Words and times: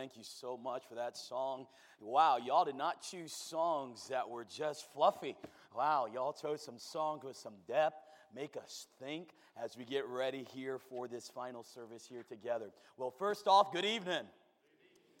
thank 0.00 0.16
you 0.16 0.24
so 0.24 0.56
much 0.56 0.82
for 0.88 0.94
that 0.94 1.14
song. 1.14 1.66
Wow, 2.00 2.38
y'all 2.38 2.64
did 2.64 2.74
not 2.74 3.02
choose 3.02 3.34
songs 3.34 4.08
that 4.08 4.26
were 4.26 4.46
just 4.46 4.90
fluffy. 4.94 5.36
Wow, 5.76 6.06
y'all 6.10 6.32
chose 6.32 6.62
some 6.62 6.78
songs 6.78 7.22
with 7.22 7.36
some 7.36 7.52
depth, 7.68 8.02
make 8.34 8.56
us 8.56 8.86
think 8.98 9.32
as 9.62 9.76
we 9.76 9.84
get 9.84 10.06
ready 10.06 10.46
here 10.54 10.78
for 10.78 11.06
this 11.06 11.28
final 11.28 11.62
service 11.62 12.06
here 12.08 12.22
together. 12.26 12.70
Well, 12.96 13.10
first 13.10 13.46
off, 13.46 13.74
good 13.74 13.84
evening. 13.84 14.24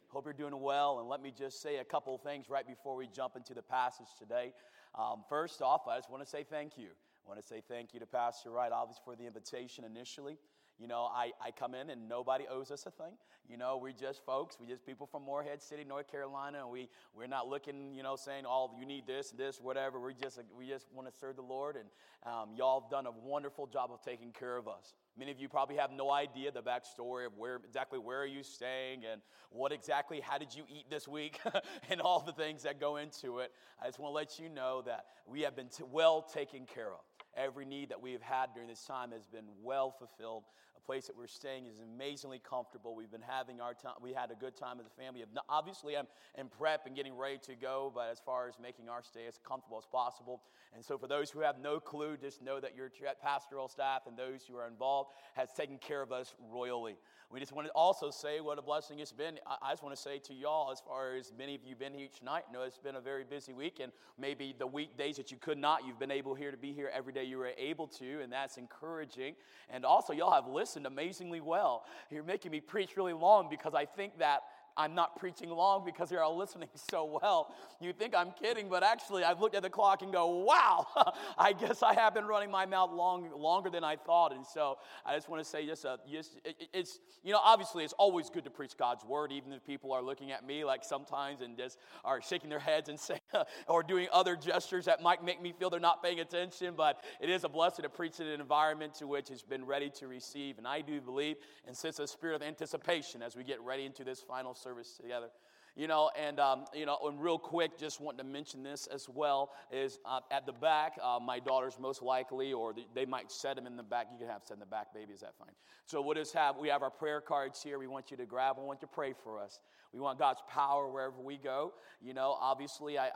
Hope 0.08 0.24
you're 0.24 0.32
doing 0.32 0.58
well, 0.58 0.98
and 0.98 1.10
let 1.10 1.20
me 1.20 1.30
just 1.36 1.60
say 1.60 1.76
a 1.76 1.84
couple 1.84 2.16
things 2.16 2.48
right 2.48 2.66
before 2.66 2.96
we 2.96 3.06
jump 3.06 3.36
into 3.36 3.52
the 3.52 3.60
passage 3.60 4.08
today. 4.18 4.54
Um, 4.98 5.24
first 5.28 5.60
off, 5.60 5.82
I 5.90 5.98
just 5.98 6.10
want 6.10 6.22
to 6.22 6.28
say 6.28 6.42
thank 6.42 6.78
you. 6.78 6.88
I 7.26 7.28
want 7.28 7.38
to 7.38 7.46
say 7.46 7.62
thank 7.68 7.92
you 7.92 8.00
to 8.00 8.06
Pastor 8.06 8.48
Wright, 8.48 8.72
obviously, 8.72 9.02
for 9.04 9.14
the 9.14 9.26
invitation 9.26 9.84
initially. 9.84 10.38
You 10.80 10.88
know, 10.88 11.10
I, 11.12 11.32
I 11.44 11.50
come 11.50 11.74
in 11.74 11.90
and 11.90 12.08
nobody 12.08 12.44
owes 12.50 12.70
us 12.70 12.86
a 12.86 12.90
thing. 12.90 13.12
You 13.50 13.58
know, 13.58 13.78
we're 13.82 13.92
just 13.92 14.24
folks. 14.24 14.56
We're 14.58 14.68
just 14.68 14.86
people 14.86 15.06
from 15.06 15.24
Morehead 15.24 15.60
City, 15.60 15.84
North 15.84 16.10
Carolina, 16.10 16.60
and 16.60 16.70
we, 16.70 16.88
we're 17.14 17.26
not 17.26 17.48
looking, 17.48 17.92
you 17.94 18.02
know, 18.02 18.16
saying, 18.16 18.44
oh, 18.46 18.70
you 18.78 18.86
need 18.86 19.06
this, 19.06 19.30
this, 19.32 19.60
whatever. 19.60 20.00
We 20.00 20.14
just, 20.14 20.40
we 20.56 20.68
just 20.68 20.86
want 20.94 21.12
to 21.12 21.18
serve 21.18 21.36
the 21.36 21.42
Lord, 21.42 21.76
and 21.76 21.86
um, 22.24 22.50
y'all 22.56 22.80
have 22.80 22.90
done 22.90 23.06
a 23.06 23.10
wonderful 23.10 23.66
job 23.66 23.90
of 23.92 24.02
taking 24.02 24.30
care 24.32 24.56
of 24.56 24.68
us. 24.68 24.94
Many 25.18 25.32
of 25.32 25.38
you 25.38 25.48
probably 25.48 25.76
have 25.76 25.90
no 25.90 26.10
idea 26.10 26.50
the 26.52 26.62
backstory 26.62 27.26
of 27.26 27.36
where 27.36 27.56
exactly 27.56 27.98
where 27.98 28.20
are 28.20 28.26
you 28.26 28.42
staying 28.42 29.02
and 29.10 29.20
what 29.50 29.72
exactly 29.72 30.20
how 30.20 30.38
did 30.38 30.54
you 30.54 30.62
eat 30.68 30.88
this 30.88 31.08
week 31.08 31.40
and 31.90 32.00
all 32.00 32.20
the 32.20 32.32
things 32.32 32.62
that 32.62 32.80
go 32.80 32.96
into 32.96 33.40
it. 33.40 33.52
I 33.82 33.86
just 33.86 33.98
want 33.98 34.12
to 34.12 34.14
let 34.14 34.38
you 34.38 34.48
know 34.48 34.82
that 34.86 35.06
we 35.26 35.42
have 35.42 35.56
been 35.56 35.68
t- 35.68 35.84
well 35.90 36.22
taken 36.22 36.66
care 36.66 36.88
of. 36.92 37.00
Every 37.36 37.64
need 37.64 37.90
that 37.90 38.00
we 38.00 38.12
have 38.12 38.22
had 38.22 38.54
during 38.54 38.68
this 38.68 38.84
time 38.84 39.10
has 39.12 39.26
been 39.26 39.46
well 39.62 39.90
fulfilled 39.90 40.44
place 40.80 41.06
that 41.06 41.16
we're 41.16 41.26
staying 41.26 41.66
is 41.66 41.76
amazingly 41.78 42.40
comfortable. 42.48 42.94
We've 42.94 43.10
been 43.10 43.24
having 43.26 43.60
our 43.60 43.74
time, 43.74 43.94
we 44.02 44.12
had 44.12 44.30
a 44.30 44.34
good 44.34 44.56
time 44.56 44.80
as 44.80 44.86
a 44.86 45.00
family. 45.00 45.24
Obviously, 45.48 45.96
I'm 45.96 46.06
in 46.38 46.48
prep 46.48 46.86
and 46.86 46.96
getting 46.96 47.16
ready 47.16 47.38
to 47.44 47.54
go, 47.54 47.92
but 47.94 48.10
as 48.10 48.20
far 48.24 48.48
as 48.48 48.54
making 48.60 48.88
our 48.88 49.02
stay 49.02 49.26
as 49.26 49.38
comfortable 49.46 49.78
as 49.78 49.86
possible. 49.86 50.42
And 50.74 50.84
so, 50.84 50.98
for 50.98 51.06
those 51.06 51.30
who 51.30 51.40
have 51.40 51.58
no 51.58 51.80
clue, 51.80 52.16
just 52.16 52.42
know 52.42 52.60
that 52.60 52.76
your 52.76 52.90
pastoral 53.22 53.68
staff 53.68 54.02
and 54.06 54.16
those 54.16 54.44
who 54.48 54.56
are 54.56 54.68
involved 54.68 55.10
has 55.34 55.52
taken 55.52 55.78
care 55.78 56.02
of 56.02 56.12
us 56.12 56.34
royally. 56.50 56.96
We 57.32 57.38
just 57.38 57.52
want 57.52 57.68
to 57.68 57.72
also 57.74 58.10
say 58.10 58.40
what 58.40 58.58
a 58.58 58.62
blessing 58.62 58.98
it's 58.98 59.12
been. 59.12 59.38
I 59.46 59.70
just 59.70 59.84
want 59.84 59.94
to 59.94 60.02
say 60.02 60.18
to 60.18 60.34
y'all, 60.34 60.72
as 60.72 60.80
far 60.80 61.14
as 61.14 61.32
many 61.38 61.54
of 61.54 61.62
you 61.62 61.70
have 61.70 61.78
been 61.78 61.94
here 61.94 62.04
each 62.04 62.24
night, 62.24 62.42
know 62.52 62.62
it's 62.62 62.78
been 62.78 62.96
a 62.96 63.00
very 63.00 63.22
busy 63.22 63.52
week, 63.52 63.78
and 63.80 63.92
maybe 64.18 64.52
the 64.58 64.66
weekdays 64.66 65.16
that 65.16 65.30
you 65.30 65.36
could 65.36 65.56
not, 65.56 65.86
you've 65.86 66.00
been 66.00 66.10
able 66.10 66.34
here 66.34 66.50
to 66.50 66.56
be 66.56 66.72
here 66.72 66.90
every 66.92 67.12
day 67.12 67.22
you 67.22 67.38
were 67.38 67.52
able 67.56 67.86
to, 67.86 68.20
and 68.20 68.32
that's 68.32 68.56
encouraging. 68.56 69.36
And 69.68 69.84
also, 69.84 70.12
y'all 70.12 70.32
have 70.32 70.48
listened 70.48 70.69
amazingly 70.76 71.40
well. 71.40 71.84
You're 72.10 72.22
making 72.24 72.50
me 72.50 72.60
preach 72.60 72.96
really 72.96 73.12
long 73.12 73.48
because 73.50 73.74
I 73.74 73.84
think 73.84 74.18
that 74.18 74.42
I'm 74.80 74.94
not 74.94 75.18
preaching 75.18 75.50
long 75.50 75.84
because 75.84 76.10
you're 76.10 76.22
all 76.22 76.38
listening 76.38 76.70
so 76.90 77.18
well. 77.22 77.54
You 77.80 77.92
think 77.92 78.14
I'm 78.14 78.32
kidding, 78.32 78.70
but 78.70 78.82
actually, 78.82 79.24
I've 79.24 79.38
looked 79.38 79.54
at 79.54 79.62
the 79.62 79.68
clock 79.68 80.00
and 80.00 80.10
go, 80.10 80.44
wow, 80.44 80.86
I 81.38 81.52
guess 81.52 81.82
I 81.82 81.92
have 81.92 82.14
been 82.14 82.24
running 82.24 82.50
my 82.50 82.64
mouth 82.64 82.90
long, 82.90 83.28
longer 83.36 83.68
than 83.68 83.84
I 83.84 83.96
thought. 83.96 84.32
And 84.32 84.46
so 84.46 84.78
I 85.04 85.14
just 85.14 85.28
want 85.28 85.44
to 85.44 85.48
say, 85.48 85.66
just, 85.66 85.84
uh, 85.84 85.98
just 86.10 86.40
it, 86.46 86.68
it's, 86.72 86.98
you 87.22 87.32
know, 87.32 87.40
obviously, 87.44 87.84
it's 87.84 87.92
always 87.98 88.30
good 88.30 88.44
to 88.44 88.50
preach 88.50 88.76
God's 88.78 89.04
word, 89.04 89.32
even 89.32 89.52
if 89.52 89.64
people 89.66 89.92
are 89.92 90.02
looking 90.02 90.30
at 90.32 90.46
me 90.46 90.64
like 90.64 90.82
sometimes 90.82 91.42
and 91.42 91.58
just 91.58 91.78
are 92.02 92.22
shaking 92.22 92.48
their 92.48 92.58
heads 92.58 92.88
and 92.88 92.98
saying, 93.10 93.20
or 93.68 93.82
doing 93.82 94.08
other 94.12 94.34
gestures 94.34 94.86
that 94.86 95.02
might 95.02 95.22
make 95.22 95.42
me 95.42 95.52
feel 95.52 95.68
they're 95.68 95.78
not 95.78 96.02
paying 96.02 96.20
attention. 96.20 96.72
But 96.74 97.04
it 97.20 97.28
is 97.28 97.44
a 97.44 97.50
blessing 97.50 97.82
to 97.82 97.90
preach 97.90 98.18
in 98.18 98.26
an 98.26 98.40
environment 98.40 98.94
to 98.94 99.06
which 99.06 99.28
has 99.28 99.42
been 99.42 99.66
ready 99.66 99.90
to 99.90 100.08
receive. 100.08 100.56
And 100.56 100.66
I 100.66 100.80
do 100.80 101.02
believe 101.02 101.36
and 101.66 101.76
sense 101.76 101.98
a 101.98 102.06
spirit 102.06 102.34
of 102.34 102.42
anticipation 102.42 103.20
as 103.20 103.36
we 103.36 103.44
get 103.44 103.60
ready 103.60 103.84
into 103.84 104.04
this 104.04 104.20
final 104.20 104.54
service 104.54 104.69
together. 104.96 105.30
You 105.76 105.86
know, 105.86 106.10
and 106.18 106.40
um, 106.40 106.64
you 106.74 106.86
know, 106.86 106.98
and 107.04 107.20
real 107.20 107.38
quick, 107.38 107.78
just 107.78 108.00
want 108.00 108.18
to 108.18 108.24
mention 108.24 108.62
this 108.62 108.86
as 108.86 109.08
well 109.08 109.52
is 109.70 109.98
uh, 110.04 110.20
at 110.30 110.44
the 110.46 110.52
back, 110.52 110.98
uh, 111.02 111.18
my 111.20 111.38
daughters 111.38 111.78
most 111.80 112.02
likely, 112.02 112.52
or 112.52 112.74
they 112.94 113.06
might 113.06 113.30
set 113.30 113.56
them 113.56 113.66
in 113.66 113.76
the 113.76 113.82
back. 113.82 114.08
You 114.12 114.18
can 114.18 114.28
have 114.28 114.42
set 114.44 114.54
in 114.54 114.60
the 114.60 114.66
back, 114.66 114.92
baby. 114.92 115.12
Is 115.12 115.20
that 115.20 115.34
fine? 115.38 115.54
So 115.86 116.00
we'll 116.00 116.14
just 116.14 116.34
have 116.34 116.56
we 116.56 116.68
have 116.68 116.82
our 116.82 116.90
prayer 116.90 117.20
cards 117.20 117.62
here. 117.62 117.78
We 117.78 117.86
want 117.86 118.10
you 118.10 118.16
to 118.16 118.26
grab. 118.26 118.56
We 118.58 118.64
want 118.64 118.82
you 118.82 118.88
to 118.88 118.94
pray 118.94 119.14
for 119.24 119.40
us. 119.40 119.60
We 119.92 119.98
want 119.98 120.18
God's 120.18 120.40
power 120.48 120.88
wherever 120.88 121.20
we 121.20 121.36
go. 121.36 121.72
You 122.00 122.14
know, 122.14 122.36
obviously, 122.40 122.98
I 122.98 123.08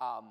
I, 0.00 0.18
um, 0.18 0.26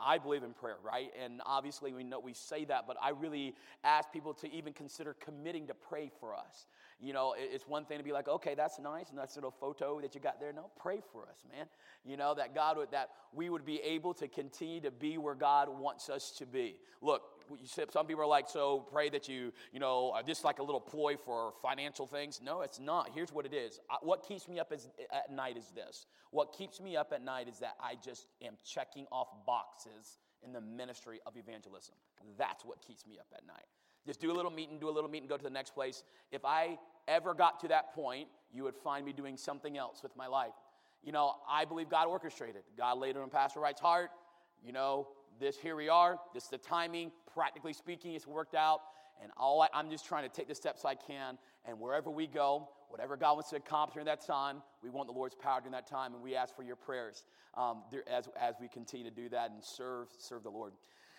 I 0.00 0.18
believe 0.18 0.42
in 0.42 0.52
prayer, 0.52 0.78
right? 0.84 1.10
And 1.22 1.40
obviously, 1.46 1.92
we 1.92 2.04
know 2.04 2.18
we 2.18 2.34
say 2.34 2.64
that, 2.64 2.86
but 2.86 2.96
I 3.02 3.10
really 3.10 3.54
ask 3.84 4.10
people 4.12 4.34
to 4.34 4.52
even 4.52 4.72
consider 4.72 5.14
committing 5.14 5.66
to 5.68 5.74
pray 5.74 6.10
for 6.20 6.34
us. 6.34 6.66
You 7.00 7.12
know, 7.12 7.34
it's 7.38 7.68
one 7.68 7.84
thing 7.84 7.98
to 7.98 8.04
be 8.04 8.10
like, 8.10 8.26
okay, 8.26 8.56
that's 8.56 8.80
nice, 8.80 9.10
and 9.10 9.18
that's 9.18 9.36
a 9.36 9.38
little 9.38 9.52
photo 9.52 10.00
that 10.00 10.16
you 10.16 10.20
got 10.20 10.40
there. 10.40 10.52
No, 10.52 10.70
pray 10.80 11.00
for 11.12 11.22
us, 11.22 11.44
man. 11.50 11.66
You 12.04 12.16
know, 12.16 12.34
that 12.34 12.54
God 12.54 12.76
would, 12.76 12.90
that 12.92 13.10
we 13.32 13.50
would 13.50 13.64
be 13.64 13.80
able 13.82 14.14
to 14.14 14.28
continue 14.28 14.80
to 14.80 14.90
be 14.90 15.18
where 15.18 15.34
God 15.34 15.68
wants 15.68 16.08
us 16.08 16.30
to 16.38 16.46
be. 16.46 16.76
Look, 17.02 17.22
you 17.50 17.66
said 17.66 17.90
some 17.92 18.06
people 18.06 18.22
are 18.22 18.26
like, 18.26 18.48
so 18.48 18.86
pray 18.92 19.08
that 19.10 19.28
you, 19.28 19.52
you 19.72 19.80
know, 19.80 20.12
uh, 20.16 20.22
this 20.22 20.44
like 20.44 20.58
a 20.58 20.62
little 20.62 20.80
ploy 20.80 21.16
for 21.16 21.52
financial 21.62 22.06
things. 22.06 22.40
No, 22.44 22.62
it's 22.62 22.78
not. 22.78 23.10
Here's 23.14 23.32
what 23.32 23.46
it 23.46 23.54
is. 23.54 23.80
What 24.02 24.26
keeps 24.26 24.48
me 24.48 24.58
up 24.58 24.72
at 24.72 25.32
night 25.32 25.56
is 25.56 25.70
this. 25.74 26.06
What 26.30 26.52
keeps 26.52 26.80
me 26.80 26.96
up 26.96 27.12
at 27.12 27.24
night 27.24 27.48
is 27.48 27.58
that 27.60 27.76
I 27.82 27.94
just 28.02 28.26
am 28.42 28.54
checking 28.64 29.06
off 29.10 29.28
boxes 29.46 30.18
in 30.44 30.52
the 30.52 30.60
ministry 30.60 31.20
of 31.26 31.36
evangelism. 31.36 31.94
That's 32.36 32.64
what 32.64 32.80
keeps 32.80 33.06
me 33.06 33.18
up 33.18 33.26
at 33.34 33.46
night. 33.46 33.66
Just 34.06 34.20
do 34.20 34.30
a 34.30 34.32
little 34.32 34.50
meeting, 34.50 34.78
do 34.78 34.88
a 34.88 34.90
little 34.90 35.10
meeting, 35.10 35.28
go 35.28 35.36
to 35.36 35.42
the 35.42 35.50
next 35.50 35.74
place. 35.74 36.02
If 36.32 36.44
I 36.44 36.78
ever 37.06 37.34
got 37.34 37.60
to 37.60 37.68
that 37.68 37.94
point, 37.94 38.28
you 38.52 38.62
would 38.64 38.76
find 38.76 39.04
me 39.04 39.12
doing 39.12 39.36
something 39.36 39.76
else 39.76 40.02
with 40.02 40.16
my 40.16 40.26
life. 40.26 40.54
You 41.02 41.12
know, 41.12 41.34
I 41.48 41.64
believe 41.64 41.88
God 41.88 42.08
orchestrated. 42.08 42.62
God 42.76 42.98
laid 42.98 43.16
it 43.16 43.18
on 43.18 43.30
Pastor 43.30 43.60
Wright's 43.60 43.80
heart. 43.80 44.10
You 44.64 44.72
know, 44.72 45.08
this 45.40 45.56
here 45.56 45.76
we 45.76 45.88
are. 45.88 46.18
This 46.34 46.44
is 46.44 46.50
the 46.50 46.58
timing. 46.58 47.12
Practically 47.32 47.72
speaking, 47.72 48.14
it's 48.14 48.26
worked 48.26 48.54
out. 48.54 48.80
And 49.22 49.32
all 49.36 49.62
I, 49.62 49.68
I'm 49.74 49.90
just 49.90 50.06
trying 50.06 50.28
to 50.28 50.28
take 50.28 50.48
the 50.48 50.54
steps 50.54 50.84
I 50.84 50.94
can. 50.94 51.38
And 51.64 51.80
wherever 51.80 52.10
we 52.10 52.26
go, 52.26 52.68
whatever 52.88 53.16
God 53.16 53.34
wants 53.34 53.50
to 53.50 53.56
accomplish 53.56 53.94
during 53.94 54.06
that 54.06 54.24
time, 54.26 54.62
we 54.82 54.90
want 54.90 55.08
the 55.08 55.12
Lord's 55.12 55.34
power 55.34 55.60
during 55.60 55.72
that 55.72 55.88
time. 55.88 56.14
And 56.14 56.22
we 56.22 56.36
ask 56.36 56.54
for 56.54 56.62
your 56.62 56.76
prayers 56.76 57.24
um, 57.56 57.82
there, 57.90 58.08
as, 58.08 58.28
as 58.40 58.54
we 58.60 58.68
continue 58.68 59.08
to 59.08 59.14
do 59.14 59.28
that 59.30 59.50
and 59.50 59.62
serve 59.62 60.08
serve 60.18 60.42
the 60.42 60.50
Lord. 60.50 60.72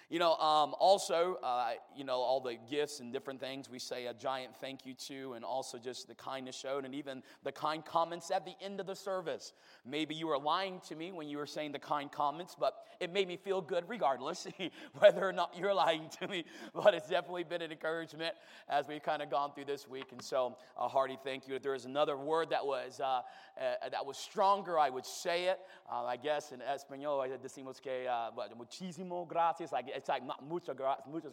You 0.09 0.17
know, 0.17 0.33
um, 0.37 0.73
also, 0.79 1.37
uh, 1.43 1.73
you 1.95 2.03
know, 2.03 2.15
all 2.15 2.41
the 2.41 2.55
gifts 2.67 2.99
and 2.99 3.13
different 3.13 3.39
things 3.39 3.69
we 3.69 3.77
say 3.77 4.07
a 4.07 4.13
giant 4.13 4.55
thank 4.59 4.83
you 4.83 4.95
to, 4.95 5.33
and 5.33 5.45
also 5.45 5.77
just 5.77 6.07
the 6.07 6.15
kindness 6.15 6.55
shown, 6.55 6.85
and 6.85 6.95
even 6.95 7.21
the 7.43 7.51
kind 7.51 7.85
comments 7.85 8.31
at 8.31 8.43
the 8.43 8.55
end 8.59 8.79
of 8.79 8.87
the 8.87 8.95
service. 8.95 9.53
Maybe 9.85 10.15
you 10.15 10.25
were 10.25 10.39
lying 10.39 10.81
to 10.87 10.95
me 10.95 11.11
when 11.11 11.29
you 11.29 11.37
were 11.37 11.45
saying 11.45 11.73
the 11.73 11.79
kind 11.79 12.11
comments, 12.11 12.55
but 12.59 12.73
it 12.99 13.13
made 13.13 13.27
me 13.27 13.37
feel 13.37 13.61
good 13.61 13.83
regardless, 13.87 14.47
whether 14.99 15.27
or 15.27 15.31
not 15.31 15.53
you're 15.55 15.75
lying 15.75 16.09
to 16.19 16.27
me. 16.27 16.43
But 16.73 16.95
it's 16.95 17.09
definitely 17.09 17.43
been 17.43 17.61
an 17.61 17.71
encouragement 17.71 18.33
as 18.67 18.87
we've 18.87 19.03
kind 19.03 19.21
of 19.21 19.29
gone 19.29 19.51
through 19.53 19.65
this 19.65 19.87
week. 19.87 20.11
And 20.11 20.23
so, 20.23 20.57
a 20.75 20.87
hearty 20.87 21.19
thank 21.23 21.47
you. 21.47 21.53
If 21.53 21.61
there 21.61 21.73
was 21.73 21.85
another 21.85 22.17
word 22.17 22.49
that 22.49 22.65
was, 22.65 22.99
uh, 22.99 23.21
uh, 23.61 23.89
that 23.91 24.03
was 24.03 24.17
stronger, 24.17 24.79
I 24.79 24.89
would 24.89 25.05
say 25.05 25.45
it. 25.45 25.59
Uh, 25.91 26.05
I 26.05 26.17
guess 26.17 26.51
in 26.51 26.61
Espanol, 26.61 27.21
I 27.21 27.29
decimos 27.29 27.79
que, 27.79 28.07
uh, 28.07 28.31
muchísimo 28.57 29.27
gracias. 29.27 29.71
Like, 29.71 29.98
it's 29.99 30.07
like 30.07 30.23
muchas, 30.47 30.75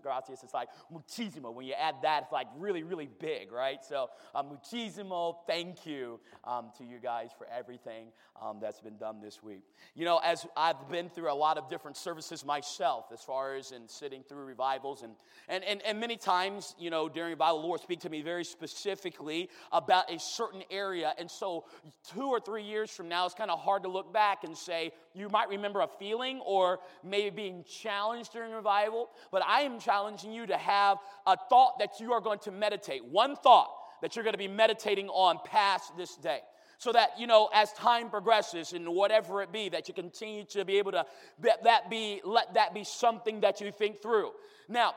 gracias. 0.03 0.43
It's 0.43 0.53
like 0.53 0.69
muchísimo. 0.93 1.55
When 1.55 1.67
you 1.67 1.75
add 1.75 1.95
that, 2.03 2.25
it's 2.25 2.33
like 2.33 2.49
really, 2.59 2.83
really 2.83 3.09
big, 3.21 3.53
right? 3.53 3.79
So, 3.85 4.09
uh, 4.35 4.43
muchísimo 4.43 5.37
thank 5.47 5.87
you 5.87 6.19
um, 6.45 6.71
to 6.79 6.85
you 6.85 6.99
guys 6.99 7.31
for 7.39 7.47
everything 7.47 8.09
um, 8.43 8.59
that's 8.61 8.81
been 8.81 8.97
done 8.97 9.21
this 9.21 9.41
week. 9.41 9.63
You 9.95 10.05
know, 10.05 10.19
as 10.19 10.47
I've 10.57 10.89
been 10.91 11.09
through 11.09 11.33
a 11.33 11.35
lot 11.35 11.59
of 11.59 11.69
different 11.71 11.97
services 11.97 12.45
myself, 12.45 13.07
as 13.13 13.21
far 13.21 13.55
as 13.55 13.71
in 13.71 13.89
sitting 13.89 14.25
through 14.29 14.45
revivals, 14.45 15.03
and, 15.03 15.13
and, 15.49 15.63
and, 15.63 15.81
and 15.83 16.01
many 16.01 16.17
times, 16.17 16.75
you 16.77 16.91
know, 16.91 17.09
during 17.09 17.31
revival, 17.31 17.61
the 17.61 17.67
Lord 17.69 17.81
speak 17.81 18.01
to 18.01 18.11
me 18.11 18.21
very 18.21 18.45
specifically 18.45 19.49
about 19.71 20.13
a 20.13 20.19
certain 20.19 20.65
area. 20.73 21.15
And 21.19 21.31
so, 21.31 21.67
two 22.13 22.27
or 22.27 22.41
three 22.41 22.65
years 22.65 22.91
from 22.91 23.09
now, 23.09 23.27
it's 23.27 23.35
kind 23.35 23.51
of 23.51 23.61
hard 23.61 23.85
to 23.85 23.89
look 23.89 24.13
back 24.13 24.43
and 24.43 24.59
say, 24.59 24.91
you 25.17 25.29
might 25.29 25.49
remember 25.49 25.81
a 25.81 25.89
feeling 25.99 26.41
or 26.45 26.81
maybe 27.03 27.31
being 27.31 27.65
challenged 27.65 28.33
during 28.33 28.53
revival, 28.53 29.09
but 29.33 29.43
I 29.45 29.63
am 29.63 29.81
challenging 29.81 30.33
you 30.33 30.47
to 30.47 30.57
have 30.57 30.99
a 31.27 31.37
thought 31.49 31.79
that 31.79 32.01
you 32.01 32.13
are 32.13 32.21
going 32.21 32.39
to 32.41 32.51
meditate, 32.51 33.05
one 33.05 33.37
thought 33.37 33.71
that 34.03 34.15
you're 34.15 34.25
going 34.25 34.35
to 34.35 34.39
be 34.39 34.49
meditating 34.49 35.09
on 35.09 35.39
past 35.45 35.97
this 35.97 36.17
day. 36.17 36.41
So 36.79 36.93
that 36.93 37.19
you 37.19 37.27
know 37.27 37.49
as 37.55 37.73
time 37.73 38.11
progresses 38.11 38.75
and 38.75 38.87
whatever 38.91 39.41
it 39.41 39.51
be 39.51 39.71
that 39.71 39.89
you 39.89 39.95
continue 39.95 40.45
to 40.51 40.63
be 40.67 40.77
able 40.77 40.93
to 40.93 41.07
let 41.43 41.65
that 41.65 41.89
be 41.89 42.21
let 42.23 42.53
that 42.53 42.75
be 42.75 42.85
something 42.85 43.41
that 43.41 43.63
you 43.63 43.73
think 43.73 44.03
through. 44.03 44.33
Now 44.69 44.95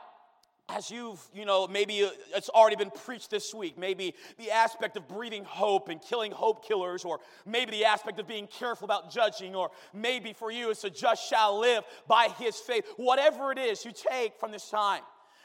as 0.76 0.90
you've, 0.90 1.20
you 1.34 1.44
know, 1.44 1.66
maybe 1.66 2.04
uh, 2.04 2.10
it's 2.34 2.48
already 2.48 2.76
been 2.76 2.90
preached 2.90 3.30
this 3.30 3.54
week, 3.54 3.78
maybe 3.78 4.14
the 4.38 4.50
aspect 4.50 4.96
of 4.96 5.08
breathing 5.08 5.44
hope 5.44 5.88
and 5.88 6.00
killing 6.00 6.32
hope 6.32 6.66
killers, 6.66 7.04
or 7.04 7.20
maybe 7.46 7.70
the 7.72 7.84
aspect 7.84 8.18
of 8.18 8.26
being 8.26 8.46
careful 8.46 8.84
about 8.84 9.10
judging, 9.12 9.54
or 9.54 9.70
maybe 9.92 10.32
for 10.32 10.50
you 10.50 10.70
it's 10.70 10.84
a 10.84 10.90
just 10.90 11.28
shall 11.28 11.58
live 11.58 11.84
by 12.06 12.28
his 12.38 12.56
faith. 12.56 12.84
Whatever 12.96 13.52
it 13.52 13.58
is 13.58 13.84
you 13.84 13.92
take 13.92 14.38
from 14.38 14.52
this 14.52 14.68
time, 14.70 15.02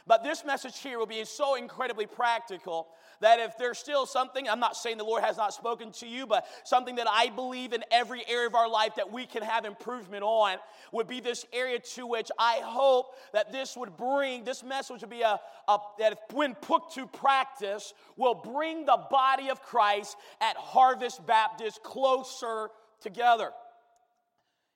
But 0.08 0.24
this 0.24 0.46
message 0.46 0.78
here 0.80 1.00
will 1.00 1.08
be 1.08 1.24
so 1.26 1.56
incredibly 1.56 2.06
practical 2.06 2.88
that 3.22 3.40
if 3.40 3.58
there's 3.58 3.80
still 3.80 4.06
something, 4.06 4.48
I'm 4.48 4.60
not 4.60 4.76
saying 4.78 4.98
the 4.98 5.04
Lord 5.04 5.24
has 5.24 5.38
not 5.38 5.52
spoken 5.52 5.92
to 5.94 6.08
you, 6.08 6.28
but 6.28 6.46
something 6.64 6.96
that 6.96 7.08
I 7.10 7.30
believe 7.30 7.74
in 7.74 7.84
every 7.90 8.24
area 8.28 8.46
of 8.46 8.54
our 8.54 8.70
life 8.70 8.96
that 8.96 9.12
we 9.12 9.26
can 9.26 9.42
have 9.42 9.66
improvement 9.66 10.22
on 10.22 10.58
would 10.92 11.08
be 11.08 11.22
this 11.22 11.46
area 11.52 11.80
to 11.80 12.06
which 12.06 12.30
I 12.38 12.60
hope 12.64 13.16
that 13.34 13.52
this 13.52 13.76
would 13.76 13.98
bring, 13.98 14.44
this 14.44 14.64
message 14.64 15.02
would 15.02 15.10
be 15.10 15.22
a, 15.22 15.40
a 15.68 15.78
that 15.98 16.12
if, 16.12 16.20
when 16.36 16.54
put 16.54 16.92
to 16.92 17.08
practice, 17.08 17.94
will 18.16 18.36
bring 18.36 18.86
the 18.86 19.00
body 19.10 19.50
of 19.50 19.64
Christ 19.64 20.18
at 20.40 20.56
Harvest 20.56 21.26
Baptist 21.26 21.82
closer 21.82 22.70
together. 23.02 23.52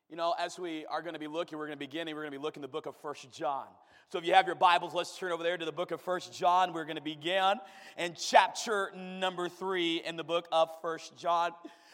You 0.09 0.15
know, 0.15 0.33
as 0.39 0.57
we 0.57 0.87
are 0.87 1.03
going 1.03 1.13
to 1.13 1.19
be 1.19 1.27
looking, 1.27 1.59
we're 1.59 1.67
going 1.67 1.77
to 1.77 1.85
begin, 1.85 2.07
we're 2.07 2.23
going 2.23 2.31
to 2.31 2.39
be 2.39 2.41
looking 2.41 2.61
the 2.61 2.67
book 2.67 2.87
of 2.87 2.95
First 2.95 3.31
John. 3.31 3.67
So 4.11 4.17
if 4.17 4.25
you 4.25 4.33
have 4.33 4.47
your 4.47 4.55
Bibles, 4.55 4.95
let's 4.95 5.15
turn 5.15 5.31
over 5.31 5.43
there 5.43 5.55
to 5.55 5.65
the 5.65 5.71
book 5.71 5.91
of 5.91 6.01
First 6.01 6.33
John. 6.33 6.73
We're 6.73 6.85
going 6.85 6.95
to 6.95 7.01
begin 7.01 7.59
in 7.95 8.15
chapter 8.17 8.91
number 8.97 9.47
3 9.47 10.01
in 10.03 10.15
the 10.15 10.23
book 10.23 10.47
of 10.51 10.71
First 10.81 11.15
John. 11.15 11.51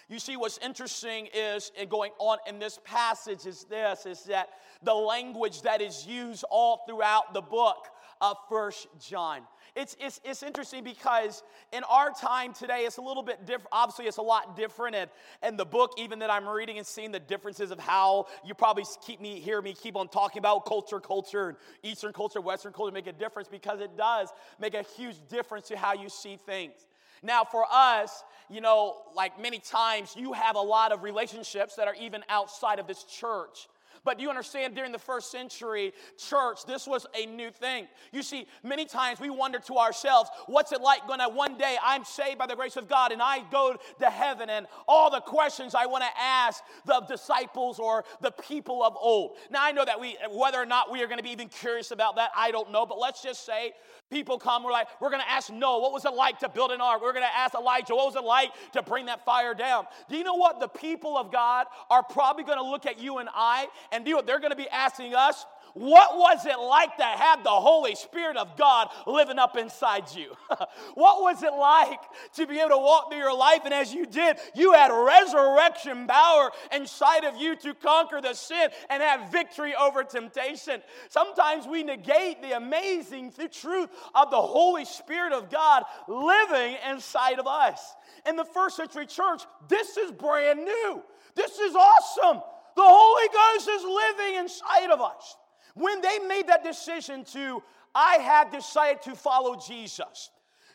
You 0.08 0.20
see, 0.20 0.38
what's 0.38 0.58
interesting 0.60 1.28
is 1.34 1.74
in 1.78 1.90
going 1.90 2.14
on 2.18 2.38
in 2.48 2.58
this 2.58 2.80
passage 2.86 3.46
is 3.46 3.66
this 3.66 4.06
is 4.06 4.24
that 4.24 4.48
the 4.82 4.94
language 4.94 5.64
that 5.64 5.82
is 5.82 6.08
used 6.08 6.46
all 6.50 6.86
throughout 6.88 7.34
the 7.34 7.42
book 7.42 7.88
of 8.22 8.38
First 8.48 8.88
John. 8.98 9.42
It's, 9.76 9.98
it's, 10.00 10.22
it's 10.24 10.42
interesting 10.42 10.86
because 10.86 11.44
in 11.74 11.84
our 11.84 12.12
time 12.12 12.54
today, 12.54 12.86
it's 12.86 12.96
a 12.96 13.02
little 13.02 13.24
bit 13.24 13.46
different. 13.46 13.68
Obviously, 13.74 14.06
it's 14.06 14.18
a 14.18 14.22
lot 14.22 14.56
different. 14.56 14.96
And, 14.96 15.10
and 15.42 15.60
the 15.60 15.66
book, 15.66 15.92
even 15.98 16.20
that 16.20 16.30
I'm 16.30 16.48
reading 16.48 16.78
and 16.78 16.88
seeing 16.88 17.12
the 17.12 17.20
differences 17.20 17.72
of 17.72 17.80
how 17.80 18.28
you 18.46 18.54
probably 18.54 18.86
keep 19.06 19.20
me, 19.20 19.40
hear 19.42 19.62
me 19.62 19.74
keep 19.74 19.98
on 19.98 20.08
talking 20.08 20.40
about 20.40 20.66
culture, 20.66 21.02
culture, 21.02 21.50
and 21.50 21.58
Eastern 21.84 22.14
culture, 22.14 22.40
Western 22.40 22.72
culture 22.72 22.94
make 22.94 23.08
a 23.08 23.14
difference 23.14 23.50
because 23.50 23.82
it 23.82 23.98
does 23.98 24.30
make 24.62 24.76
a 24.76 24.84
huge 24.84 25.18
difference 25.30 25.68
to 25.68 25.78
how 25.78 25.94
you 25.94 26.08
see 26.08 26.38
things. 26.38 26.88
Now, 27.22 27.44
for 27.44 27.66
us, 27.70 28.24
you 28.50 28.62
know, 28.62 28.98
like 29.14 29.42
many 29.42 29.60
times, 29.60 30.16
you 30.18 30.34
have 30.34 30.56
a 30.56 30.62
lot 30.62 30.92
of 30.92 31.04
relationships 31.04 31.76
that 31.76 31.88
are 31.88 31.96
even 31.96 32.24
outside 32.30 32.80
of 32.80 32.88
this 32.88 33.04
church. 33.04 33.68
But 34.06 34.18
do 34.18 34.24
you 34.24 34.30
understand, 34.30 34.76
during 34.76 34.92
the 34.92 35.00
first 35.00 35.32
century 35.32 35.94
church, 36.18 36.66
this 36.66 36.88
was 36.88 37.06
a 37.16 37.26
new 37.26 37.50
thing. 37.50 37.88
You 38.14 38.22
see, 38.22 38.48
many 38.64 38.86
times 38.86 39.20
we 39.20 39.32
wonder 39.32 39.60
to 39.60 39.78
ourselves, 39.78 40.30
what's 40.46 40.72
it 40.72 40.80
like 40.80 41.08
when 41.10 41.20
I, 41.20 41.28
one 41.28 41.58
day 41.58 41.76
I'm 41.84 42.06
saved 42.06 42.38
by 42.38 42.46
the 42.46 42.56
grace 42.56 42.78
of 42.78 42.88
God 42.88 43.12
and 43.12 43.22
I 43.22 43.40
go 43.52 43.76
to 44.00 44.10
heaven 44.10 44.50
and 44.50 44.68
all 44.88 45.10
the 45.10 45.22
questions 45.22 45.74
I 45.76 45.88
want 45.88 46.04
to 46.04 46.22
ask 46.22 46.64
the 46.86 47.02
disciples 47.10 47.80
or 47.80 48.06
the 48.22 48.32
people 48.32 48.84
of 48.84 48.96
old. 48.96 49.38
Now, 49.50 49.64
I 49.64 49.72
know 49.72 49.84
that 49.84 50.00
we, 50.00 50.18
whether 50.30 50.60
or 50.60 50.66
not 50.66 50.92
we 50.92 51.02
are 51.02 51.08
going 51.08 51.18
to 51.18 51.24
be 51.24 51.32
even 51.32 51.50
curious 51.50 51.92
about 51.92 52.16
that, 52.18 52.30
I 52.36 52.52
don't 52.52 52.72
know. 52.72 52.86
But 52.86 53.00
let's 53.00 53.24
just 53.24 53.46
say 53.46 53.74
people 54.12 54.38
come, 54.38 54.64
we're 54.64 54.72
like, 54.72 54.88
we're 55.02 55.10
going 55.10 55.24
to 55.24 55.30
ask 55.30 55.52
Noah, 55.52 55.82
what 55.82 55.92
was 55.92 56.06
it 56.06 56.14
like 56.14 56.40
to 56.40 56.50
build 56.50 56.72
an 56.72 56.80
ark? 56.80 57.02
We're 57.02 57.14
going 57.14 57.26
to 57.26 57.38
ask 57.38 57.56
Elijah, 57.56 57.96
what 57.96 58.06
was 58.06 58.16
it 58.16 58.24
like 58.24 58.52
to 58.74 58.84
bring 58.84 59.08
that 59.08 59.26
fire 59.26 59.56
down? 59.56 59.86
Do 60.10 60.16
you 60.16 60.24
know 60.24 60.36
what? 60.36 60.60
The 60.60 60.68
people 60.68 61.18
of 61.18 61.32
God 61.32 61.66
are 61.90 62.04
probably 62.04 62.44
going 62.44 62.60
to 62.60 62.64
look 62.64 62.86
at 62.86 63.00
you 63.00 63.18
and 63.18 63.30
I 63.34 63.68
and 63.96 64.06
do 64.06 64.16
what 64.16 64.28
they're 64.28 64.40
going 64.40 64.52
to 64.52 64.58
be 64.58 64.70
asking 64.70 65.16
us 65.16 65.46
what 65.76 66.18
was 66.18 66.46
it 66.46 66.58
like 66.58 66.96
to 66.96 67.04
have 67.04 67.44
the 67.44 67.50
Holy 67.50 67.96
Spirit 67.96 68.38
of 68.38 68.56
God 68.56 68.88
living 69.06 69.38
up 69.38 69.58
inside 69.58 70.06
you? 70.16 70.32
what 70.94 71.22
was 71.22 71.44
it 71.44 71.52
like 71.52 72.00
to 72.36 72.48
be 72.48 72.60
able 72.60 72.70
to 72.70 72.78
walk 72.78 73.12
through 73.12 73.20
your 73.20 73.36
life? 73.36 73.60
And 73.66 73.74
as 73.74 73.94
you 73.94 74.06
did, 74.06 74.38
you 74.56 74.72
had 74.72 74.88
resurrection 74.88 76.08
power 76.08 76.52
inside 76.72 77.26
of 77.26 77.36
you 77.36 77.58
to 77.58 77.74
conquer 77.74 78.22
the 78.22 78.34
sin 78.34 78.70
and 78.90 79.04
have 79.04 79.34
victory 79.34 79.76
over 79.76 80.06
temptation. 80.06 80.82
Sometimes 81.10 81.68
we 81.68 81.84
negate 81.84 82.42
the 82.42 82.56
amazing 82.56 83.34
the 83.36 83.50
truth 83.50 83.90
of 84.14 84.32
the 84.32 84.42
Holy 84.42 84.86
Spirit 84.86 85.34
of 85.34 85.50
God 85.50 85.84
living 86.08 86.78
inside 86.90 87.38
of 87.38 87.48
us. 87.48 87.96
In 88.26 88.38
the 88.38 88.46
first 88.46 88.78
century 88.78 89.08
church, 89.08 89.42
this 89.68 89.98
is 89.98 90.14
brand 90.14 90.64
new. 90.64 91.04
This 91.36 91.60
is 91.60 91.76
awesome. 91.76 92.42
The 92.76 92.84
Holy 92.84 93.28
Ghost 93.34 93.70
is 93.70 93.84
living 93.84 94.36
inside 94.40 94.92
of 94.92 95.02
us. 95.02 95.38
When 95.76 96.02
they 96.02 96.20
made 96.20 96.48
that 96.48 96.64
decision 96.64 97.24
to, 97.26 97.62
I 97.94 98.16
had 98.16 98.52
decided 98.52 99.02
to 99.04 99.16
follow 99.16 99.56
Jesus, 99.56 100.30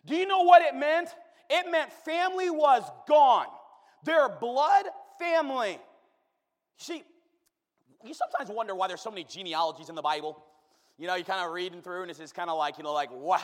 do 0.06 0.16
you 0.16 0.26
know 0.26 0.42
what 0.42 0.62
it 0.62 0.74
meant? 0.74 1.08
It 1.50 1.70
meant 1.70 1.92
family 1.92 2.48
was 2.48 2.82
gone. 3.06 3.46
Their 4.04 4.28
blood 4.28 4.86
family. 5.18 5.78
See, 6.78 7.02
you 8.04 8.14
sometimes 8.14 8.50
wonder 8.50 8.74
why 8.74 8.88
there's 8.88 9.02
so 9.02 9.10
many 9.10 9.24
genealogies 9.24 9.90
in 9.90 9.94
the 9.94 10.02
Bible. 10.02 10.42
You 10.96 11.06
know, 11.06 11.14
you 11.14 11.24
kind 11.24 11.44
of 11.44 11.52
reading 11.52 11.82
through, 11.82 12.02
and 12.02 12.10
it's 12.10 12.20
just 12.20 12.34
kind 12.34 12.48
of 12.48 12.56
like, 12.56 12.78
you 12.78 12.84
know, 12.84 12.92
like, 12.92 13.10
wow. 13.12 13.40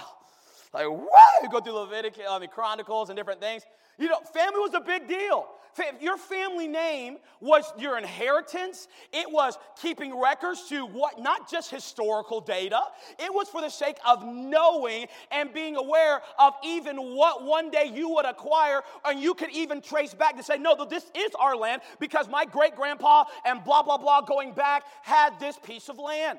Like, 0.73 0.89
wow, 0.89 1.27
you 1.43 1.51
go 1.51 1.61
through 1.61 1.75
Leviticus, 1.75 2.25
I 2.29 2.39
mean, 2.39 2.49
Chronicles 2.51 3.11
and 3.11 3.17
different 3.17 3.41
things. 3.41 3.63
You 3.99 4.09
know, 4.09 4.19
family 4.33 4.61
was 4.61 4.75
a 4.75 4.81
big 4.81 5.09
deal. 5.09 5.47
Your 6.01 6.17
family 6.17 6.69
name 6.69 7.19
was 7.41 7.65
your 7.79 7.99
inheritance. 7.99 8.89
It 9.13 9.31
was 9.31 9.59
keeping 9.81 10.19
records 10.19 10.69
to 10.69 10.87
what, 10.87 11.21
not 11.21 11.51
just 11.51 11.71
historical 11.71 12.41
data. 12.41 12.81
It 13.19 13.33
was 13.33 13.49
for 13.49 13.61
the 13.61 13.69
sake 13.69 13.97
of 14.07 14.25
knowing 14.25 15.07
and 15.31 15.53
being 15.53 15.77
aware 15.77 16.21
of 16.39 16.55
even 16.65 16.97
what 16.97 17.45
one 17.45 17.71
day 17.71 17.91
you 17.95 18.09
would 18.11 18.25
acquire, 18.27 18.83
and 19.05 19.21
you 19.21 19.35
could 19.35 19.51
even 19.51 19.81
trace 19.81 20.15
back 20.15 20.37
to 20.37 20.43
say, 20.43 20.59
no, 20.59 20.77
this 20.85 21.11
is 21.15 21.31
our 21.39 21.57
land 21.57 21.83
because 21.99 22.29
my 22.29 22.45
great 22.45 22.77
grandpa 22.77 23.25
and 23.45 23.63
blah, 23.65 23.83
blah, 23.83 23.99
blah 23.99 24.21
going 24.23 24.53
back 24.53 24.85
had 25.03 25.39
this 25.41 25.59
piece 25.59 25.89
of 25.89 25.99
land. 25.99 26.39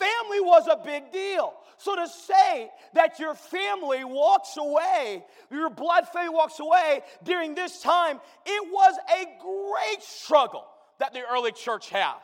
Family 0.00 0.40
was 0.40 0.66
a 0.66 0.76
big 0.82 1.12
deal. 1.12 1.52
So 1.76 1.94
to 1.94 2.08
say 2.08 2.70
that 2.94 3.18
your 3.18 3.34
family 3.34 4.02
walks 4.02 4.56
away, 4.56 5.24
your 5.50 5.68
blood 5.70 6.08
family 6.08 6.34
walks 6.34 6.58
away 6.58 7.02
during 7.22 7.54
this 7.54 7.82
time, 7.82 8.18
it 8.46 8.72
was 8.72 8.94
a 9.10 9.24
great 9.40 10.02
struggle 10.02 10.66
that 10.98 11.12
the 11.12 11.20
early 11.30 11.52
church 11.52 11.90
had. 11.90 12.16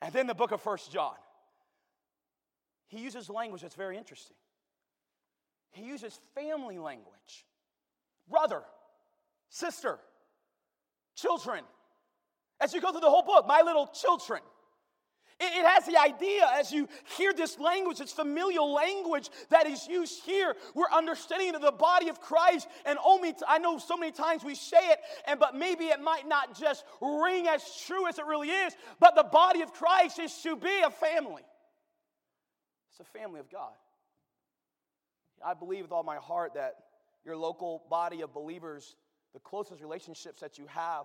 And 0.00 0.12
then 0.12 0.26
the 0.26 0.34
book 0.34 0.52
of 0.52 0.62
First 0.62 0.92
John. 0.92 1.14
He 2.88 3.00
uses 3.00 3.28
language 3.28 3.62
that's 3.62 3.74
very 3.74 3.96
interesting. 3.96 4.36
He 5.72 5.84
uses 5.84 6.18
family 6.34 6.78
language. 6.78 7.46
Brother, 8.30 8.62
sister, 9.50 9.98
children. 11.14 11.62
As 12.60 12.72
you 12.72 12.80
go 12.80 12.90
through 12.90 13.00
the 13.00 13.10
whole 13.10 13.22
book, 13.22 13.46
my 13.46 13.62
little 13.62 13.86
children. 13.88 14.40
It, 15.38 15.66
has 15.66 15.84
the 15.84 16.00
idea 16.00 16.48
as 16.54 16.72
you 16.72 16.88
hear 17.18 17.34
this 17.34 17.58
language, 17.58 18.00
it's 18.00 18.12
familial 18.12 18.72
language 18.72 19.28
that 19.50 19.66
is 19.66 19.86
used 19.86 20.22
here. 20.24 20.56
We're 20.74 20.90
understanding 20.90 21.54
of 21.54 21.60
the 21.60 21.72
body 21.72 22.08
of 22.08 22.22
Christ, 22.22 22.66
and 22.86 22.98
only 23.04 23.34
I 23.46 23.58
know 23.58 23.76
so 23.76 23.98
many 23.98 24.12
times 24.12 24.44
we 24.44 24.54
say 24.54 24.78
it, 24.78 24.98
and 25.26 25.38
but 25.38 25.54
maybe 25.54 25.86
it 25.86 26.00
might 26.00 26.26
not 26.26 26.58
just 26.58 26.84
ring 27.02 27.48
as 27.48 27.62
true 27.86 28.08
as 28.08 28.18
it 28.18 28.24
really 28.24 28.48
is. 28.48 28.74
But 28.98 29.14
the 29.14 29.24
body 29.24 29.60
of 29.60 29.74
Christ 29.74 30.18
is 30.18 30.34
to 30.42 30.56
be 30.56 30.80
a 30.84 30.90
family. 30.90 31.42
It's 32.90 33.00
a 33.00 33.18
family 33.18 33.40
of 33.40 33.50
God. 33.50 33.72
I 35.44 35.52
believe 35.52 35.82
with 35.82 35.92
all 35.92 36.02
my 36.02 36.16
heart 36.16 36.54
that 36.54 36.76
your 37.26 37.36
local 37.36 37.82
body 37.90 38.22
of 38.22 38.32
believers, 38.32 38.96
the 39.34 39.40
closest 39.40 39.82
relationships 39.82 40.40
that 40.40 40.56
you 40.56 40.66
have 40.68 41.04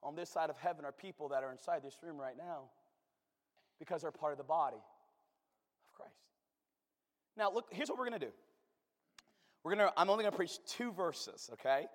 on 0.00 0.14
this 0.14 0.30
side 0.30 0.48
of 0.48 0.56
heaven 0.58 0.84
are 0.84 0.92
people 0.92 1.30
that 1.30 1.42
are 1.42 1.50
inside 1.50 1.82
this 1.82 1.96
room 2.04 2.20
right 2.20 2.36
now 2.36 2.68
because 3.78 4.02
they're 4.02 4.10
part 4.10 4.32
of 4.32 4.38
the 4.38 4.44
body 4.44 4.76
of 4.76 5.92
Christ. 5.94 6.14
Now, 7.36 7.52
look, 7.52 7.66
here's 7.70 7.88
what 7.88 7.98
we're 7.98 8.08
going 8.08 8.20
to 8.20 8.26
do. 8.26 8.32
We're 9.62 9.74
going 9.74 9.86
to, 9.86 9.92
I'm 9.96 10.10
only 10.10 10.24
going 10.24 10.32
to 10.32 10.36
preach 10.36 10.58
two 10.66 10.92
verses, 10.92 11.50
okay? 11.54 11.86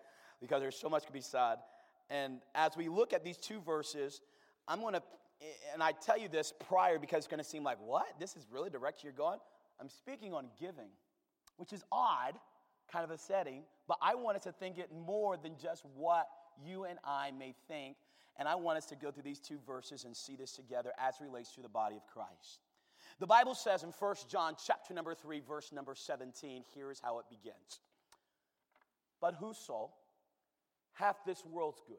Because 0.42 0.62
there's 0.62 0.76
so 0.76 0.90
much 0.90 1.06
to 1.06 1.12
be 1.12 1.22
said. 1.22 1.58
And 2.10 2.40
as 2.56 2.76
we 2.76 2.90
look 2.90 3.14
at 3.14 3.24
these 3.24 3.38
two 3.38 3.62
verses, 3.62 4.22
I'm 4.68 4.82
going 4.82 4.96
to, 4.96 5.04
and 5.74 5.84
I 5.84 5.92
tell 5.92 6.18
you 6.18 6.28
this 6.28 6.54
prior 6.68 6.98
because 6.98 7.20
it's 7.20 7.28
going 7.28 7.40
to 7.40 7.44
seem 7.44 7.64
like, 7.64 7.78
what? 7.80 8.08
This 8.20 8.36
is 8.36 8.48
really 8.52 8.70
direct 8.70 9.04
you're 9.04 9.14
going? 9.14 9.40
I'm 9.80 9.90
speaking 9.90 10.34
on 10.34 10.48
giving, 10.60 10.90
which 11.58 11.72
is 11.72 11.84
odd, 11.92 12.34
kind 12.92 13.06
of 13.06 13.12
a 13.12 13.18
setting, 13.18 13.64
but 13.88 13.98
I 14.02 14.16
want 14.16 14.38
us 14.38 14.44
to 14.44 14.52
think 14.52 14.78
it 14.78 14.90
more 14.92 15.38
than 15.38 15.54
just 15.62 15.86
what 15.96 16.28
you 16.66 16.86
and 16.86 16.98
I 17.06 17.32
may 17.38 17.54
think 17.68 17.96
and 18.39 18.48
I 18.48 18.55
want 18.55 18.77
us 18.77 18.86
to 18.88 18.96
go 18.96 19.12
through 19.12 19.24
these 19.24 19.39
two 19.39 19.60
verses 19.67 20.05
and 20.05 20.15
see 20.15 20.38
this 20.38 20.53
together 20.53 20.93
as 20.98 21.15
relates 21.22 21.51
to 21.55 21.62
the 21.62 21.69
body 21.69 21.98
of 21.98 22.08
Christ. 22.08 22.62
The 23.19 23.27
Bible 23.27 23.53
says 23.53 23.84
in 23.84 23.89
1 23.89 24.15
John 24.29 24.55
chapter 24.65 24.93
number 24.93 25.13
3 25.13 25.41
verse 25.41 25.72
number 25.74 25.93
17, 25.93 26.63
here 26.74 26.89
is 26.89 27.01
how 27.03 27.19
it 27.19 27.25
begins. 27.29 27.81
But 29.19 29.36
whoso 29.36 29.91
hath 30.93 31.17
this 31.25 31.43
world's 31.46 31.81
good 31.86 31.98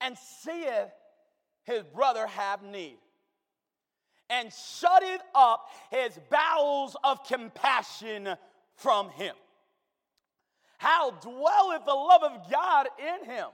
and 0.00 0.16
seeth 0.16 0.92
his 1.64 1.82
brother 1.82 2.28
have 2.28 2.62
need 2.62 2.98
and 4.30 4.52
shutteth 4.52 5.22
up 5.34 5.68
his 5.90 6.18
bowels 6.30 6.96
of 7.02 7.24
compassion 7.24 8.28
from 8.76 9.10
him. 9.10 9.34
How 10.78 11.10
dwelleth 11.10 11.84
the 11.84 11.94
love 11.94 12.22
of 12.22 12.50
God 12.50 12.86
in 12.98 13.28
him? 13.28 13.46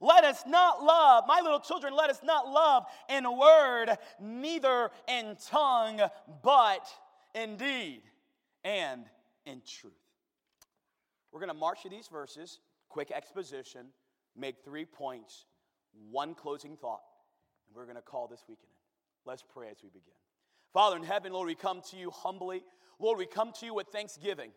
Let 0.00 0.24
us 0.24 0.44
not 0.46 0.82
love, 0.82 1.24
my 1.26 1.40
little 1.40 1.60
children, 1.60 1.94
let 1.94 2.10
us 2.10 2.20
not 2.22 2.48
love 2.48 2.84
in 3.08 3.24
word, 3.38 3.96
neither 4.20 4.90
in 5.08 5.36
tongue, 5.48 6.00
but 6.42 6.86
in 7.34 7.56
deed 7.56 8.02
and 8.64 9.04
in 9.46 9.62
truth. 9.66 9.92
We're 11.32 11.40
going 11.40 11.48
to 11.48 11.54
march 11.54 11.82
through 11.82 11.90
these 11.90 12.08
verses, 12.08 12.60
quick 12.88 13.10
exposition, 13.10 13.86
make 14.36 14.64
three 14.64 14.84
points, 14.84 15.46
one 16.10 16.34
closing 16.34 16.76
thought, 16.76 17.02
and 17.66 17.76
we're 17.76 17.84
going 17.84 17.96
to 17.96 18.02
call 18.02 18.28
this 18.28 18.44
weekend. 18.48 18.68
Let's 19.24 19.42
pray 19.42 19.68
as 19.70 19.78
we 19.82 19.88
begin. 19.88 20.14
Father 20.72 20.96
in 20.96 21.02
heaven, 21.02 21.32
Lord, 21.32 21.46
we 21.46 21.54
come 21.54 21.80
to 21.90 21.96
you 21.96 22.10
humbly. 22.10 22.62
Lord, 22.98 23.18
we 23.18 23.26
come 23.26 23.52
to 23.60 23.66
you 23.66 23.74
with 23.74 23.88
thanksgiving. 23.88 24.50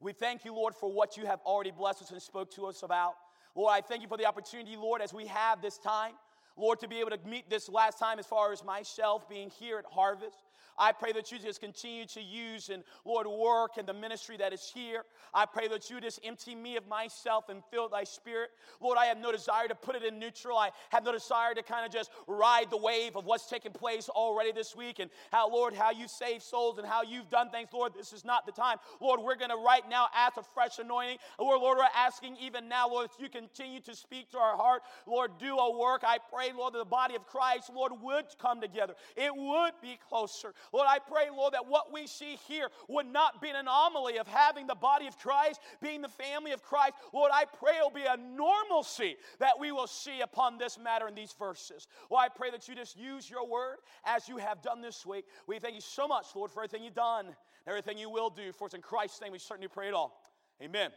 We 0.00 0.12
thank 0.12 0.44
you, 0.44 0.54
Lord, 0.54 0.74
for 0.74 0.92
what 0.92 1.16
you 1.16 1.26
have 1.26 1.40
already 1.44 1.70
blessed 1.70 2.02
us 2.02 2.10
and 2.10 2.20
spoke 2.20 2.50
to 2.52 2.66
us 2.66 2.82
about. 2.82 3.14
Lord, 3.54 3.72
I 3.72 3.80
thank 3.80 4.02
you 4.02 4.08
for 4.08 4.16
the 4.16 4.26
opportunity, 4.26 4.76
Lord, 4.76 5.00
as 5.00 5.12
we 5.12 5.26
have 5.26 5.62
this 5.62 5.78
time, 5.78 6.12
Lord, 6.56 6.80
to 6.80 6.88
be 6.88 7.00
able 7.00 7.10
to 7.10 7.18
meet 7.26 7.48
this 7.48 7.68
last 7.68 7.98
time 7.98 8.18
as 8.18 8.26
far 8.26 8.52
as 8.52 8.64
myself 8.64 9.28
being 9.28 9.50
here 9.50 9.78
at 9.78 9.84
Harvest. 9.84 10.36
I 10.78 10.92
pray 10.92 11.12
that 11.12 11.30
you 11.30 11.38
just 11.38 11.60
continue 11.60 12.04
to 12.06 12.20
use 12.20 12.68
and, 12.68 12.82
Lord, 13.04 13.26
work 13.26 13.78
in 13.78 13.86
the 13.86 13.94
ministry 13.94 14.36
that 14.38 14.52
is 14.52 14.70
here. 14.74 15.04
I 15.32 15.46
pray 15.46 15.68
that 15.68 15.88
you 15.90 16.00
just 16.00 16.20
empty 16.24 16.54
me 16.54 16.76
of 16.76 16.86
myself 16.88 17.48
and 17.48 17.62
fill 17.70 17.88
thy 17.88 18.04
spirit. 18.04 18.50
Lord, 18.80 18.98
I 18.98 19.06
have 19.06 19.18
no 19.18 19.30
desire 19.32 19.68
to 19.68 19.74
put 19.74 19.94
it 19.94 20.02
in 20.02 20.18
neutral. 20.18 20.58
I 20.58 20.70
have 20.90 21.04
no 21.04 21.12
desire 21.12 21.54
to 21.54 21.62
kind 21.62 21.86
of 21.86 21.92
just 21.92 22.10
ride 22.26 22.70
the 22.70 22.76
wave 22.76 23.16
of 23.16 23.24
what's 23.24 23.48
taking 23.48 23.72
place 23.72 24.08
already 24.08 24.52
this 24.52 24.74
week 24.74 24.98
and 24.98 25.10
how, 25.30 25.48
Lord, 25.50 25.74
how 25.74 25.90
you 25.90 26.08
save 26.08 26.42
souls 26.42 26.78
and 26.78 26.86
how 26.86 27.02
you've 27.02 27.30
done 27.30 27.50
things. 27.50 27.68
Lord, 27.72 27.92
this 27.94 28.12
is 28.12 28.24
not 28.24 28.46
the 28.46 28.52
time. 28.52 28.78
Lord, 29.00 29.20
we're 29.20 29.36
going 29.36 29.50
to 29.50 29.56
right 29.56 29.88
now 29.88 30.08
ask 30.14 30.36
a 30.36 30.42
fresh 30.42 30.78
anointing. 30.78 31.18
Lord, 31.38 31.60
Lord, 31.60 31.78
we're 31.78 31.84
asking 31.96 32.36
even 32.40 32.68
now, 32.68 32.88
Lord, 32.88 33.10
if 33.12 33.20
you 33.20 33.28
continue 33.28 33.80
to 33.80 33.94
speak 33.94 34.30
to 34.32 34.38
our 34.38 34.56
heart. 34.56 34.82
Lord, 35.06 35.32
do 35.38 35.56
a 35.56 35.78
work. 35.78 36.02
I 36.06 36.18
pray, 36.32 36.52
Lord, 36.56 36.74
that 36.74 36.78
the 36.78 36.84
body 36.84 37.14
of 37.14 37.26
Christ, 37.26 37.70
Lord, 37.74 37.92
would 38.02 38.24
come 38.40 38.60
together. 38.60 38.94
It 39.16 39.34
would 39.34 39.72
be 39.82 39.98
closer. 40.44 40.54
Lord, 40.72 40.86
I 40.88 40.98
pray, 40.98 41.26
Lord, 41.34 41.54
that 41.54 41.66
what 41.66 41.92
we 41.92 42.06
see 42.06 42.38
here 42.48 42.68
would 42.88 43.06
not 43.06 43.40
be 43.40 43.50
an 43.50 43.56
anomaly 43.56 44.18
of 44.18 44.26
having 44.26 44.66
the 44.66 44.74
body 44.74 45.06
of 45.06 45.18
Christ, 45.18 45.60
being 45.80 46.02
the 46.02 46.08
family 46.08 46.52
of 46.52 46.62
Christ. 46.62 46.94
Lord, 47.12 47.30
I 47.32 47.44
pray 47.44 47.76
it'll 47.76 47.90
be 47.90 48.04
a 48.04 48.16
normalcy 48.16 49.16
that 49.38 49.58
we 49.58 49.72
will 49.72 49.86
see 49.86 50.20
upon 50.20 50.58
this 50.58 50.78
matter 50.78 51.08
in 51.08 51.14
these 51.14 51.34
verses. 51.38 51.86
Lord, 52.10 52.24
I 52.24 52.28
pray 52.28 52.50
that 52.50 52.68
you 52.68 52.74
just 52.74 52.96
use 52.96 53.28
your 53.28 53.46
word 53.46 53.76
as 54.04 54.28
you 54.28 54.36
have 54.38 54.62
done 54.62 54.80
this 54.80 55.04
week. 55.06 55.24
We 55.46 55.58
thank 55.58 55.74
you 55.74 55.80
so 55.80 56.06
much, 56.06 56.26
Lord, 56.34 56.50
for 56.50 56.60
everything 56.60 56.84
you've 56.84 56.94
done, 56.94 57.34
everything 57.66 57.98
you 57.98 58.10
will 58.10 58.30
do. 58.30 58.52
For 58.52 58.66
it's 58.66 58.74
in 58.74 58.82
Christ's 58.82 59.20
name 59.20 59.32
we 59.32 59.38
certainly 59.38 59.68
pray 59.68 59.88
it 59.88 59.94
all. 59.94 60.20
Amen 60.62 60.90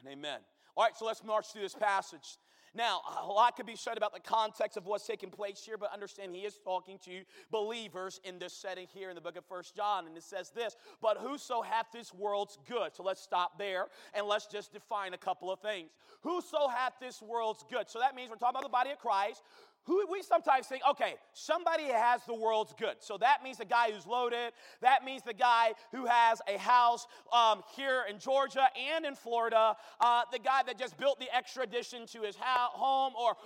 and 0.00 0.08
amen. 0.08 0.40
All 0.76 0.84
right, 0.84 0.96
so 0.96 1.06
let's 1.06 1.24
march 1.24 1.46
through 1.52 1.62
this 1.62 1.74
passage. 1.74 2.38
Now, 2.74 3.00
a 3.22 3.26
lot 3.26 3.56
could 3.56 3.64
be 3.64 3.76
said 3.76 3.96
about 3.96 4.12
the 4.12 4.20
context 4.20 4.76
of 4.76 4.84
what's 4.84 5.06
taking 5.06 5.30
place 5.30 5.62
here, 5.64 5.78
but 5.78 5.90
understand 5.94 6.34
he 6.34 6.42
is 6.42 6.58
talking 6.62 6.98
to 7.06 7.22
believers 7.50 8.20
in 8.22 8.38
this 8.38 8.52
setting 8.52 8.86
here 8.92 9.08
in 9.08 9.14
the 9.14 9.22
book 9.22 9.36
of 9.38 9.46
First 9.46 9.74
John, 9.74 10.06
and 10.06 10.14
it 10.14 10.22
says 10.22 10.50
this, 10.50 10.76
but 11.00 11.16
whoso 11.16 11.62
hath 11.62 11.86
this 11.90 12.12
world's 12.12 12.58
good. 12.68 12.94
So 12.94 13.02
let's 13.02 13.22
stop 13.22 13.58
there 13.58 13.86
and 14.12 14.26
let's 14.26 14.46
just 14.46 14.74
define 14.74 15.14
a 15.14 15.18
couple 15.18 15.50
of 15.50 15.60
things. 15.60 15.92
Whoso 16.20 16.68
hath 16.68 16.92
this 17.00 17.22
world's 17.22 17.64
good. 17.70 17.88
So 17.88 17.98
that 18.00 18.14
means 18.14 18.28
we're 18.28 18.36
talking 18.36 18.56
about 18.56 18.64
the 18.64 18.68
body 18.68 18.90
of 18.90 18.98
Christ 18.98 19.42
who 19.86 20.04
we 20.10 20.22
sometimes 20.22 20.66
think, 20.66 20.82
okay, 20.90 21.14
somebody 21.32 21.84
has 21.84 22.20
the 22.26 22.34
world's 22.34 22.74
good. 22.78 22.96
So 23.00 23.16
that 23.18 23.42
means 23.42 23.58
the 23.58 23.64
guy 23.64 23.92
who's 23.92 24.06
loaded. 24.06 24.52
That 24.80 25.04
means 25.04 25.22
the 25.22 25.34
guy 25.34 25.72
who 25.92 26.06
has 26.06 26.42
a 26.48 26.58
house 26.58 27.06
um, 27.32 27.62
here 27.76 28.04
in 28.10 28.18
Georgia 28.18 28.68
and 28.94 29.04
in 29.04 29.14
Florida. 29.14 29.76
Uh, 30.00 30.22
the 30.32 30.40
guy 30.40 30.62
that 30.66 30.78
just 30.78 30.98
built 30.98 31.20
the 31.20 31.34
extra 31.34 31.62
addition 31.62 32.06
to 32.06 32.22
his 32.22 32.36
home. 32.36 33.12
Or 33.18 33.36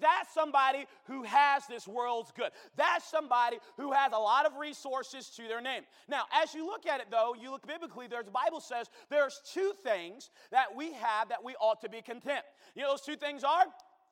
that's 0.00 0.32
somebody 0.34 0.84
who 1.04 1.22
has 1.22 1.66
this 1.66 1.88
world's 1.88 2.30
good. 2.32 2.50
That's 2.76 3.04
somebody 3.04 3.58
who 3.78 3.92
has 3.92 4.12
a 4.12 4.18
lot 4.18 4.44
of 4.44 4.56
resources 4.56 5.30
to 5.36 5.42
their 5.48 5.62
name. 5.62 5.82
Now, 6.08 6.24
as 6.34 6.54
you 6.54 6.66
look 6.66 6.86
at 6.86 7.00
it, 7.00 7.06
though, 7.10 7.34
you 7.40 7.50
look 7.50 7.66
biblically. 7.66 8.06
There's 8.06 8.26
the 8.26 8.30
Bible 8.30 8.60
says 8.60 8.90
there's 9.08 9.40
two 9.52 9.72
things 9.82 10.30
that 10.50 10.74
we 10.74 10.92
have 10.92 11.30
that 11.30 11.42
we 11.42 11.54
ought 11.60 11.80
to 11.80 11.88
be 11.88 12.02
content. 12.02 12.44
You 12.74 12.82
know 12.82 12.90
those 12.90 13.00
two 13.00 13.16
things 13.16 13.44
are 13.44 13.64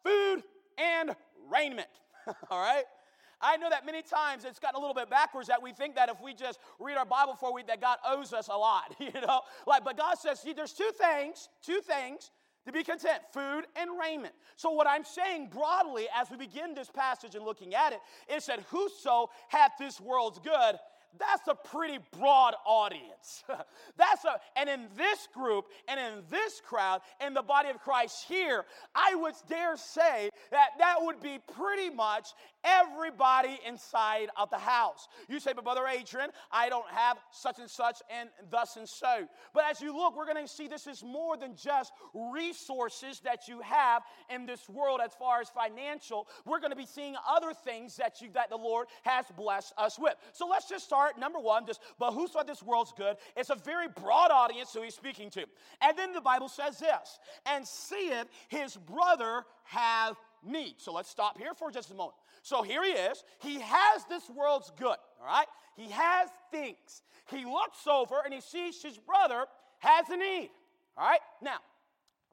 food 0.03 0.43
and 0.78 1.14
raiment. 1.50 1.88
All 2.50 2.61
right? 2.61 2.85
I 3.40 3.57
know 3.57 3.69
that 3.69 3.85
many 3.85 4.00
times 4.00 4.45
it's 4.45 4.59
gotten 4.59 4.76
a 4.76 4.81
little 4.81 4.95
bit 4.95 5.11
backwards 5.11 5.49
that 5.49 5.62
we 5.62 5.73
think 5.73 5.97
that 5.97 6.09
if 6.09 6.21
we 6.23 6.33
just 6.33 6.59
read 6.78 6.97
our 6.97 7.04
Bible 7.04 7.35
for 7.35 7.50
a 7.50 7.52
week 7.52 7.66
that 7.66 7.81
God 7.81 7.99
owes 8.07 8.33
us 8.33 8.49
a 8.49 8.57
lot, 8.57 8.95
you 8.99 9.21
know? 9.21 9.40
Like, 9.66 9.85
but 9.85 9.99
God 9.99 10.16
says, 10.19 10.40
see, 10.40 10.52
there's 10.52 10.73
two 10.73 10.90
things, 10.99 11.49
two 11.62 11.81
things 11.81 12.31
to 12.64 12.73
be 12.73 12.83
content 12.83 13.21
food 13.33 13.64
and 13.76 13.90
raiment. 14.00 14.35
So, 14.57 14.71
what 14.71 14.87
I'm 14.87 15.04
saying 15.04 15.50
broadly 15.52 16.07
as 16.14 16.31
we 16.31 16.37
begin 16.37 16.75
this 16.75 16.90
passage 16.90 17.35
and 17.35 17.45
looking 17.45 17.75
at 17.75 17.93
it 17.93 18.00
is 18.35 18.47
that 18.47 18.61
whoso 18.71 19.28
hath 19.49 19.73
this 19.78 20.00
world's 20.00 20.38
good 20.38 20.76
that's 21.18 21.47
a 21.49 21.54
pretty 21.54 21.99
broad 22.18 22.54
audience. 22.66 23.44
That's 23.97 24.25
a, 24.25 24.40
and 24.56 24.68
in 24.68 24.87
this 24.97 25.28
group 25.33 25.66
and 25.87 26.00
in 26.00 26.25
this 26.30 26.61
crowd, 26.61 27.00
in 27.25 27.35
the 27.35 27.42
body 27.42 27.68
of 27.68 27.78
Christ 27.78 28.25
here, 28.26 28.64
I 28.94 29.14
would 29.14 29.35
dare 29.49 29.76
say 29.76 30.30
that 30.50 30.71
that 30.78 30.97
would 31.00 31.21
be 31.21 31.38
pretty 31.54 31.90
much 31.90 32.30
everybody 32.64 33.61
inside 33.66 34.30
of 34.37 34.50
the 34.50 34.59
house. 34.59 35.09
You 35.28 35.38
say, 35.38 35.52
but 35.54 35.64
Brother 35.64 35.87
Adrian, 35.87 36.30
I 36.50 36.68
don't 36.68 36.88
have 36.90 37.18
such 37.30 37.59
and 37.59 37.71
such 37.71 37.99
and 38.11 38.28
thus 38.50 38.76
and 38.76 38.88
so. 38.88 39.28
But 39.52 39.64
as 39.71 39.80
you 39.80 39.97
look, 39.97 40.16
we're 40.16 40.26
going 40.26 40.44
to 40.44 40.52
see 40.52 40.66
this 40.66 40.87
is 40.87 41.04
more 41.04 41.37
than 41.37 41.54
just 41.54 41.92
resources 42.14 43.21
that 43.21 43.47
you 43.47 43.61
have 43.61 44.02
in 44.30 44.47
this 44.47 44.68
world 44.68 45.00
as 45.04 45.12
far 45.12 45.40
as 45.40 45.49
financial. 45.50 46.26
We're 46.44 46.61
going 46.61 46.71
to 46.71 46.76
be 46.76 46.87
seeing 46.87 47.14
other 47.28 47.52
things 47.52 47.97
that 47.97 48.21
you 48.21 48.30
that 48.35 48.50
the 48.50 48.56
Lord 48.56 48.88
has 49.02 49.26
blessed 49.37 49.75
us 49.78 49.99
with. 49.99 50.14
So 50.33 50.47
let's 50.49 50.68
just 50.68 50.85
start 50.85 51.03
number 51.18 51.38
one, 51.38 51.64
this, 51.64 51.78
but 51.99 52.12
whoso 52.12 52.42
this 52.46 52.62
world's 52.62 52.92
good. 52.96 53.16
It's 53.37 53.50
a 53.50 53.54
very 53.54 53.88
broad 53.88 54.30
audience 54.30 54.73
who 54.73 54.82
he's 54.82 54.94
speaking 54.94 55.30
to. 55.30 55.44
And 55.80 55.96
then 55.96 56.12
the 56.12 56.20
Bible 56.20 56.49
says 56.49 56.78
this, 56.78 57.18
and 57.46 57.66
seeth 57.66 58.26
his 58.49 58.76
brother 58.76 59.44
have 59.64 60.16
need. 60.44 60.75
So 60.78 60.92
let's 60.92 61.11
stop 61.11 61.38
here 61.38 61.54
for 61.54 61.70
just 61.70 61.90
a 61.90 61.94
moment. 61.94 62.16
So 62.42 62.62
here 62.62 62.84
he 62.84 62.90
is. 62.90 63.25
He 63.40 63.61
has 63.61 64.04
this 64.08 64.28
world's 64.28 64.70
good, 64.78 64.96
all 65.20 65.26
right? 65.26 65.46
He 65.76 65.90
has 65.90 66.28
things. 66.50 67.02
He 67.30 67.44
looks 67.44 67.87
over 67.87 68.16
and 68.25 68.32
he 68.32 68.40
sees 68.40 68.82
his 68.82 68.99
brother 68.99 69.46
has 69.78 70.08
a 70.11 70.16
need, 70.16 70.50
all 70.96 71.06
right? 71.06 71.20
Now, 71.42 71.58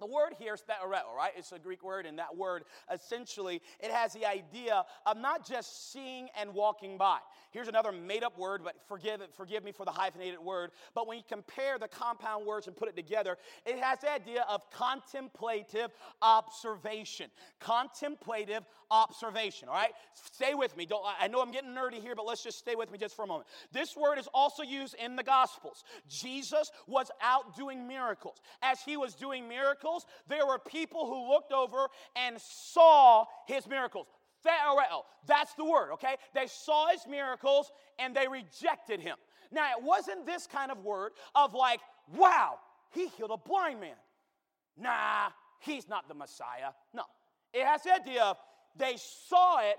the 0.02 0.08
word 0.08 0.34
here 0.38 0.56
is 0.56 0.62
theoreo, 0.62 1.16
right? 1.16 1.32
It's 1.38 1.52
a 1.54 1.60
Greek 1.60 1.84
word, 1.84 2.06
and 2.06 2.20
that 2.20 2.36
word 2.36 2.64
essentially 2.94 3.62
it 3.80 3.92
has 3.92 4.12
the 4.12 4.26
idea 4.26 4.84
of 5.06 5.16
not 5.16 5.48
just 5.48 5.94
seeing 5.94 6.28
and 6.38 6.54
walking 6.54 6.98
by. 6.98 7.20
Here's 7.52 7.68
another 7.68 7.92
made-up 7.92 8.38
word, 8.38 8.62
but 8.64 8.76
forgive 8.88 9.22
forgive 9.36 9.64
me 9.64 9.72
for 9.72 9.86
the 9.86 9.92
hyphenated 9.92 10.40
word. 10.40 10.72
But 10.96 11.08
when 11.08 11.18
you 11.18 11.24
compare 11.28 11.78
the 11.78 11.88
compound 11.88 12.46
words 12.46 12.68
and 12.68 12.76
put 12.76 12.90
it 12.90 12.96
together, 12.96 13.38
it 13.66 13.78
has 13.78 14.00
the 14.00 14.12
idea 14.12 14.44
of 14.50 14.70
contemplative 14.72 15.92
observation. 16.22 17.30
Contemplative 17.60 18.64
observation. 18.92 19.70
All 19.70 19.74
right, 19.74 19.94
stay 20.14 20.54
with 20.54 20.78
me. 20.78 20.86
Don't 20.86 21.04
I 21.20 21.28
know 21.28 21.42
I'm 21.42 21.52
getting 21.52 21.72
nerdy 21.72 22.02
here, 22.02 22.14
but 22.16 22.26
let's 22.26 22.44
just 22.44 22.60
stay 22.60 22.76
with 22.76 22.92
me 22.92 22.98
just 23.00 23.16
for 23.16 23.24
a 23.24 23.28
moment. 23.28 23.48
This 23.72 23.96
word 23.98 24.20
is 24.20 24.28
also 24.34 24.62
used 24.62 24.96
in 25.04 25.16
the 25.16 25.24
Gospels. 25.24 25.84
Jesus 26.08 26.70
was 26.88 27.10
out 27.22 27.56
doing 27.56 27.88
miracles. 27.88 28.38
As 28.62 28.82
he 28.82 28.98
was 28.98 29.16
doing 29.16 29.48
miracles 29.48 30.06
there 30.28 30.46
were 30.46 30.60
people 30.60 31.06
who 31.06 31.32
looked 31.32 31.52
over 31.52 31.88
and 32.16 32.40
saw 32.40 33.26
his 33.48 33.68
miracles. 33.68 34.08
Theoreo, 34.46 35.04
that's 35.28 35.54
the 35.54 35.66
word, 35.66 35.92
okay? 35.94 36.16
They 36.34 36.48
saw 36.48 36.88
his 36.88 37.06
miracles 37.08 37.72
and 38.00 38.16
they 38.16 38.28
rejected 38.28 39.00
him. 39.00 39.18
Now, 39.52 39.70
it 39.78 39.84
wasn't 39.84 40.26
this 40.26 40.48
kind 40.48 40.72
of 40.72 40.80
word 40.80 41.12
of 41.36 41.54
like, 41.54 41.80
wow, 42.16 42.58
he 42.92 43.08
healed 43.08 43.32
a 43.32 43.38
blind 43.38 43.80
man. 43.80 43.96
Nah, 44.78 45.30
he's 45.60 45.88
not 45.88 46.08
the 46.08 46.16
Messiah. 46.16 46.72
No. 46.94 47.04
It 47.54 47.66
has 47.66 47.84
the 47.84 47.94
idea 47.94 48.24
of 48.24 48.38
they 48.78 48.96
saw 48.98 49.60
it, 49.60 49.78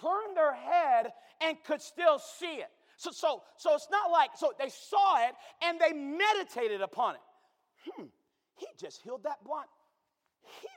turned 0.00 0.36
their 0.36 0.54
head, 0.54 1.12
and 1.40 1.56
could 1.64 1.80
still 1.82 2.18
see 2.18 2.56
it. 2.56 2.70
So, 2.96 3.10
so, 3.12 3.42
so 3.56 3.74
it's 3.74 3.88
not 3.90 4.10
like, 4.10 4.30
so 4.36 4.52
they 4.58 4.68
saw 4.68 5.26
it 5.26 5.34
and 5.62 5.80
they 5.80 5.92
meditated 5.92 6.82
upon 6.82 7.14
it. 7.14 7.20
Hmm, 7.86 8.04
he 8.56 8.66
just 8.78 9.00
healed 9.02 9.22
that 9.24 9.42
blind. 9.44 9.68
He, 10.42 10.68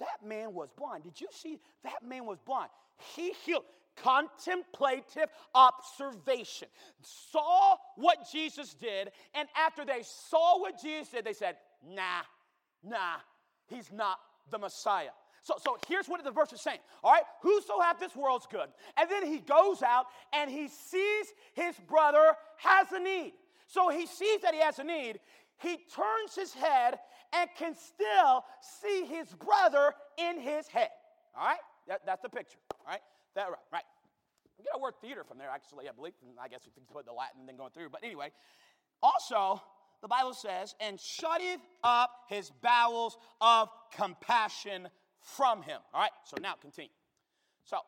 that 0.00 0.26
man 0.26 0.54
was 0.54 0.70
blind. 0.76 1.04
Did 1.04 1.20
you 1.20 1.28
see? 1.30 1.60
That 1.84 2.02
man 2.06 2.26
was 2.26 2.38
blind. 2.44 2.70
He 3.14 3.32
healed. 3.44 3.64
Contemplative 4.02 5.28
observation. 5.56 6.68
Saw 7.02 7.74
what 7.96 8.18
Jesus 8.30 8.74
did, 8.74 9.10
and 9.34 9.48
after 9.56 9.84
they 9.84 10.02
saw 10.04 10.60
what 10.60 10.80
Jesus 10.80 11.08
did, 11.08 11.24
they 11.24 11.32
said, 11.32 11.56
nah, 11.84 12.22
nah, 12.84 13.16
he's 13.66 13.90
not 13.90 14.18
the 14.52 14.58
Messiah. 14.58 15.10
So, 15.48 15.54
so 15.64 15.78
here's 15.88 16.08
what 16.08 16.22
the 16.22 16.30
verse 16.30 16.52
is 16.52 16.60
saying. 16.60 16.80
All 17.02 17.10
right, 17.10 17.22
whoso 17.40 17.80
hath 17.80 17.98
this 17.98 18.14
world's 18.14 18.46
good. 18.46 18.68
And 18.98 19.10
then 19.10 19.24
he 19.24 19.38
goes 19.38 19.82
out 19.82 20.04
and 20.34 20.50
he 20.50 20.68
sees 20.68 21.26
his 21.54 21.74
brother 21.88 22.34
has 22.58 22.92
a 22.92 23.00
need. 23.00 23.32
So 23.66 23.88
he 23.88 24.04
sees 24.04 24.42
that 24.42 24.52
he 24.52 24.60
has 24.60 24.78
a 24.78 24.84
need. 24.84 25.20
He 25.56 25.78
turns 25.96 26.34
his 26.36 26.52
head 26.52 26.98
and 27.32 27.48
can 27.56 27.74
still 27.74 28.44
see 28.60 29.06
his 29.06 29.28
brother 29.28 29.94
in 30.18 30.38
his 30.38 30.68
head. 30.68 30.90
All 31.34 31.46
right? 31.46 31.60
That, 31.86 32.02
that's 32.04 32.20
the 32.20 32.28
picture. 32.28 32.58
All 32.84 32.92
right? 32.92 33.00
That 33.34 33.48
right. 33.48 33.56
Right. 33.72 33.84
We 34.58 34.66
got 34.66 34.78
a 34.78 34.82
word 34.82 34.94
theater 35.00 35.24
from 35.24 35.38
there, 35.38 35.48
actually, 35.50 35.88
I 35.88 35.92
believe. 35.92 36.12
I 36.38 36.48
guess 36.48 36.60
you 36.66 36.72
can 36.72 36.82
put 36.92 37.06
the 37.06 37.12
Latin 37.12 37.40
and 37.40 37.48
then 37.48 37.56
going 37.56 37.70
through. 37.70 37.88
But 37.88 38.04
anyway, 38.04 38.32
also, 39.02 39.62
the 40.02 40.08
Bible 40.08 40.34
says, 40.34 40.74
and 40.78 41.00
shutteth 41.00 41.62
up 41.82 42.10
his 42.28 42.50
bowels 42.60 43.16
of 43.40 43.70
compassion 43.96 44.88
from 45.20 45.62
him. 45.62 45.80
All 45.92 46.00
right, 46.00 46.10
so 46.24 46.36
now 46.40 46.54
continue. 46.60 46.90
So, 47.64 47.78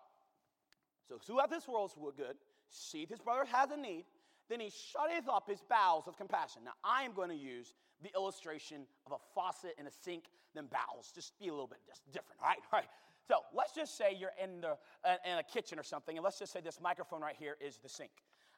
so 1.08 1.18
throughout 1.18 1.50
this 1.50 1.66
world's 1.68 1.94
good, 2.16 2.36
seeth 2.70 3.08
his 3.08 3.20
brother 3.20 3.44
has 3.50 3.70
a 3.70 3.76
need, 3.76 4.04
then 4.48 4.60
he 4.60 4.70
shutteth 4.70 5.28
up 5.28 5.48
his 5.48 5.60
bowels 5.68 6.04
of 6.08 6.16
compassion. 6.16 6.62
Now, 6.64 6.72
I 6.84 7.04
am 7.04 7.12
going 7.12 7.30
to 7.30 7.36
use 7.36 7.74
the 8.02 8.10
illustration 8.14 8.82
of 9.06 9.12
a 9.12 9.18
faucet 9.34 9.74
and 9.78 9.86
a 9.86 9.90
sink 9.90 10.24
than 10.54 10.66
bowels. 10.66 11.12
Just 11.14 11.38
be 11.38 11.48
a 11.48 11.52
little 11.52 11.68
bit 11.68 11.78
just 11.86 12.04
different, 12.12 12.40
all 12.42 12.48
right? 12.48 12.58
All 12.72 12.80
right. 12.80 12.88
So 13.28 13.36
let's 13.54 13.72
just 13.72 13.96
say 13.96 14.16
you're 14.18 14.32
in, 14.42 14.62
the, 14.62 14.76
uh, 15.04 15.16
in 15.24 15.38
a 15.38 15.42
kitchen 15.42 15.78
or 15.78 15.84
something, 15.84 16.16
and 16.16 16.24
let's 16.24 16.38
just 16.38 16.52
say 16.52 16.60
this 16.60 16.80
microphone 16.80 17.20
right 17.20 17.36
here 17.38 17.56
is 17.64 17.76
the 17.76 17.88
sink. 17.88 18.10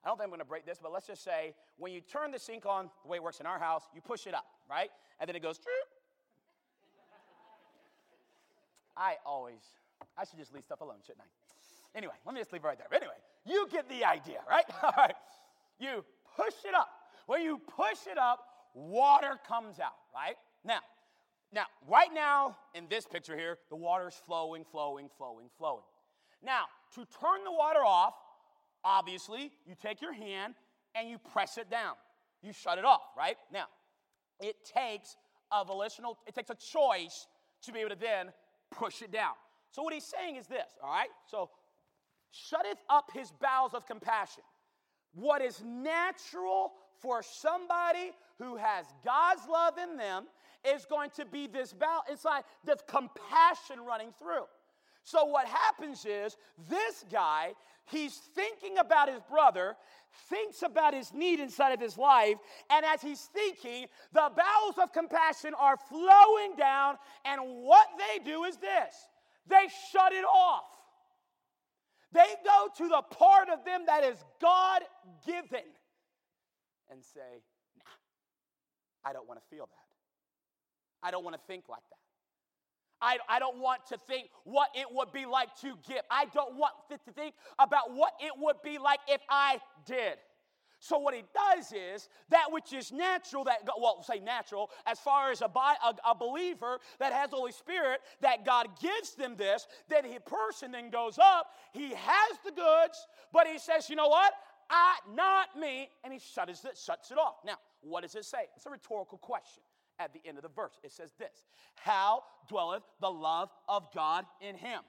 I 0.02 0.08
don't 0.08 0.16
think 0.16 0.24
I'm 0.24 0.30
going 0.30 0.40
to 0.40 0.46
break 0.46 0.64
this, 0.64 0.78
but 0.82 0.92
let's 0.92 1.06
just 1.06 1.22
say 1.22 1.54
when 1.76 1.92
you 1.92 2.00
turn 2.00 2.30
the 2.30 2.38
sink 2.38 2.64
on, 2.64 2.90
the 3.02 3.08
way 3.08 3.18
it 3.18 3.22
works 3.22 3.38
in 3.38 3.46
our 3.46 3.58
house, 3.58 3.84
you 3.94 4.00
push 4.00 4.26
it 4.26 4.34
up, 4.34 4.46
right? 4.68 4.88
And 5.20 5.28
then 5.28 5.36
it 5.36 5.42
goes. 5.42 5.60
I 8.96 9.16
always, 9.24 9.60
I 10.18 10.24
should 10.24 10.38
just 10.38 10.52
leave 10.52 10.64
stuff 10.64 10.80
alone, 10.80 10.98
shouldn't 11.06 11.22
I? 11.22 11.98
Anyway, 11.98 12.14
let 12.24 12.34
me 12.34 12.40
just 12.40 12.52
leave 12.52 12.64
it 12.64 12.66
right 12.66 12.78
there. 12.78 12.86
But 12.90 13.02
Anyway, 13.02 13.16
you 13.44 13.66
get 13.70 13.88
the 13.88 14.04
idea, 14.04 14.40
right? 14.48 14.64
All 14.82 14.94
right. 14.96 15.14
You 15.78 16.04
push 16.36 16.54
it 16.64 16.74
up. 16.74 16.88
When 17.26 17.42
you 17.42 17.60
push 17.76 18.06
it 18.10 18.18
up, 18.18 18.40
water 18.74 19.38
comes 19.46 19.78
out, 19.78 19.92
right? 20.14 20.36
Now, 20.64 20.80
now, 21.52 21.66
right 21.86 22.08
now 22.12 22.56
in 22.74 22.86
this 22.88 23.04
picture 23.04 23.36
here, 23.36 23.58
the 23.68 23.76
water 23.76 24.08
is 24.08 24.14
flowing, 24.14 24.64
flowing, 24.64 25.08
flowing, 25.18 25.48
flowing. 25.58 25.84
Now, 26.42 26.64
to 26.94 27.00
turn 27.20 27.44
the 27.44 27.52
water 27.52 27.84
off, 27.84 28.14
obviously, 28.84 29.52
you 29.66 29.74
take 29.80 30.00
your 30.00 30.14
hand 30.14 30.54
and 30.94 31.08
you 31.08 31.18
press 31.18 31.58
it 31.58 31.70
down. 31.70 31.94
You 32.42 32.52
shut 32.52 32.78
it 32.78 32.84
off, 32.84 33.02
right? 33.16 33.36
Now, 33.52 33.66
it 34.40 34.56
takes 34.64 35.16
a 35.52 35.64
volitional, 35.64 36.18
it 36.26 36.34
takes 36.34 36.50
a 36.50 36.54
choice 36.54 37.26
to 37.62 37.72
be 37.72 37.80
able 37.80 37.90
to 37.90 38.00
then 38.00 38.32
push 38.72 39.02
it 39.02 39.12
down. 39.12 39.34
So 39.70 39.82
what 39.82 39.94
he's 39.94 40.04
saying 40.04 40.36
is 40.36 40.46
this, 40.46 40.70
all 40.82 40.90
right? 40.90 41.08
So 41.30 41.50
shutteth 42.30 42.78
up 42.88 43.10
his 43.14 43.30
bowels 43.40 43.74
of 43.74 43.86
compassion. 43.86 44.42
What 45.14 45.42
is 45.42 45.62
natural 45.64 46.72
for 47.00 47.22
somebody 47.22 48.12
who 48.38 48.56
has 48.56 48.86
God's 49.04 49.42
love 49.50 49.74
in 49.78 49.96
them 49.96 50.26
is 50.64 50.84
going 50.86 51.10
to 51.16 51.26
be 51.26 51.46
this 51.46 51.72
bowel. 51.72 52.02
It's 52.08 52.24
like 52.24 52.44
this 52.64 52.80
compassion 52.86 53.84
running 53.86 54.12
through. 54.18 54.44
So 55.04 55.24
what 55.24 55.46
happens 55.46 56.04
is 56.04 56.36
this 56.68 57.04
guy, 57.10 57.52
he's 57.86 58.14
thinking 58.34 58.78
about 58.78 59.08
his 59.08 59.20
brother, 59.28 59.76
thinks 60.28 60.62
about 60.62 60.94
his 60.94 61.12
need 61.12 61.40
inside 61.40 61.72
of 61.72 61.80
his 61.80 61.98
life, 61.98 62.36
and 62.70 62.84
as 62.84 63.02
he's 63.02 63.28
thinking, 63.34 63.86
the 64.12 64.30
bowels 64.36 64.78
of 64.80 64.92
compassion 64.92 65.54
are 65.58 65.76
flowing 65.88 66.54
down, 66.56 66.96
and 67.24 67.40
what 67.64 67.88
they 67.98 68.22
do 68.22 68.44
is 68.44 68.56
this 68.56 68.94
they 69.48 69.66
shut 69.90 70.12
it 70.12 70.24
off. 70.24 70.64
They 72.12 72.26
go 72.44 72.68
to 72.76 72.88
the 72.88 73.02
part 73.10 73.48
of 73.48 73.64
them 73.64 73.82
that 73.86 74.04
is 74.04 74.22
God 74.40 74.82
given 75.26 75.66
and 76.90 77.02
say, 77.02 77.42
nah, 77.78 79.10
I 79.10 79.12
don't 79.12 79.26
want 79.26 79.40
to 79.40 79.46
feel 79.56 79.66
that. 79.66 81.06
I 81.06 81.10
don't 81.10 81.24
want 81.24 81.34
to 81.34 81.42
think 81.46 81.68
like 81.68 81.82
that. 81.90 82.01
I, 83.02 83.18
I 83.28 83.38
don't 83.38 83.58
want 83.58 83.84
to 83.88 83.98
think 83.98 84.28
what 84.44 84.68
it 84.74 84.86
would 84.90 85.12
be 85.12 85.26
like 85.26 85.54
to 85.60 85.74
give. 85.86 86.02
I 86.10 86.26
don't 86.26 86.56
want 86.56 86.72
to 86.90 86.98
think 87.12 87.34
about 87.58 87.92
what 87.92 88.12
it 88.20 88.32
would 88.38 88.62
be 88.62 88.78
like 88.78 89.00
if 89.08 89.20
I 89.28 89.58
did. 89.84 90.18
So 90.78 90.98
what 90.98 91.14
he 91.14 91.22
does 91.32 91.72
is 91.72 92.08
that 92.30 92.46
which 92.50 92.72
is 92.72 92.90
natural, 92.90 93.44
that 93.44 93.60
well, 93.80 94.02
say 94.02 94.18
natural, 94.18 94.68
as 94.84 94.98
far 94.98 95.30
as 95.30 95.40
a, 95.40 95.44
a, 95.44 95.94
a, 96.10 96.14
believer 96.14 96.80
that 96.98 97.12
has 97.12 97.30
Holy 97.30 97.52
Spirit, 97.52 98.00
that 98.20 98.44
God 98.44 98.66
gives 98.80 99.14
them 99.14 99.36
this, 99.36 99.68
then 99.88 100.02
the 100.02 100.18
person 100.20 100.72
then 100.72 100.90
goes 100.90 101.20
up, 101.20 101.46
he 101.72 101.90
has 101.90 102.38
the 102.44 102.50
goods, 102.50 103.06
but 103.32 103.46
he 103.46 103.60
says, 103.60 103.88
you 103.88 103.94
know 103.94 104.08
what? 104.08 104.32
I, 104.68 104.96
not 105.14 105.56
me, 105.56 105.88
and 106.02 106.12
he 106.12 106.18
shuts 106.18 106.64
it, 106.64 106.76
shuts 106.76 107.12
it 107.12 107.18
off. 107.18 107.36
Now, 107.46 107.58
what 107.82 108.02
does 108.02 108.16
it 108.16 108.24
say? 108.24 108.48
It's 108.56 108.66
a 108.66 108.70
rhetorical 108.70 109.18
question 109.18 109.62
at 110.02 110.12
the 110.12 110.20
end 110.26 110.38
of 110.38 110.42
the 110.42 110.50
verse. 110.50 110.78
It 110.82 110.92
says 110.92 111.12
this 111.18 111.44
How 111.74 112.22
dwelleth 112.48 112.82
the 113.00 113.10
love 113.10 113.50
of 113.68 113.92
God 113.94 114.24
in 114.40 114.56
him? 114.56 114.80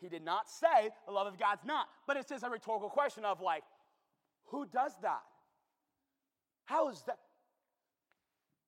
He 0.00 0.08
did 0.08 0.24
not 0.24 0.48
say 0.48 0.90
the 1.06 1.12
love 1.12 1.26
of 1.26 1.38
God's 1.38 1.64
not, 1.64 1.88
but 2.06 2.16
it 2.16 2.28
says 2.28 2.42
a 2.42 2.50
rhetorical 2.50 2.88
question 2.88 3.24
of 3.24 3.40
like, 3.40 3.64
who 4.46 4.64
does 4.66 4.92
that? 5.02 5.22
How 6.64 6.88
is 6.88 7.02
that? 7.06 7.18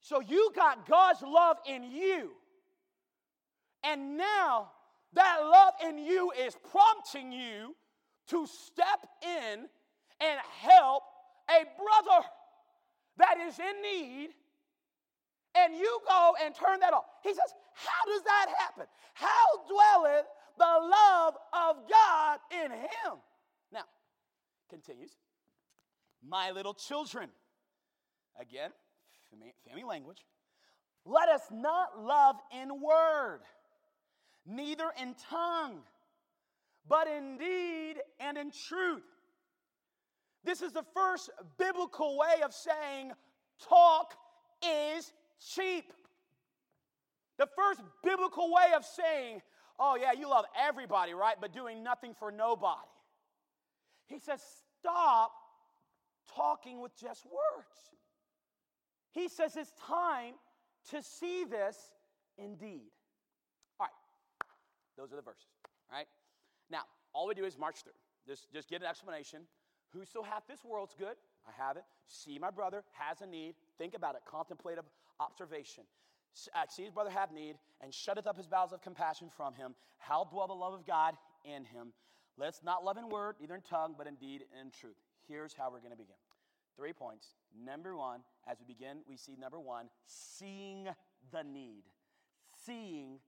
So 0.01 0.21
you 0.21 0.51
got 0.57 0.89
God's 0.89 1.23
love 1.23 1.59
in 1.69 1.85
you. 1.85 2.31
And 3.85 4.17
now 4.17 4.71
that 5.13 5.39
love 5.43 5.75
in 5.89 5.99
you 5.99 6.33
is 6.33 6.57
prompting 6.71 7.33
you 7.33 7.77
to 8.29 8.47
step 8.47 9.07
in 9.23 9.67
and 10.21 10.41
help 10.61 11.03
a 11.49 11.65
brother 11.77 12.27
that 13.19 13.37
is 13.47 13.59
in 13.59 13.83
need. 13.83 14.31
And 15.57 15.75
you 15.75 16.01
go 16.07 16.35
and 16.45 16.55
turn 16.55 16.81
that 16.81 16.93
off. 16.93 17.05
He 17.23 17.31
says, 17.31 17.55
How 17.75 18.13
does 18.13 18.23
that 18.23 18.47
happen? 18.59 18.87
How 19.15 19.29
dwelleth 19.69 20.27
the 20.59 20.65
love 20.65 21.35
of 21.53 21.77
God 21.89 22.39
in 22.53 22.71
him? 22.71 23.19
Now, 23.73 23.85
continues. 24.69 25.13
My 26.23 26.51
little 26.51 26.75
children, 26.75 27.31
Again, 28.41 28.71
family 29.67 29.85
language. 29.85 30.25
Let 31.05 31.29
us 31.29 31.43
not 31.51 31.99
love 31.99 32.37
in 32.53 32.81
word, 32.81 33.41
neither 34.47 34.91
in 35.01 35.15
tongue, 35.29 35.81
but 36.89 37.07
in 37.07 37.37
deed 37.37 37.97
and 38.19 38.39
in 38.39 38.51
truth. 38.51 39.03
This 40.43 40.63
is 40.63 40.73
the 40.73 40.85
first 40.95 41.31
biblical 41.59 42.17
way 42.19 42.43
of 42.43 42.55
saying 42.55 43.13
talk 43.69 44.15
is 44.63 45.13
cheap. 45.41 45.93
The 47.39 47.47
first 47.57 47.81
biblical 48.05 48.53
way 48.53 48.73
of 48.77 48.85
saying, 48.85 49.41
oh, 49.79 49.97
yeah, 50.01 50.13
you 50.13 50.29
love 50.29 50.45
everybody, 50.61 51.15
right? 51.15 51.37
But 51.41 51.53
doing 51.53 51.83
nothing 51.83 52.15
for 52.15 52.31
nobody. 52.31 52.89
He 54.07 54.19
says, 54.19 54.43
stop 54.81 55.33
talking 56.35 56.81
with 56.81 56.97
just 56.97 57.25
words. 57.25 57.77
He 59.13 59.29
says 59.29 59.57
it's 59.57 59.73
time 59.87 60.35
to 60.91 61.03
see 61.03 61.45
this 61.45 61.77
indeed. 62.39 62.91
All 63.79 63.87
right, 63.87 63.93
those 64.97 65.13
are 65.13 65.17
the 65.17 65.23
verses. 65.23 65.47
All 65.91 65.99
right, 65.99 66.07
now 66.71 66.83
all 67.13 67.27
we 67.27 67.35
do 67.35 67.45
is 67.45 67.59
march 67.59 67.83
through. 67.83 67.93
Just, 68.27 68.53
just 68.53 68.69
get 68.69 68.83
an 68.83 68.87
explanation. 68.87 69.43
Whoso 69.93 70.23
hath 70.23 70.45
this 70.49 70.65
world's 70.65 70.95
good, 70.97 71.17
I 71.47 71.51
have 71.63 71.77
it. 71.77 71.85
See 72.07 72.39
my 72.39 72.51
brother 72.51 72.85
has 72.93 73.21
a 73.23 73.27
need. 73.27 73.55
Think 73.79 73.95
about 73.95 74.15
it. 74.15 74.23
Contemplative 74.31 74.85
observation. 75.21 75.85
Uh, 76.55 76.63
see 76.69 76.85
his 76.85 76.93
brother 76.93 77.11
have 77.11 77.33
need, 77.33 77.57
and 77.81 77.93
shutteth 77.93 78.27
up 78.27 78.37
his 78.37 78.47
bowels 78.47 78.73
of 78.73 78.81
compassion 78.81 79.29
from 79.37 79.55
him. 79.55 79.75
How 79.99 80.25
dwell 80.25 80.47
the 80.47 80.55
love 80.55 80.73
of 80.73 80.87
God 80.87 81.15
in 81.45 81.65
him? 81.65 81.93
Let's 82.39 82.63
not 82.63 82.85
love 82.85 82.97
in 82.97 83.09
word, 83.09 83.37
neither 83.41 83.55
in 83.55 83.63
tongue, 83.63 83.95
but 83.99 84.07
in 84.07 84.15
deed 84.15 84.45
and 84.57 84.67
in 84.67 84.71
truth. 84.71 84.97
Here's 85.29 85.53
how 85.53 85.71
we're 85.71 85.81
going 85.81 85.91
to 85.91 85.97
begin. 85.97 86.15
Three 86.77 86.93
points. 86.93 87.35
Number 87.65 87.97
one, 87.97 88.21
as 88.49 88.59
we 88.59 88.73
begin, 88.73 88.99
we 89.07 89.17
see 89.17 89.37
number 89.39 89.61
one, 89.61 89.87
seeing 90.07 90.89
the 91.33 91.43
need. 91.43 91.83
Seeing 92.65 93.19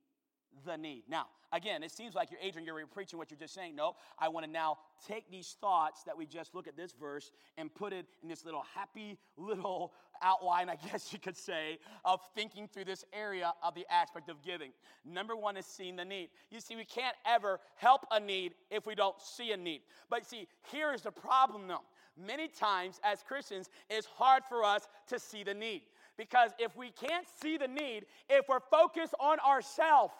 the 0.64 0.76
need. 0.76 1.04
Now, 1.08 1.26
again, 1.52 1.82
it 1.82 1.90
seems 1.90 2.14
like 2.14 2.30
you're 2.30 2.40
Adrian, 2.40 2.66
you're 2.66 2.86
preaching 2.86 3.18
what 3.18 3.30
you're 3.30 3.38
just 3.38 3.54
saying. 3.54 3.76
No, 3.76 3.96
I 4.18 4.28
want 4.28 4.46
to 4.46 4.52
now 4.52 4.78
take 5.06 5.30
these 5.30 5.56
thoughts 5.60 6.02
that 6.04 6.16
we 6.16 6.26
just 6.26 6.54
look 6.54 6.66
at 6.66 6.76
this 6.76 6.92
verse 6.92 7.30
and 7.56 7.74
put 7.74 7.92
it 7.92 8.06
in 8.22 8.28
this 8.28 8.44
little 8.44 8.64
happy 8.74 9.18
little 9.36 9.92
outline, 10.22 10.68
I 10.68 10.76
guess 10.90 11.12
you 11.12 11.18
could 11.18 11.36
say, 11.36 11.78
of 12.04 12.20
thinking 12.34 12.68
through 12.68 12.84
this 12.84 13.04
area 13.12 13.52
of 13.62 13.74
the 13.74 13.86
aspect 13.90 14.28
of 14.28 14.42
giving. 14.42 14.72
Number 15.04 15.36
one 15.36 15.56
is 15.56 15.66
seeing 15.66 15.96
the 15.96 16.04
need. 16.04 16.28
You 16.50 16.60
see, 16.60 16.76
we 16.76 16.84
can't 16.84 17.16
ever 17.26 17.60
help 17.76 18.06
a 18.10 18.20
need 18.20 18.54
if 18.70 18.86
we 18.86 18.94
don't 18.94 19.20
see 19.20 19.52
a 19.52 19.56
need. 19.56 19.82
But 20.08 20.26
see, 20.26 20.48
here 20.70 20.92
is 20.92 21.02
the 21.02 21.12
problem 21.12 21.66
though 21.68 21.82
many 22.16 22.48
times 22.48 23.00
as 23.02 23.22
Christians, 23.22 23.70
it's 23.88 24.06
hard 24.06 24.42
for 24.48 24.64
us 24.64 24.88
to 25.08 25.18
see 25.18 25.42
the 25.42 25.54
need. 25.54 25.82
Because 26.16 26.50
if 26.58 26.76
we 26.76 26.90
can't 26.90 27.26
see 27.40 27.56
the 27.56 27.68
need, 27.68 28.04
if 28.28 28.46
we're 28.48 28.60
focused 28.70 29.14
on 29.18 29.38
ourselves, 29.40 30.12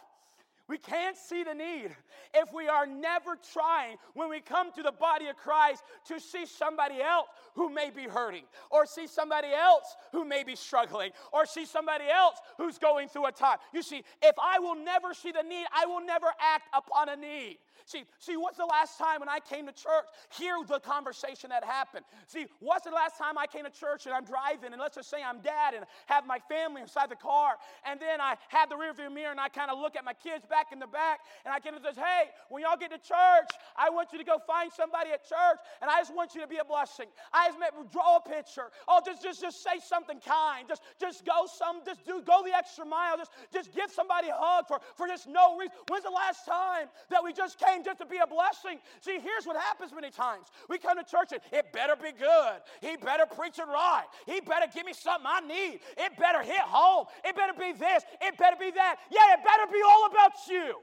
we 0.73 0.79
can't 0.79 1.19
see 1.19 1.45
the 1.45 1.53
need 1.53 1.95
if 2.33 2.51
we 2.51 2.67
are 2.67 2.87
never 2.87 3.37
trying 3.53 3.99
when 4.15 4.31
we 4.31 4.41
come 4.41 4.73
to 4.73 4.83
the 4.83 4.91
body 4.91 5.27
of 5.27 5.37
Christ 5.37 5.83
to 6.09 6.19
see 6.19 6.47
somebody 6.47 7.03
else 7.03 7.29
who 7.55 7.69
may 7.69 7.91
be 7.91 8.05
hurting, 8.05 8.45
or 8.71 8.87
see 8.87 9.07
somebody 9.07 9.49
else 9.49 9.85
who 10.13 10.25
may 10.25 10.45
be 10.45 10.57
struggling, 10.57 11.11
or 11.31 11.45
see 11.45 11.67
somebody 11.67 12.05
else 12.09 12.39
who's 12.57 12.79
going 12.79 13.09
through 13.09 13.27
a 13.27 13.33
time. 13.33 13.59
You 13.75 13.83
see, 13.83 14.03
if 14.23 14.35
I 14.43 14.61
will 14.61 14.77
never 14.77 15.13
see 15.13 15.31
the 15.31 15.43
need, 15.43 15.67
I 15.77 15.85
will 15.85 16.01
never 16.01 16.29
act 16.41 16.65
upon 16.73 17.11
a 17.11 17.17
need. 17.17 17.59
See, 17.85 18.05
see, 18.19 18.37
what's 18.37 18.57
the 18.57 18.67
last 18.67 18.99
time 18.99 19.21
when 19.21 19.29
I 19.29 19.41
came 19.41 19.67
to 19.67 19.73
church? 19.73 20.07
Hear 20.39 20.57
the 20.67 20.81
conversation 20.81 21.51
that 21.51 21.65
happened. 21.65 22.05
See, 22.27 22.47
what's 22.61 22.85
the 22.85 22.91
last 22.91 23.19
time 23.19 23.37
I 23.39 23.47
came 23.47 23.65
to 23.65 23.71
church 23.71 24.07
and 24.07 24.15
I'm 24.15 24.25
driving, 24.25 24.73
and 24.73 24.81
let's 24.81 24.97
just 24.97 25.11
say 25.11 25.23
I'm 25.23 25.41
dad 25.41 25.75
and 25.75 25.85
have 26.07 26.27
my 26.27 26.39
family 26.49 26.83
inside 26.83 27.11
the 27.11 27.17
car, 27.17 27.57
and 27.85 27.99
then 28.01 28.21
I 28.21 28.37
have 28.49 28.69
the 28.69 28.77
rearview 28.77 29.13
mirror 29.13 29.31
and 29.31 29.41
I 29.41 29.49
kind 29.49 29.71
of 29.71 29.79
look 29.79 29.97
at 29.97 30.05
my 30.05 30.15
kids 30.15 30.47
back 30.47 30.73
in 30.73 30.79
the 30.79 30.87
back, 30.87 31.21
and 31.45 31.53
I 31.53 31.59
get 31.59 31.75
and 31.75 31.83
says, 31.83 31.97
Hey, 31.97 32.31
when 32.49 32.63
y'all 32.63 32.77
get 32.77 32.91
to 32.91 32.99
church, 32.99 33.51
I 33.77 33.91
want 33.91 34.13
you 34.13 34.19
to 34.19 34.25
go 34.25 34.39
find 34.47 34.71
somebody 34.73 35.11
at 35.11 35.27
church, 35.27 35.59
and 35.81 35.91
I 35.91 36.01
just 36.01 36.15
want 36.15 36.35
you 36.35 36.41
to 36.43 36.47
be 36.47 36.59
a 36.59 36.65
blessing. 36.65 37.07
I 37.33 37.49
just 37.49 37.59
met, 37.59 37.73
draw 37.91 38.19
a 38.19 38.21
picture. 38.21 38.69
Oh, 38.87 39.01
just, 39.05 39.23
just, 39.23 39.41
just 39.41 39.63
say 39.63 39.81
something 39.81 40.21
kind. 40.21 40.69
Just, 40.69 40.83
just 41.01 41.25
go 41.25 41.47
some, 41.47 41.81
just 41.85 42.05
do, 42.05 42.23
go 42.23 42.43
the 42.45 42.55
extra 42.55 42.85
mile. 42.85 43.17
Just, 43.17 43.33
just 43.53 43.73
give 43.75 43.91
somebody 43.91 44.29
a 44.29 44.37
hug 44.37 44.67
for, 44.69 44.81
for 44.97 45.07
just 45.07 45.27
no 45.27 45.57
reason. 45.57 45.73
When's 45.89 46.05
the 46.05 46.11
last 46.11 46.45
time 46.45 46.89
that 47.11 47.25
we 47.25 47.33
just 47.33 47.59
came 47.59 47.72
just 47.81 47.99
to 48.01 48.07
be 48.07 48.21
a 48.21 48.27
blessing? 48.29 48.77
See, 49.01 49.17
here's 49.17 49.49
what 49.49 49.57
happens 49.57 49.93
many 49.97 50.11
times. 50.13 50.53
We 50.69 50.77
come 50.77 51.01
to 51.01 51.05
church 51.05 51.33
and 51.33 51.41
it 51.49 51.73
better 51.73 51.97
be 51.97 52.13
good. 52.13 52.61
He 52.85 53.01
better 53.01 53.25
preach 53.25 53.59
it 53.59 53.65
right. 53.65 54.05
He 54.29 54.41
better 54.45 54.69
give 54.69 54.85
me 54.85 54.93
something 54.93 55.25
I 55.25 55.41
need. 55.41 55.81
It 55.97 56.13
better 56.19 56.43
hit 56.43 56.61
home. 56.61 57.07
It 57.25 57.35
better 57.35 57.57
be 57.57 57.73
this. 57.73 58.05
It 58.21 58.37
better 58.37 58.57
be 58.61 58.71
that. 58.73 58.97
Yeah, 59.11 59.33
it 59.33 59.41
better 59.41 59.71
be 59.73 59.81
all 59.81 60.07
about 60.13 60.33
you. 60.49 60.77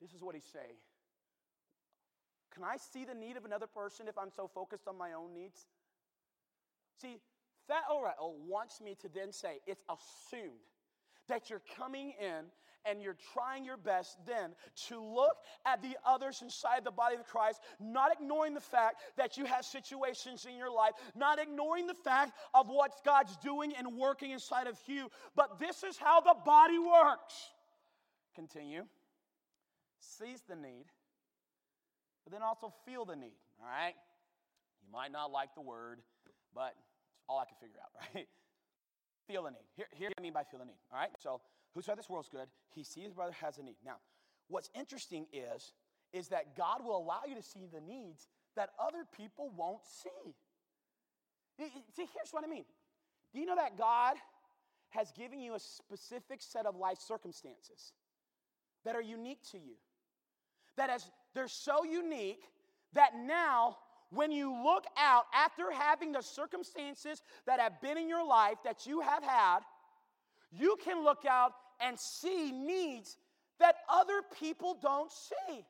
This 0.00 0.12
is 0.12 0.22
what 0.22 0.34
he's 0.34 0.48
saying. 0.52 0.78
Can 2.54 2.64
I 2.64 2.76
see 2.76 3.04
the 3.04 3.14
need 3.14 3.36
of 3.36 3.44
another 3.44 3.66
person 3.66 4.08
if 4.08 4.16
I'm 4.16 4.30
so 4.34 4.48
focused 4.48 4.88
on 4.88 4.96
my 4.96 5.12
own 5.12 5.34
needs? 5.34 5.66
See, 7.00 7.18
that 7.68 7.82
Oracle 7.92 8.36
wants 8.46 8.80
me 8.80 8.96
to 9.02 9.08
then 9.08 9.32
say 9.32 9.60
it's 9.66 9.84
assumed 9.88 10.66
that 11.28 11.50
you're 11.50 11.62
coming 11.76 12.14
in 12.20 12.46
and 12.84 13.02
you're 13.02 13.16
trying 13.32 13.64
your 13.64 13.76
best 13.76 14.18
then 14.26 14.50
to 14.88 15.00
look 15.00 15.36
at 15.66 15.82
the 15.82 15.96
others 16.06 16.40
inside 16.42 16.84
the 16.84 16.90
body 16.90 17.16
of 17.16 17.26
Christ, 17.26 17.60
not 17.80 18.12
ignoring 18.12 18.54
the 18.54 18.60
fact 18.60 18.96
that 19.16 19.36
you 19.36 19.44
have 19.44 19.64
situations 19.64 20.46
in 20.48 20.56
your 20.56 20.70
life, 20.70 20.92
not 21.14 21.38
ignoring 21.38 21.86
the 21.86 21.94
fact 21.94 22.32
of 22.54 22.68
what 22.68 22.92
God's 23.04 23.36
doing 23.38 23.72
and 23.76 23.96
working 23.96 24.30
inside 24.30 24.66
of 24.66 24.78
you, 24.86 25.10
but 25.34 25.58
this 25.58 25.82
is 25.82 25.96
how 25.96 26.20
the 26.20 26.34
body 26.44 26.78
works. 26.78 27.34
Continue. 28.34 28.84
Sees 30.00 30.42
the 30.48 30.56
need, 30.56 30.86
but 32.24 32.32
then 32.32 32.42
also 32.42 32.72
feel 32.86 33.04
the 33.04 33.16
need, 33.16 33.38
all 33.60 33.66
right? 33.66 33.94
You 34.80 34.92
might 34.92 35.10
not 35.10 35.32
like 35.32 35.54
the 35.54 35.60
word, 35.60 35.98
but 36.54 36.74
it's 36.76 37.24
all 37.28 37.38
I 37.38 37.44
can 37.44 37.56
figure 37.60 37.80
out, 37.82 37.90
right? 38.14 38.28
Feel 39.26 39.42
the 39.42 39.50
need. 39.50 39.66
Here, 39.76 39.86
here 39.92 40.10
I 40.16 40.22
mean 40.22 40.32
by 40.32 40.44
feel 40.44 40.60
the 40.60 40.66
need, 40.66 40.78
all 40.92 40.98
right? 40.98 41.10
So 41.18 41.40
whosoever 41.78 42.00
this 42.00 42.10
world's 42.10 42.28
good, 42.28 42.48
he 42.74 42.82
sees 42.82 43.04
his 43.04 43.14
brother 43.14 43.34
has 43.40 43.58
a 43.58 43.62
need. 43.62 43.76
Now, 43.86 43.98
what's 44.48 44.68
interesting 44.74 45.26
is, 45.32 45.72
is 46.12 46.26
that 46.28 46.56
God 46.56 46.84
will 46.84 46.96
allow 46.98 47.20
you 47.28 47.36
to 47.36 47.42
see 47.42 47.68
the 47.72 47.80
needs 47.80 48.26
that 48.56 48.70
other 48.80 49.04
people 49.16 49.52
won't 49.56 49.84
see. 49.84 50.34
See, 51.94 52.08
here's 52.14 52.32
what 52.32 52.42
I 52.42 52.48
mean. 52.48 52.64
Do 53.32 53.38
you 53.38 53.46
know 53.46 53.54
that 53.54 53.78
God 53.78 54.16
has 54.88 55.12
given 55.12 55.38
you 55.38 55.54
a 55.54 55.60
specific 55.60 56.42
set 56.42 56.66
of 56.66 56.74
life 56.74 56.98
circumstances 56.98 57.92
that 58.84 58.96
are 58.96 59.02
unique 59.02 59.42
to 59.52 59.58
you? 59.58 59.74
That 60.76 60.90
as 60.90 61.08
they're 61.32 61.46
so 61.46 61.84
unique 61.84 62.42
that 62.94 63.12
now 63.16 63.76
when 64.10 64.32
you 64.32 64.52
look 64.64 64.84
out 64.96 65.26
after 65.32 65.70
having 65.70 66.10
the 66.10 66.22
circumstances 66.22 67.22
that 67.46 67.60
have 67.60 67.80
been 67.80 67.98
in 67.98 68.08
your 68.08 68.26
life 68.26 68.56
that 68.64 68.84
you 68.84 69.00
have 69.00 69.22
had, 69.22 69.60
you 70.50 70.76
can 70.82 71.04
look 71.04 71.24
out 71.24 71.52
and 71.80 71.98
see 71.98 72.52
needs 72.52 73.16
that 73.60 73.76
other 73.88 74.22
people 74.38 74.78
don't 74.80 75.10
see. 75.10 75.64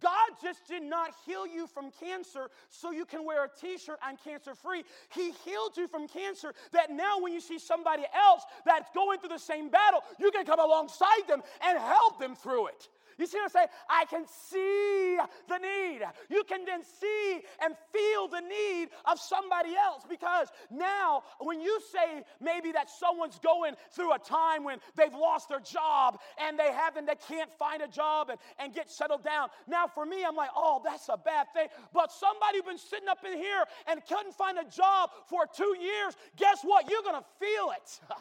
God 0.00 0.30
just 0.42 0.66
did 0.68 0.82
not 0.82 1.12
heal 1.24 1.46
you 1.46 1.66
from 1.66 1.90
cancer 1.98 2.50
so 2.68 2.90
you 2.90 3.06
can 3.06 3.24
wear 3.24 3.44
a 3.44 3.48
t 3.48 3.78
shirt, 3.78 3.98
I'm 4.02 4.18
cancer 4.18 4.54
free. 4.54 4.84
He 5.14 5.32
healed 5.44 5.76
you 5.76 5.88
from 5.88 6.06
cancer 6.06 6.52
that 6.72 6.90
now, 6.90 7.18
when 7.20 7.32
you 7.32 7.40
see 7.40 7.58
somebody 7.58 8.04
else 8.14 8.42
that's 8.66 8.90
going 8.94 9.18
through 9.18 9.30
the 9.30 9.38
same 9.38 9.70
battle, 9.70 10.00
you 10.18 10.30
can 10.30 10.44
come 10.44 10.60
alongside 10.60 11.26
them 11.26 11.42
and 11.66 11.78
help 11.78 12.20
them 12.20 12.36
through 12.36 12.68
it. 12.68 12.88
You 13.18 13.26
see 13.26 13.38
what 13.38 13.44
I'm 13.44 13.50
saying? 13.50 13.66
I 13.90 14.04
can 14.04 14.24
see 14.26 15.18
the 15.48 15.58
need. 15.58 16.00
You 16.30 16.44
can 16.44 16.64
then 16.64 16.82
see 16.84 17.40
and 17.60 17.74
feel 17.92 18.28
the 18.28 18.40
need 18.40 18.88
of 19.10 19.18
somebody 19.18 19.74
else 19.74 20.04
because 20.08 20.48
now, 20.70 21.24
when 21.40 21.60
you 21.60 21.80
say 21.92 22.22
maybe 22.40 22.70
that 22.72 22.88
someone's 22.88 23.40
going 23.40 23.74
through 23.90 24.14
a 24.14 24.18
time 24.18 24.62
when 24.62 24.78
they've 24.96 25.12
lost 25.12 25.48
their 25.48 25.60
job 25.60 26.20
and 26.40 26.56
they 26.58 26.72
haven't, 26.72 27.06
they 27.06 27.16
can't 27.28 27.50
find 27.58 27.82
a 27.82 27.88
job 27.88 28.30
and, 28.30 28.38
and 28.60 28.72
get 28.72 28.88
settled 28.88 29.24
down. 29.24 29.48
Now, 29.66 29.88
for 29.88 30.06
me, 30.06 30.24
I'm 30.24 30.36
like, 30.36 30.50
oh, 30.54 30.80
that's 30.84 31.08
a 31.08 31.16
bad 31.16 31.46
thing. 31.54 31.66
But 31.92 32.12
somebody 32.12 32.58
who's 32.58 32.66
been 32.66 32.78
sitting 32.78 33.08
up 33.08 33.18
in 33.24 33.36
here 33.36 33.64
and 33.88 34.00
couldn't 34.06 34.34
find 34.34 34.58
a 34.58 34.64
job 34.64 35.10
for 35.26 35.44
two 35.52 35.76
years, 35.80 36.14
guess 36.36 36.60
what? 36.62 36.88
You're 36.88 37.02
going 37.02 37.20
to 37.20 37.26
feel 37.40 37.72
it. 37.76 38.00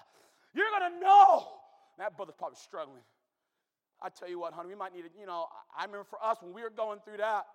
You're 0.56 0.72
going 0.72 0.92
to 0.92 1.00
know. 1.00 1.48
That 2.00 2.16
brother's 2.16 2.36
probably 2.38 2.58
struggling. 2.62 3.02
I 4.02 4.10
tell 4.10 4.30
you 4.30 4.40
what, 4.40 4.54
honey, 4.54 4.70
we 4.70 4.76
might 4.76 4.94
need 4.94 5.04
to, 5.04 5.10
you 5.20 5.26
know, 5.26 5.48
I 5.78 5.86
remember 5.86 6.04
for 6.04 6.24
us 6.24 6.38
when 6.42 6.54
we 6.54 6.62
were 6.62 6.70
going 6.70 7.00
through 7.00 7.18
that, 7.18 7.48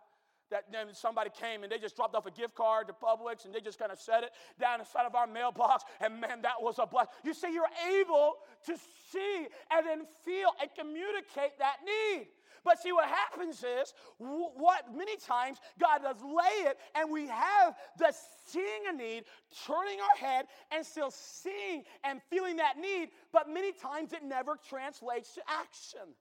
that 0.50 0.64
then 0.70 0.88
somebody 0.92 1.30
came 1.30 1.62
and 1.62 1.72
they 1.72 1.78
just 1.78 1.96
dropped 1.96 2.14
off 2.14 2.26
a 2.26 2.30
gift 2.30 2.54
card 2.54 2.86
to 2.88 2.92
Publix 2.92 3.44
and 3.46 3.54
they 3.54 3.60
just 3.60 3.78
kind 3.78 3.90
of 3.90 3.98
set 3.98 4.22
it 4.22 4.30
down 4.60 4.80
inside 4.80 5.06
of 5.06 5.14
our 5.14 5.26
mailbox. 5.26 5.84
And 6.00 6.20
man, 6.20 6.42
that 6.42 6.60
was 6.60 6.78
a 6.78 6.86
blessing. 6.86 7.12
You 7.24 7.32
see, 7.32 7.52
you're 7.52 7.64
able 8.00 8.34
to 8.66 8.76
see 9.10 9.46
and 9.70 9.86
then 9.86 10.02
feel 10.24 10.50
and 10.60 10.68
communicate 10.78 11.58
that 11.58 11.76
need. 11.84 12.26
But 12.64 12.78
see, 12.80 12.92
what 12.92 13.08
happens 13.08 13.64
is, 13.64 13.92
what 14.18 14.84
many 14.96 15.16
times 15.16 15.58
God 15.80 16.02
does 16.02 16.22
lay 16.22 16.70
it, 16.70 16.78
and 16.94 17.10
we 17.10 17.26
have 17.26 17.74
the 17.98 18.14
seeing 18.46 18.86
a 18.88 18.92
need, 18.92 19.24
turning 19.66 19.98
our 19.98 20.28
head, 20.28 20.46
and 20.70 20.86
still 20.86 21.10
seeing 21.10 21.82
and 22.04 22.20
feeling 22.30 22.56
that 22.56 22.78
need, 22.78 23.08
but 23.32 23.48
many 23.48 23.72
times 23.72 24.12
it 24.12 24.22
never 24.22 24.56
translates 24.68 25.34
to 25.34 25.40
action. 25.48 26.14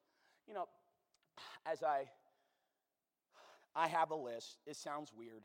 You 0.47 0.53
know, 0.53 0.65
as 1.65 1.83
I 1.83 2.05
I 3.75 3.87
have 3.87 4.11
a 4.11 4.15
list. 4.15 4.59
It 4.65 4.75
sounds 4.75 5.11
weird, 5.15 5.43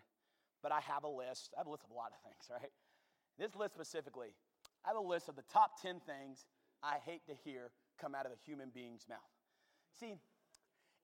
but 0.62 0.72
I 0.72 0.80
have 0.80 1.04
a 1.04 1.08
list. 1.08 1.54
I 1.56 1.60
have 1.60 1.66
a 1.66 1.70
list 1.70 1.84
of 1.84 1.90
a 1.90 1.94
lot 1.94 2.10
of 2.10 2.18
things, 2.22 2.50
right? 2.50 2.72
This 3.38 3.54
list 3.54 3.74
specifically, 3.74 4.34
I 4.84 4.88
have 4.88 4.96
a 4.96 5.06
list 5.06 5.28
of 5.28 5.36
the 5.36 5.44
top 5.52 5.80
10 5.80 6.00
things 6.00 6.46
I 6.82 6.96
hate 7.04 7.26
to 7.26 7.34
hear 7.44 7.70
come 8.00 8.14
out 8.14 8.26
of 8.26 8.32
a 8.32 8.36
human 8.44 8.70
being's 8.74 9.06
mouth. 9.08 9.18
See, 9.98 10.14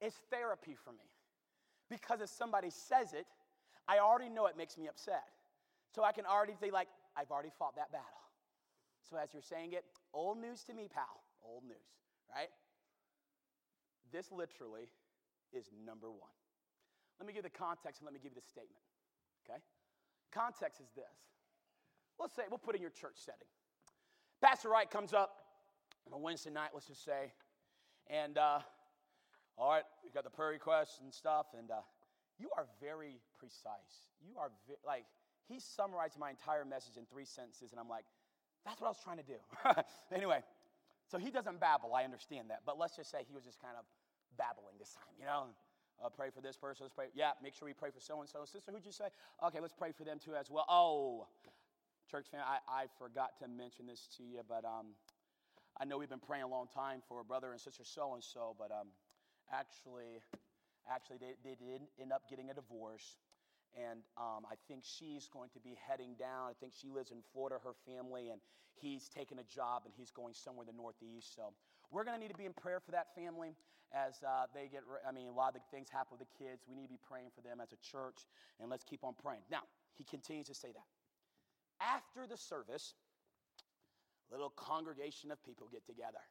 it's 0.01 0.17
therapy 0.31 0.77
for 0.83 0.93
me 0.93 1.09
because 1.89 2.21
if 2.21 2.29
somebody 2.29 2.71
says 2.71 3.13
it, 3.13 3.27
I 3.89 3.99
already 3.99 4.29
know 4.29 4.47
it 4.47 4.57
makes 4.57 4.77
me 4.77 4.89
upset. 4.89 5.25
So 5.95 6.03
I 6.03 6.13
can 6.13 6.25
already 6.25 6.55
say, 6.59 6.71
like, 6.71 6.89
I've 7.17 7.31
already 7.31 7.51
fought 7.59 7.77
that 7.77 7.93
battle. 7.93 8.09
So 9.09 9.17
as 9.17 9.29
you're 9.33 9.43
saying 9.43 9.73
it, 9.73 9.85
old 10.15 10.39
news 10.39 10.65
to 10.65 10.75
me, 10.75 10.89
pal. 10.93 11.23
Old 11.45 11.65
news, 11.65 11.77
right? 12.35 12.49
This 14.13 14.31
literally 14.31 14.93
is 15.53 15.71
number 15.87 16.11
one. 16.11 16.37
Let 17.19 17.27
me 17.27 17.33
give 17.33 17.45
the 17.45 17.51
context 17.51 18.01
and 18.01 18.07
let 18.07 18.15
me 18.15 18.21
give 18.23 18.33
you 18.33 18.41
the 18.41 18.47
statement. 18.47 18.85
Okay? 19.45 19.59
Context 20.33 20.81
is 20.81 20.89
this. 20.95 21.05
Let's 22.19 22.35
say, 22.35 22.43
we'll 22.49 22.59
put 22.59 22.75
in 22.75 22.83
your 22.83 22.91
church 22.91 23.17
setting. 23.17 23.49
Pastor 24.41 24.69
Wright 24.69 24.91
comes 24.91 25.13
up 25.13 25.37
on 26.07 26.13
a 26.13 26.19
Wednesday 26.19 26.51
night, 26.51 26.71
let's 26.75 26.87
just 26.87 27.05
say, 27.05 27.33
and 28.09 28.37
uh, 28.39 28.59
all 29.57 29.71
right, 29.71 29.85
we 30.05 30.11
got 30.11 30.25
the 30.25 30.31
prayer 30.31 30.51
requests 30.51 31.01
and 31.03 31.13
stuff, 31.13 31.47
and 31.57 31.71
uh, 31.71 31.81
you 32.39 32.49
are 32.57 32.67
very 32.81 33.21
precise. 33.39 34.11
You 34.21 34.35
are 34.39 34.51
like, 34.85 35.05
he 35.49 35.61
summarized 35.61 36.19
my 36.19 36.31
entire 36.31 36.65
message 36.65 36.97
in 36.97 37.07
three 37.07 37.25
sentences, 37.25 37.71
and 37.71 37.81
I'm 37.81 37.89
like, 37.89 38.05
that's 38.65 38.81
what 38.81 38.89
I 38.89 38.91
was 38.91 38.99
trying 39.03 39.19
to 39.19 39.23
do. 39.23 39.39
anyway, 40.15 40.43
so 41.11 41.19
he 41.19 41.31
doesn't 41.31 41.61
babble, 41.61 41.95
I 41.95 42.05
understand 42.05 42.51
that, 42.51 42.61
but 42.67 42.79
let's 42.79 42.97
just 42.97 43.11
say 43.11 43.19
he 43.27 43.35
was 43.35 43.45
just 43.45 43.61
kind 43.61 43.75
of 43.79 43.85
babbling 44.39 44.77
this 44.79 44.93
time, 44.93 45.15
you 45.19 45.27
know? 45.27 45.53
Uh, 46.03 46.09
pray 46.09 46.31
for 46.35 46.41
this 46.41 46.57
person. 46.57 46.83
Let's 46.83 46.95
pray. 46.95 47.07
Yeah, 47.15 47.31
make 47.43 47.55
sure 47.55 47.67
we 47.67 47.75
pray 47.75 47.91
for 47.91 48.01
so 48.01 48.21
and 48.21 48.29
so. 48.29 48.45
Sister, 48.45 48.73
who'd 48.73 48.85
you 48.85 48.93
say? 48.93 49.07
Okay, 49.45 49.61
let's 49.61 49.75
pray 49.75 49.93
for 49.93 50.03
them 50.03 50.19
too 50.19 50.35
as 50.35 50.51
well. 50.51 50.67
Oh, 50.69 51.27
church 52.11 52.27
family, 52.31 52.45
I, 52.45 52.83
I 52.83 52.85
forgot 52.99 53.39
to 53.39 53.47
mention 53.47 53.87
this 53.87 54.09
to 54.19 54.25
you, 54.25 54.41
but 54.49 54.65
um, 54.65 54.99
I 55.79 55.85
know 55.85 55.99
we've 55.99 56.11
been 56.11 56.19
praying 56.19 56.43
a 56.43 56.49
long 56.49 56.67
time 56.75 57.03
for 57.09 57.23
brother 57.23 57.53
and 57.53 57.61
sister 57.61 57.85
so 57.85 58.15
and 58.15 58.25
so, 58.25 58.57
but 58.59 58.71
um, 58.73 58.89
actually, 59.53 60.21
actually 60.91 61.19
they, 61.19 61.35
they 61.45 61.55
did 61.55 61.83
end 62.01 62.13
up 62.13 62.29
getting 62.29 62.51
a 62.51 62.55
divorce. 62.55 63.17
And 63.73 64.01
um, 64.19 64.45
I 64.45 64.61
think 64.69 64.83
she's 64.85 65.29
going 65.33 65.49
to 65.55 65.61
be 65.61 65.79
heading 65.89 66.13
down. 66.19 66.51
I 66.51 66.53
think 66.61 66.75
she 66.77 66.91
lives 66.91 67.11
in 67.11 67.19
Florida, 67.33 67.57
her 67.65 67.73
family, 67.87 68.29
and 68.29 68.41
he's 68.75 69.09
taking 69.09 69.39
a 69.39 69.45
job 69.45 69.83
and 69.87 69.95
he's 69.97 70.11
going 70.11 70.35
somewhere 70.35 70.67
in 70.69 70.77
the 70.77 70.77
Northeast. 70.77 71.35
So 71.35 71.55
we're 71.91 72.05
going 72.05 72.17
to 72.17 72.21
need 72.21 72.33
to 72.33 72.37
be 72.37 72.45
in 72.45 72.53
prayer 72.53 72.81
for 72.85 72.91
that 72.91 73.15
family 73.15 73.55
as 73.95 74.23
uh, 74.23 74.47
they 74.55 74.69
get, 74.69 74.83
I 75.07 75.13
mean, 75.13 75.29
a 75.29 75.33
lot 75.33 75.55
of 75.55 75.55
the 75.55 75.61
things 75.71 75.89
happen 75.89 76.17
with 76.19 76.27
the 76.27 76.45
kids. 76.45 76.65
We 76.69 76.75
need 76.75 76.85
to 76.85 76.89
be 76.89 77.01
praying 77.07 77.31
for 77.35 77.43
them 77.43 77.61
as 77.61 77.73
a 77.73 77.81
church, 77.81 78.27
and 78.61 78.71
let's 78.71 78.85
keep 78.85 79.05
on 79.05 79.15
praying. 79.15 79.43
Now, 79.51 79.63
he 79.95 80.05
continues 80.05 80.47
to 80.49 80.55
say 80.55 80.69
that. 80.73 80.89
After 81.81 82.27
the 82.27 82.37
service, 82.37 82.95
little 84.31 84.51
congregation 84.51 85.31
of 85.31 85.43
people 85.45 85.69
get 85.71 85.85
together. 85.87 86.25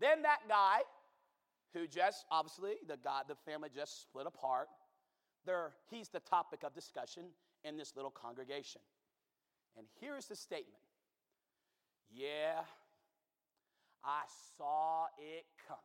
Then 0.00 0.22
that 0.22 0.40
guy 0.48 0.80
who 1.74 1.86
just 1.86 2.24
obviously 2.30 2.74
the 2.88 2.96
God, 2.96 3.24
the 3.28 3.36
family 3.50 3.68
just 3.74 4.02
split 4.02 4.26
apart. 4.26 4.68
There, 5.44 5.72
he's 5.90 6.08
the 6.08 6.20
topic 6.20 6.62
of 6.64 6.74
discussion 6.74 7.24
in 7.64 7.76
this 7.76 7.94
little 7.94 8.10
congregation. 8.10 8.80
And 9.76 9.86
here's 10.00 10.26
the 10.26 10.36
statement 10.36 10.80
Yeah, 12.10 12.62
I 14.02 14.22
saw 14.56 15.06
it 15.18 15.44
coming. 15.68 15.82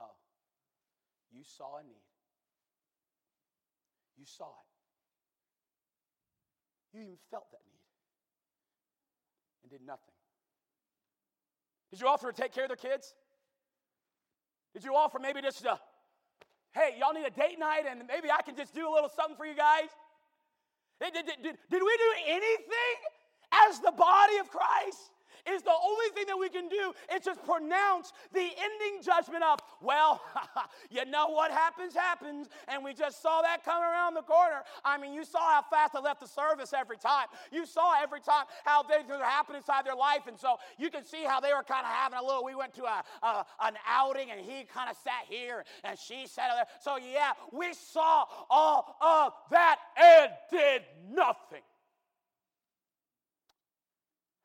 Oh, 0.00 0.14
you 1.34 1.42
saw 1.44 1.78
a 1.78 1.82
need. 1.82 2.04
You 4.18 4.24
saw 4.26 4.44
it. 4.44 4.68
You 6.96 7.02
even 7.02 7.16
felt 7.30 7.50
that 7.52 7.60
need 7.66 7.80
and 9.62 9.70
did 9.70 9.86
nothing. 9.86 10.14
Did 11.90 12.00
you 12.00 12.08
offer 12.08 12.32
to 12.32 12.42
take 12.42 12.52
care 12.52 12.64
of 12.64 12.68
their 12.68 12.76
kids? 12.76 13.14
Did 14.74 14.84
you 14.84 14.94
offer 14.94 15.18
maybe 15.18 15.42
just 15.42 15.62
to, 15.62 15.78
hey, 16.72 16.96
y'all 16.98 17.12
need 17.12 17.26
a 17.26 17.30
date 17.30 17.58
night 17.58 17.84
and 17.88 18.02
maybe 18.08 18.28
I 18.30 18.42
can 18.42 18.56
just 18.56 18.74
do 18.74 18.88
a 18.88 18.92
little 18.92 19.10
something 19.10 19.36
for 19.36 19.46
you 19.46 19.54
guys? 19.54 19.88
Did, 21.00 21.14
did, 21.14 21.26
did, 21.26 21.56
did 21.70 21.82
we 21.82 21.96
do 21.96 22.12
anything 22.28 22.96
as 23.68 23.80
the 23.80 23.92
body 23.92 24.36
of 24.38 24.48
Christ? 24.48 25.10
Is 25.50 25.62
the 25.62 25.70
only 25.70 26.06
thing 26.14 26.26
that 26.28 26.38
we 26.38 26.48
can 26.48 26.68
do 26.68 26.92
is 27.14 27.24
just 27.24 27.42
pronounce 27.44 28.12
the 28.32 28.40
ending 28.40 29.02
judgment 29.02 29.42
of, 29.42 29.58
well, 29.80 30.22
you 30.90 31.04
know 31.06 31.28
what 31.28 31.50
happens, 31.50 31.94
happens. 31.94 32.48
And 32.68 32.84
we 32.84 32.94
just 32.94 33.22
saw 33.22 33.42
that 33.42 33.64
come 33.64 33.82
around 33.82 34.14
the 34.14 34.22
corner. 34.22 34.62
I 34.84 34.98
mean, 34.98 35.12
you 35.12 35.24
saw 35.24 35.40
how 35.40 35.62
fast 35.62 35.94
I 35.94 36.00
left 36.00 36.20
the 36.20 36.28
service 36.28 36.72
every 36.72 36.96
time. 36.96 37.26
You 37.50 37.66
saw 37.66 38.00
every 38.00 38.20
time 38.20 38.44
how 38.64 38.82
things 38.84 39.08
were 39.08 39.18
happening 39.18 39.58
inside 39.58 39.84
their 39.84 39.96
life. 39.96 40.26
And 40.28 40.38
so 40.38 40.56
you 40.78 40.90
can 40.90 41.04
see 41.04 41.24
how 41.24 41.40
they 41.40 41.52
were 41.52 41.64
kind 41.64 41.84
of 41.84 41.92
having 41.92 42.18
a 42.18 42.22
little, 42.22 42.44
we 42.44 42.54
went 42.54 42.74
to 42.74 42.84
a, 42.84 43.02
a 43.22 43.44
an 43.62 43.74
outing 43.88 44.30
and 44.30 44.40
he 44.40 44.64
kind 44.64 44.90
of 44.90 44.96
sat 44.96 45.26
here 45.28 45.64
and 45.84 45.98
she 45.98 46.26
sat 46.26 46.50
there. 46.54 46.66
So 46.80 46.98
yeah, 46.98 47.32
we 47.52 47.74
saw 47.74 48.24
all 48.48 48.96
of 49.00 49.32
that 49.50 49.76
and 49.96 50.30
did 50.50 50.82
nothing. 51.10 51.62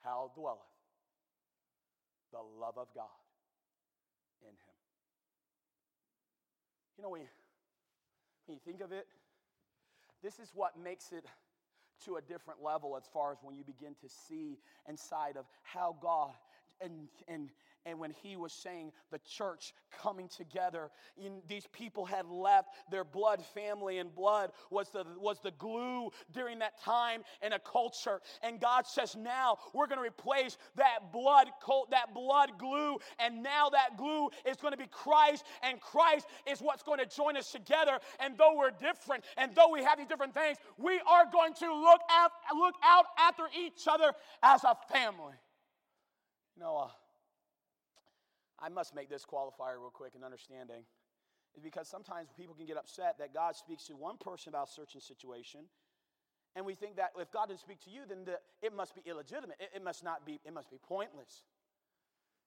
How 0.03 0.31
dwelleth 0.35 0.66
the 2.31 2.39
love 2.59 2.77
of 2.77 2.87
God 2.93 3.05
in 4.41 4.49
him. 4.49 4.77
You 6.97 7.03
know, 7.03 7.09
when 7.09 7.21
you, 7.21 7.27
when 8.45 8.55
you 8.55 8.61
think 8.65 8.81
of 8.81 8.91
it, 8.91 9.07
this 10.23 10.39
is 10.39 10.51
what 10.53 10.79
makes 10.81 11.11
it 11.11 11.25
to 12.05 12.15
a 12.15 12.21
different 12.21 12.61
level 12.63 12.95
as 12.97 13.03
far 13.11 13.31
as 13.31 13.37
when 13.41 13.55
you 13.55 13.63
begin 13.63 13.95
to 14.01 14.09
see 14.09 14.57
inside 14.87 15.37
of 15.37 15.45
how 15.63 15.95
God 16.01 16.33
and, 16.81 17.07
and, 17.27 17.49
and 17.87 17.97
when 17.99 18.11
he 18.11 18.35
was 18.35 18.51
saying 18.51 18.91
the 19.11 19.19
church 19.19 19.73
coming 20.01 20.27
together, 20.27 20.89
in, 21.17 21.41
these 21.47 21.65
people 21.71 22.05
had 22.05 22.27
left 22.27 22.67
their 22.91 23.05
blood 23.05 23.43
family, 23.53 23.99
and 23.99 24.13
blood 24.13 24.51
was 24.69 24.89
the, 24.89 25.05
was 25.17 25.39
the 25.39 25.51
glue 25.51 26.09
during 26.33 26.59
that 26.59 26.79
time 26.83 27.21
in 27.41 27.53
a 27.53 27.59
culture. 27.59 28.19
And 28.43 28.59
God 28.59 28.85
says, 28.85 29.15
now 29.15 29.57
we're 29.73 29.87
going 29.87 29.99
to 29.99 30.05
replace 30.05 30.57
that 30.75 31.11
blood, 31.13 31.47
that 31.91 32.13
blood 32.13 32.51
glue, 32.59 32.97
and 33.19 33.41
now 33.41 33.69
that 33.69 33.97
glue 33.97 34.29
is 34.45 34.57
going 34.57 34.73
to 34.73 34.77
be 34.77 34.87
Christ, 34.91 35.45
and 35.63 35.79
Christ 35.79 36.27
is 36.45 36.59
what's 36.59 36.83
going 36.83 36.99
to 36.99 37.05
join 37.05 37.37
us 37.37 37.51
together. 37.51 37.99
And 38.19 38.37
though 38.37 38.57
we're 38.57 38.71
different, 38.71 39.23
and 39.37 39.55
though 39.55 39.71
we 39.71 39.83
have 39.83 39.97
these 39.97 40.07
different 40.07 40.33
things, 40.33 40.57
we 40.77 40.99
are 41.09 41.25
going 41.31 41.53
to 41.55 41.73
look 41.73 42.01
out, 42.11 42.31
look 42.53 42.75
out 42.83 43.05
after 43.17 43.43
each 43.57 43.87
other 43.87 44.11
as 44.43 44.63
a 44.65 44.75
family. 44.91 45.35
Know, 46.59 46.77
uh, 46.77 46.87
I 48.59 48.69
must 48.69 48.95
make 48.95 49.09
this 49.09 49.25
qualifier 49.25 49.77
real 49.79 49.91
quick 49.93 50.13
in 50.15 50.23
understanding, 50.23 50.83
is 51.55 51.61
because 51.61 51.87
sometimes 51.87 52.29
people 52.35 52.55
can 52.55 52.65
get 52.65 52.77
upset 52.77 53.17
that 53.19 53.33
God 53.33 53.55
speaks 53.55 53.85
to 53.85 53.95
one 53.95 54.17
person 54.17 54.49
about 54.49 54.69
a 54.69 54.71
certain 54.71 55.01
situation, 55.01 55.61
and 56.55 56.65
we 56.65 56.73
think 56.73 56.95
that 56.95 57.11
if 57.19 57.31
God 57.31 57.49
didn't 57.49 57.59
speak 57.59 57.81
to 57.81 57.91
you, 57.91 58.01
then 58.07 58.25
the, 58.25 58.39
it 58.61 58.73
must 58.73 58.95
be 58.95 59.01
illegitimate. 59.05 59.57
It, 59.59 59.69
it, 59.75 59.83
must 59.83 60.03
not 60.03 60.25
be. 60.25 60.39
It 60.43 60.53
must 60.53 60.71
be 60.71 60.77
pointless. 60.81 61.43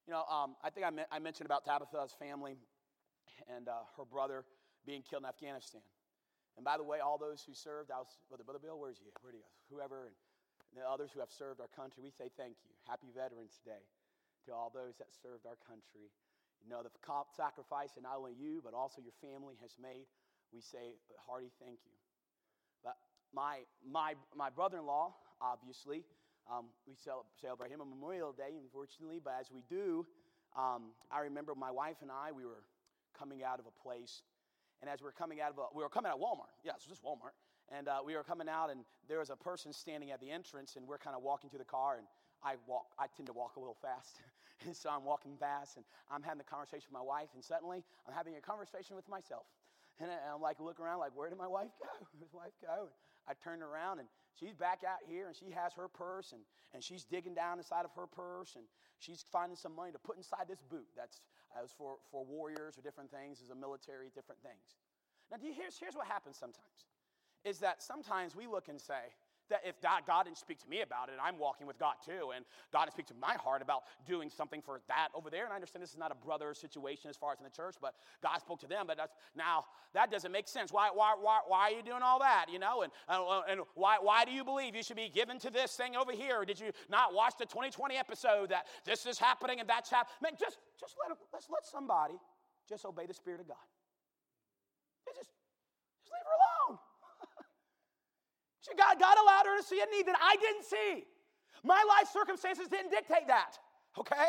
You 0.07 0.13
know, 0.15 0.25
um, 0.27 0.57
I 0.65 0.71
think 0.71 0.87
I, 0.87 0.91
me- 0.91 1.07
I, 1.13 1.21
mentioned 1.21 1.47
about 1.47 1.65
Tabitha's 1.65 2.13
family 2.19 2.59
and 3.47 3.69
uh, 3.69 3.87
her 3.97 4.05
brother 4.05 4.45
being 4.85 5.03
killed 5.03 5.23
in 5.23 5.29
Afghanistan. 5.29 5.83
And 6.57 6.65
by 6.65 6.77
the 6.77 6.83
way, 6.83 6.99
all 6.99 7.19
those 7.19 7.45
who 7.47 7.55
served, 7.55 7.93
I 7.93 7.99
was, 7.99 8.09
Brother, 8.29 8.43
Brother 8.43 8.59
Bill, 8.59 8.81
where's 8.81 8.99
he? 8.99 9.07
Where 9.23 9.31
do 9.31 9.39
you 9.39 9.45
go? 9.45 9.77
Whoever, 9.77 10.11
and 10.11 10.75
the 10.75 10.83
others 10.83 11.11
who 11.15 11.21
have 11.21 11.31
served 11.31 11.61
our 11.61 11.71
country, 11.71 12.03
we 12.03 12.11
say 12.11 12.31
thank 12.37 12.57
you. 12.67 12.75
Happy 12.89 13.15
Veterans 13.15 13.61
Day 13.65 13.87
to 14.47 14.55
all 14.55 14.71
those 14.73 14.97
that 14.99 15.09
served 15.13 15.47
our 15.47 15.59
country. 15.67 16.13
You 16.63 16.69
know, 16.69 16.83
the 16.85 16.93
sacrifice 17.37 17.93
that 17.97 18.03
not 18.05 18.17
only 18.19 18.37
you, 18.37 18.61
but 18.65 18.75
also 18.75 19.01
your 19.01 19.17
family 19.21 19.57
has 19.63 19.77
made. 19.81 20.07
We 20.53 20.61
say 20.61 21.01
a 21.09 21.21
hearty 21.25 21.51
thank 21.63 21.81
you. 21.87 21.97
But 22.85 22.97
my, 23.33 23.65
my, 23.81 24.15
my 24.37 24.51
brother 24.51 24.79
in 24.79 24.87
law, 24.87 25.15
obviously, 25.41 26.05
um, 26.51 26.67
we 26.87 26.95
celebrate 27.41 27.71
him 27.71 27.81
on 27.81 27.89
Memorial 27.89 28.33
Day, 28.33 28.59
unfortunately, 28.61 29.21
but 29.23 29.35
as 29.39 29.51
we 29.51 29.63
do, 29.69 30.07
um, 30.57 30.93
I 31.11 31.21
remember 31.21 31.55
my 31.55 31.71
wife 31.71 31.97
and 32.03 32.11
I, 32.11 32.33
we 32.33 32.45
were 32.45 32.65
coming 33.17 33.45
out 33.45 33.61
of 33.61 33.67
a 33.67 33.83
place, 33.83 34.23
and 34.81 34.91
as 34.91 35.01
we 35.01 35.05
were 35.05 35.13
coming 35.17 35.41
out 35.41 35.51
of 35.51 35.59
a, 35.59 35.67
we 35.75 35.83
were 35.83 35.89
coming 35.89 36.11
out 36.11 36.17
of 36.17 36.23
Walmart. 36.23 36.51
Yeah, 36.65 36.73
it 36.73 36.83
was 36.83 36.89
just 36.89 37.05
Walmart. 37.05 37.37
And 37.71 37.87
uh, 37.87 37.99
we 38.05 38.17
were 38.17 38.25
coming 38.25 38.49
out, 38.49 38.71
and 38.71 38.81
there 39.09 39.21
was 39.21 39.31
a 39.31 39.37
person 39.37 39.73
standing 39.73 40.11
at 40.11 40.21
the 40.21 40.31
entrance, 40.31 40.75
and 40.75 40.89
we're 40.89 40.99
kind 40.99 41.15
of 41.15 41.23
walking 41.23 41.51
to 41.51 41.59
the 41.59 41.65
car, 41.65 41.99
and 41.99 42.07
I 42.43 42.55
walk, 42.67 42.87
I 42.99 43.07
tend 43.15 43.27
to 43.27 43.33
walk 43.33 43.57
a 43.57 43.61
little 43.61 43.77
fast. 43.81 44.21
and 44.67 44.77
so 44.77 44.91
I'm 44.91 45.05
walking 45.05 45.37
fast 45.39 45.77
and 45.77 45.85
I'm 46.11 46.23
having 46.23 46.41
a 46.41 46.49
conversation 46.51 46.89
with 46.91 46.99
my 46.99 47.05
wife, 47.05 47.29
and 47.35 47.45
suddenly 47.45 47.85
I'm 48.07 48.15
having 48.15 48.37
a 48.37 48.41
conversation 48.41 48.97
with 48.97 49.09
myself. 49.09 49.47
And 50.01 50.09
I'm 50.33 50.41
like, 50.41 50.57
look 50.61 50.81
around, 50.81 51.01
like, 51.01 51.13
where 51.15 51.29
did 51.29 51.37
my 51.37 51.47
wife 51.47 51.77
go? 51.77 51.93
Where's 52.17 52.33
wife 52.33 52.57
go? 52.65 52.89
And 52.89 52.97
I 53.29 53.35
turn 53.37 53.61
around 53.61 53.99
and 53.99 54.09
she's 54.33 54.55
back 54.55 54.81
out 54.81 55.05
here 55.07 55.27
and 55.27 55.37
she 55.37 55.53
has 55.53 55.75
her 55.75 55.89
purse 55.89 56.33
and, 56.33 56.41
and 56.73 56.83
she's 56.83 57.05
digging 57.05 57.35
down 57.35 57.59
inside 57.59 57.85
of 57.85 57.93
her 57.93 58.07
purse 58.07 58.57
and 58.57 58.65
she's 58.99 59.23
finding 59.31 59.57
some 59.57 59.77
money 59.77 59.93
to 59.93 59.99
put 59.99 60.17
inside 60.17 60.49
this 60.49 60.63
boot. 60.71 60.89
That's 60.97 61.21
as 61.53 61.71
for, 61.77 61.97
for 62.11 62.25
warriors 62.25 62.79
or 62.79 62.83
different 62.83 63.11
things, 63.11 63.43
as 63.43 63.51
a 63.51 63.55
military, 63.55 64.09
different 64.15 64.41
things. 64.41 64.81
Now, 65.31 65.37
you, 65.43 65.53
here's, 65.53 65.77
here's 65.79 65.95
what 65.95 66.07
happens 66.07 66.37
sometimes 66.37 66.89
is 67.45 67.59
that 67.61 67.83
sometimes 67.83 68.37
we 68.37 68.47
look 68.47 68.69
and 68.69 68.81
say, 68.81 69.13
that 69.51 69.61
if 69.65 69.81
God, 69.81 70.03
didn't 70.25 70.39
speak 70.39 70.59
to 70.61 70.69
me 70.69 70.81
about 70.83 71.09
it, 71.09 71.15
I'm 71.23 71.39
walking 71.39 71.67
with 71.67 71.79
God 71.79 71.95
too, 72.05 72.33
and 72.35 72.45
God 72.73 72.87
didn't 72.87 72.95
speak 72.95 73.07
to 73.07 73.15
my 73.21 73.35
heart 73.35 73.63
about 73.63 73.83
doing 74.07 74.31
something 74.31 74.63
for 74.63 74.81
that 74.89 75.09
over 75.15 75.31
there. 75.31 75.45
And 75.45 75.53
I 75.53 75.57
understand 75.57 75.83
this 75.83 75.91
is 75.91 75.99
not 75.99 76.11
a 76.11 76.27
brother 76.27 76.55
situation 76.55 77.11
as 77.11 77.17
far 77.17 77.33
as 77.33 77.39
in 77.39 77.45
the 77.45 77.51
church, 77.51 77.77
but 77.81 77.95
God 78.23 78.39
spoke 78.39 78.61
to 78.61 78.67
them. 78.67 78.87
But 78.87 78.97
that's 78.97 79.15
now 79.37 79.65
that 79.95 80.11
doesn't 80.11 80.33
make 80.33 80.49
sense. 80.49 80.73
Why, 80.73 80.91
why, 80.93 81.15
why, 81.21 81.41
why 81.47 81.71
are 81.71 81.77
you 81.77 81.83
doing 81.83 82.03
all 82.03 82.21
that? 82.21 82.47
You 82.51 82.59
know, 82.59 82.83
and, 82.83 82.93
and, 83.09 83.23
and 83.51 83.61
why, 83.75 83.97
why 84.01 84.25
do 84.25 84.31
you 84.31 84.45
believe 84.45 84.75
you 84.75 84.83
should 84.83 84.97
be 84.97 85.11
given 85.13 85.39
to 85.41 85.51
this 85.51 85.75
thing 85.75 85.97
over 85.97 86.13
here? 86.13 86.45
Did 86.45 86.61
you 86.61 86.71
not 86.89 87.13
watch 87.13 87.35
the 87.39 87.47
2020 87.47 87.97
episode 87.97 88.51
that 88.51 88.67
this 88.85 89.07
is 89.07 89.19
happening 89.19 89.61
and 89.61 89.69
that's 89.69 89.91
happening? 89.91 90.15
Man, 90.23 90.33
just, 90.39 90.59
just 90.79 90.95
let, 91.03 91.17
let's 91.33 91.49
let 91.51 91.67
somebody 91.67 92.15
just 92.69 92.85
obey 92.85 93.07
the 93.07 93.15
Spirit 93.15 93.41
of 93.41 93.49
God. 93.49 93.67
Just, 95.17 95.31
just 95.99 96.13
leave 96.15 96.23
her 96.23 96.31
alone. 96.31 96.40
She, 98.63 98.75
God, 98.77 98.99
God 98.99 99.17
allowed 99.23 99.47
her 99.47 99.57
to 99.59 99.67
see 99.67 99.81
a 99.81 99.97
need 99.97 100.07
that 100.07 100.17
I 100.21 100.37
didn't 100.37 100.65
see. 100.65 101.05
My 101.65 101.83
life 101.89 102.09
circumstances 102.13 102.69
didn't 102.69 102.91
dictate 102.91 103.27
that, 103.29 103.59
okay? 103.99 104.29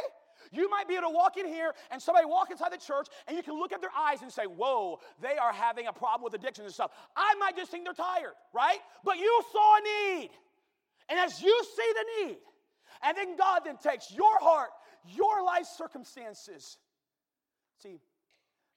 You 0.52 0.70
might 0.70 0.88
be 0.88 0.96
able 0.96 1.10
to 1.10 1.14
walk 1.14 1.38
in 1.38 1.46
here 1.46 1.74
and 1.92 2.02
somebody 2.02 2.26
walk 2.26 2.52
inside 2.52 2.72
the 2.72 2.78
church 2.78 3.08
and 3.28 3.38
you 3.38 3.44
can 3.44 3.58
look 3.58 3.72
at 3.72 3.82
their 3.82 3.92
eyes 3.98 4.22
and 4.22 4.32
say, 4.32 4.44
Whoa, 4.44 5.00
they 5.22 5.38
are 5.38 5.54
having 5.54 5.88
a 5.88 5.94
problem 5.94 6.24
with 6.24 6.34
addiction 6.34 6.66
and 6.66 6.74
stuff. 6.74 6.92
I 7.16 7.36
might 7.40 7.56
just 7.56 7.72
think 7.72 7.86
they're 7.86 7.94
tired, 7.94 8.34
right? 8.54 8.80
But 9.04 9.18
you 9.18 9.44
saw 9.52 9.78
a 9.78 9.82
need. 9.82 10.30
And 11.10 11.20
as 11.20 11.42
you 11.42 11.64
see 11.76 11.94
the 11.94 12.26
need, 12.26 12.38
and 13.04 13.18
then 13.18 13.38
God 13.38 13.62
then 13.66 13.78
takes 13.78 14.12
your 14.12 14.40
heart, 14.40 14.70
your 15.06 15.44
life 15.44 15.66
circumstances. 15.66 16.78
See, 17.82 18.00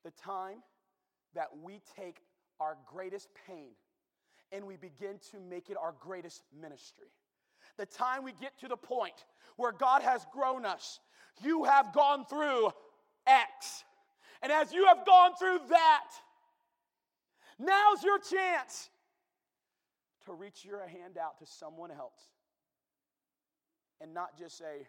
the 0.04 0.10
time 0.10 0.58
that 1.34 1.48
we 1.62 1.80
take 1.96 2.18
our 2.60 2.76
greatest 2.86 3.28
pain 3.46 3.70
and 4.54 4.66
we 4.66 4.76
begin 4.76 5.18
to 5.32 5.40
make 5.40 5.68
it 5.68 5.76
our 5.76 5.94
greatest 6.00 6.42
ministry. 6.60 7.08
The 7.76 7.86
time 7.86 8.22
we 8.22 8.32
get 8.40 8.58
to 8.60 8.68
the 8.68 8.76
point 8.76 9.24
where 9.56 9.72
God 9.72 10.02
has 10.02 10.24
grown 10.32 10.64
us, 10.64 11.00
you 11.42 11.64
have 11.64 11.92
gone 11.92 12.24
through 12.26 12.70
X. 13.26 13.84
And 14.42 14.52
as 14.52 14.72
you 14.72 14.86
have 14.86 15.04
gone 15.04 15.32
through 15.38 15.58
that, 15.70 16.10
now's 17.58 18.02
your 18.04 18.18
chance 18.18 18.90
to 20.26 20.32
reach 20.32 20.64
your 20.64 20.86
hand 20.86 21.18
out 21.20 21.38
to 21.38 21.46
someone 21.46 21.90
else 21.90 22.20
and 24.00 24.14
not 24.14 24.38
just 24.38 24.56
say, 24.56 24.86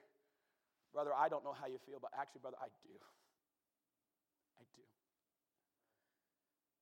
Brother, 0.94 1.12
I 1.18 1.28
don't 1.28 1.44
know 1.44 1.56
how 1.60 1.68
you 1.68 1.78
feel, 1.86 1.98
but 2.02 2.12
actually, 2.18 2.40
brother, 2.42 2.58
I 2.62 2.68
do. 2.68 2.96
I 4.58 4.64
do. 4.76 4.84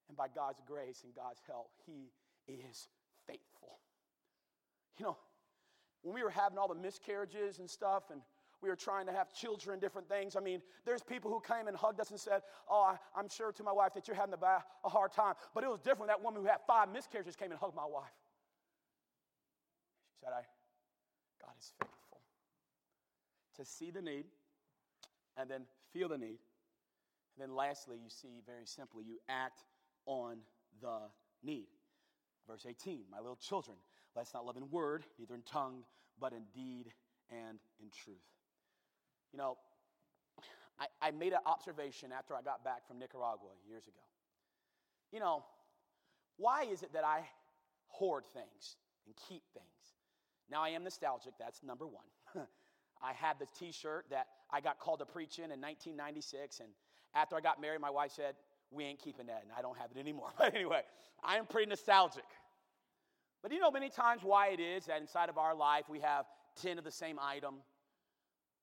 And 0.07 0.17
by 0.17 0.27
God's 0.27 0.61
grace 0.67 1.01
and 1.03 1.15
God's 1.15 1.41
help, 1.47 1.71
He 1.87 2.11
is 2.47 2.87
faithful. 3.27 3.79
You 4.97 5.05
know, 5.05 5.17
when 6.01 6.13
we 6.13 6.23
were 6.23 6.29
having 6.29 6.57
all 6.57 6.67
the 6.67 6.75
miscarriages 6.75 7.59
and 7.59 7.69
stuff, 7.69 8.03
and 8.11 8.21
we 8.61 8.69
were 8.69 8.75
trying 8.77 9.05
to 9.07 9.11
have 9.11 9.33
children, 9.33 9.77
different 9.79 10.07
things. 10.07 10.37
I 10.37 10.39
mean, 10.39 10.61
there's 10.85 11.03
people 11.03 11.29
who 11.29 11.41
came 11.41 11.67
and 11.67 11.75
hugged 11.75 11.99
us 11.99 12.11
and 12.11 12.19
said, 12.19 12.41
Oh, 12.69 12.95
I, 13.15 13.19
am 13.19 13.27
sure 13.27 13.51
to 13.51 13.63
my 13.63 13.73
wife 13.73 13.93
that 13.93 14.07
you're 14.07 14.15
having 14.15 14.33
a, 14.33 14.63
a 14.85 14.89
hard 14.89 15.11
time. 15.11 15.33
But 15.53 15.65
it 15.65 15.69
was 15.69 15.81
different. 15.81 16.07
That 16.07 16.23
woman 16.23 16.41
who 16.41 16.47
had 16.47 16.59
five 16.65 16.87
miscarriages 16.89 17.35
came 17.35 17.51
and 17.51 17.59
hugged 17.59 17.75
my 17.75 17.85
wife. 17.85 18.15
She 20.13 20.25
said, 20.25 20.29
I, 20.33 20.43
God 21.41 21.53
is 21.59 21.73
faithful 21.77 22.21
to 23.57 23.65
see 23.65 23.91
the 23.91 24.01
need 24.01 24.25
and 25.37 25.49
then 25.49 25.63
feel 25.91 26.07
the 26.07 26.17
need. 26.17 26.39
And 27.35 27.49
then 27.49 27.55
lastly, 27.55 27.97
you 28.01 28.09
see 28.09 28.41
very 28.45 28.65
simply, 28.65 29.03
you 29.05 29.17
act 29.27 29.63
on 30.05 30.37
the 30.81 30.99
need. 31.43 31.67
Verse 32.53 32.67
18, 32.69 33.05
my 33.11 33.17
little 33.17 33.35
children, 33.35 33.75
let's 34.15 34.31
not 34.31 34.45
love 34.45 34.57
in 34.57 34.69
word, 34.69 35.03
neither 35.17 35.33
in 35.33 35.41
tongue, 35.41 35.79
but 36.19 36.33
in 36.33 36.43
deed 36.53 36.91
and 37.31 37.57
in 37.81 37.89
truth. 37.89 38.21
You 39.31 39.39
know, 39.39 39.57
I, 40.79 40.85
I 41.01 41.09
made 41.09 41.33
an 41.33 41.39
observation 41.47 42.11
after 42.11 42.35
I 42.35 42.43
got 42.43 42.63
back 42.63 42.87
from 42.87 42.99
Nicaragua 42.99 43.49
years 43.67 43.87
ago. 43.87 44.03
You 45.11 45.19
know, 45.19 45.43
why 46.37 46.65
is 46.65 46.83
it 46.83 46.93
that 46.93 47.03
I 47.03 47.21
hoard 47.87 48.25
things 48.35 48.75
and 49.07 49.15
keep 49.27 49.41
things? 49.55 49.95
Now, 50.47 50.61
I 50.61 50.69
am 50.69 50.83
nostalgic, 50.83 51.33
that's 51.39 51.63
number 51.63 51.87
one. 51.87 52.05
I 53.01 53.13
had 53.13 53.39
this 53.39 53.49
t 53.57 53.71
shirt 53.71 54.05
that 54.11 54.27
I 54.51 54.61
got 54.61 54.77
called 54.77 54.99
to 54.99 55.07
preach 55.07 55.39
in 55.39 55.45
in 55.45 55.59
1996, 55.59 56.59
and 56.59 56.69
after 57.15 57.35
I 57.35 57.41
got 57.41 57.59
married, 57.59 57.81
my 57.81 57.89
wife 57.89 58.11
said, 58.11 58.35
We 58.69 58.83
ain't 58.83 58.99
keeping 58.99 59.25
that, 59.25 59.41
and 59.41 59.51
I 59.57 59.63
don't 59.63 59.77
have 59.79 59.89
it 59.89 59.99
anymore. 59.99 60.29
But 60.37 60.53
anyway, 60.53 60.81
I 61.23 61.37
am 61.37 61.47
pretty 61.47 61.67
nostalgic. 61.67 62.25
But 63.43 63.51
you 63.51 63.59
know 63.59 63.69
many 63.69 63.89
times 63.89 64.21
why 64.23 64.47
it 64.47 64.61
is 64.61 64.85
that 64.85 65.01
inside 65.01 65.27
of 65.29 65.37
our 65.37 65.53
life 65.53 65.89
we 65.89 65.99
have 65.99 66.25
10 66.61 66.77
of 66.77 66.85
the 66.85 66.91
same 66.91 67.19
item, 67.21 67.55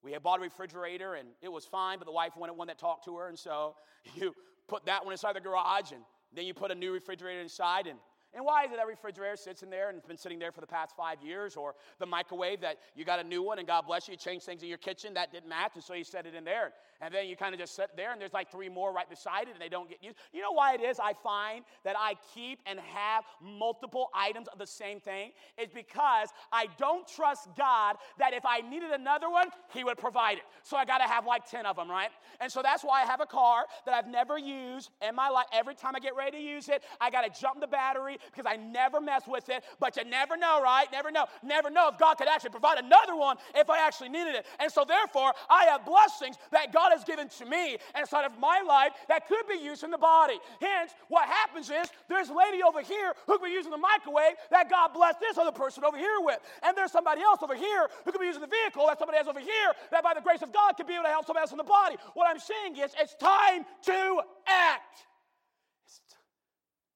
we 0.03 0.13
had 0.13 0.23
bought 0.23 0.39
a 0.39 0.43
refrigerator 0.43 1.15
and 1.15 1.29
it 1.43 1.53
was 1.53 1.67
fine, 1.67 1.99
but 1.99 2.07
the 2.07 2.13
wife 2.13 2.35
wanted 2.35 2.55
one 2.55 2.69
that 2.69 2.79
talked 2.79 3.05
to 3.05 3.17
her, 3.17 3.29
and 3.29 3.39
so 3.39 3.77
you 4.15 4.35
put 4.67 4.87
that 4.87 5.05
one 5.05 5.13
inside 5.13 5.37
the 5.37 5.41
garage, 5.41 5.93
and 5.93 6.01
then 6.35 6.47
you 6.47 6.55
put 6.55 6.71
a 6.71 6.75
new 6.75 6.93
refrigerator 6.93 7.41
inside, 7.41 7.87
and 7.87 7.99
and 8.35 8.45
why 8.45 8.65
is 8.65 8.71
it 8.71 8.77
that 8.77 8.87
refrigerator 8.87 9.37
sits 9.37 9.63
in 9.63 9.71
there 9.71 9.89
and 9.89 9.99
it's 9.99 10.07
been 10.07 10.17
sitting 10.17 10.39
there 10.39 10.53
for 10.53 10.61
the 10.61 10.67
past 10.67 10.95
five 10.97 11.21
years? 11.23 11.57
Or 11.57 11.75
the 11.99 12.07
microwave 12.07 12.61
that 12.61 12.79
you 12.95 13.05
got 13.05 13.19
a 13.19 13.25
new 13.25 13.43
one 13.43 13.59
and 13.59 13.67
God 13.67 13.87
bless 13.87 14.07
you, 14.07 14.13
you 14.13 14.19
changed 14.19 14.47
things 14.47 14.63
in 14.63 14.69
your 14.69 14.79
kitchen 14.79 15.15
that 15.15 15.33
didn't 15.33 15.49
match, 15.49 15.73
and 15.75 15.83
so 15.83 15.95
you 15.95 16.05
set 16.05 16.27
it 16.27 16.35
in 16.35 16.45
there. 16.45 16.73
And 17.01 17.13
then 17.15 17.27
you 17.27 17.37
kind 17.37 17.55
of 17.55 17.61
just 17.61 17.75
sit 17.75 17.91
there 17.97 18.13
and 18.13 18.21
there's 18.21 18.33
like 18.33 18.51
three 18.53 18.69
more 18.69 18.93
right 18.93 19.09
beside 19.09 19.49
it 19.49 19.53
and 19.53 19.61
they 19.61 19.69
don't 19.69 19.89
get 19.89 20.03
used. 20.03 20.17
You 20.33 20.43
know 20.43 20.53
why 20.53 20.75
it 20.75 20.83
is 20.83 21.01
I 21.01 21.15
find 21.15 21.65
that 21.83 21.97
I 21.99 22.15
keep 22.35 22.61
and 22.67 22.79
have 22.79 23.25
multiple 23.43 24.11
items 24.15 24.49
of 24.49 24.59
the 24.59 24.67
same 24.67 25.01
thing? 25.01 25.33
Is 25.59 25.71
because 25.75 26.29
I 26.53 26.67
don't 26.79 27.09
trust 27.09 27.49
God 27.57 27.97
that 28.19 28.35
if 28.35 28.45
I 28.45 28.61
needed 28.61 28.91
another 28.91 29.31
one, 29.31 29.49
He 29.73 29.83
would 29.83 29.99
provide 29.99 30.39
it. 30.39 30.45
So 30.63 30.77
I 30.77 30.85
got 30.85 30.99
to 30.99 31.05
have 31.05 31.27
like 31.27 31.51
10 31.51 31.65
of 31.67 31.77
them, 31.77 31.91
right? 31.91 32.11
And 32.41 32.53
so 32.53 32.61
that's 32.63 32.85
why 32.85 33.03
I 33.03 33.07
have 33.07 33.21
a 33.21 33.27
car 33.27 33.65
that 33.87 33.95
I've 33.95 34.07
never 34.09 34.39
used 34.39 34.91
in 35.07 35.15
my 35.15 35.31
life. 35.31 35.47
Every 35.53 35.75
time 35.75 35.97
I 35.97 36.01
get 36.01 36.15
ready 36.15 36.39
to 36.39 36.43
use 36.43 36.69
it, 36.69 36.83
I 37.01 37.11
got 37.11 37.23
to 37.23 37.41
jump 37.41 37.61
the 37.61 37.67
battery 37.67 38.19
because 38.33 38.51
I 38.51 38.57
never 38.57 39.01
mess 39.01 39.23
with 39.27 39.49
it. 39.49 39.65
But 39.79 39.97
you 39.97 40.05
never 40.05 40.37
know, 40.37 40.63
right? 40.63 40.87
Never 40.93 41.11
know. 41.11 41.27
Never 41.43 41.71
know 41.71 41.89
if 41.89 41.99
God 41.99 42.15
could 42.15 42.29
actually 42.29 42.51
provide 42.51 42.79
another 42.79 43.17
one 43.17 43.37
if 43.55 43.71
I 43.71 43.87
actually 43.87 44.09
needed 44.09 44.35
it. 44.35 44.47
And 44.59 44.71
so 44.71 44.85
therefore, 44.87 45.33
I 45.49 45.65
have 45.67 45.85
blessings 45.85 46.37
that 46.53 46.73
God 46.73 46.91
has 46.91 47.05
given 47.05 47.29
to 47.29 47.47
me 47.47 47.79
inside 47.99 48.25
of 48.25 48.39
my 48.39 48.63
life 48.67 48.93
that 49.09 49.27
could 49.29 49.47
be 49.49 49.63
used 49.63 49.85
in 49.85 49.91
the 49.91 49.99
body. 49.99 50.39
Hence, 50.61 50.93
what 51.09 51.29
happens 51.29 51.71
is 51.71 51.89
there's 52.09 52.29
a 52.29 52.35
lady 52.35 52.63
over 52.63 52.83
here 52.83 53.15
who 53.27 53.39
could 53.39 53.47
be 53.47 53.53
using 53.53 53.71
the 53.71 53.79
microwave 53.79 54.35
that 54.51 54.71
God 54.71 54.93
blessed 54.93 55.21
this 55.21 55.39
other 55.39 55.53
person 55.53 55.85
over 55.85 55.97
here 55.97 56.21
with. 56.21 56.39
And 56.63 56.77
there's 56.77 56.93
somebody 56.93 57.23
else 57.23 57.43
over 57.43 57.55
here 57.55 57.89
who 58.05 58.13
could 58.13 58.21
be 58.21 58.27
using 58.27 58.43
the 58.43 58.49
vehicle 58.51 58.87
that 58.87 58.99
somebody 58.99 59.19
has 59.19 59.29
over 59.29 59.41
here 59.41 59.73
that 59.91 60.03
by 60.03 60.15
the 60.15 60.21
grace 60.21 60.43
of 60.43 60.53
God 60.53 60.73
could 60.77 60.87
be 60.87 60.95
able 60.95 61.05
to 61.05 61.11
help 61.11 61.27
somebody 61.27 61.43
else 61.43 61.53
in 61.53 61.59
the 61.59 61.65
body. 61.65 61.97
What 62.15 62.29
I'm 62.29 62.39
saying 62.39 62.77
is 62.77 62.93
it's 62.99 63.15
time 63.15 63.65
to 63.87 64.23
act. 64.47 65.07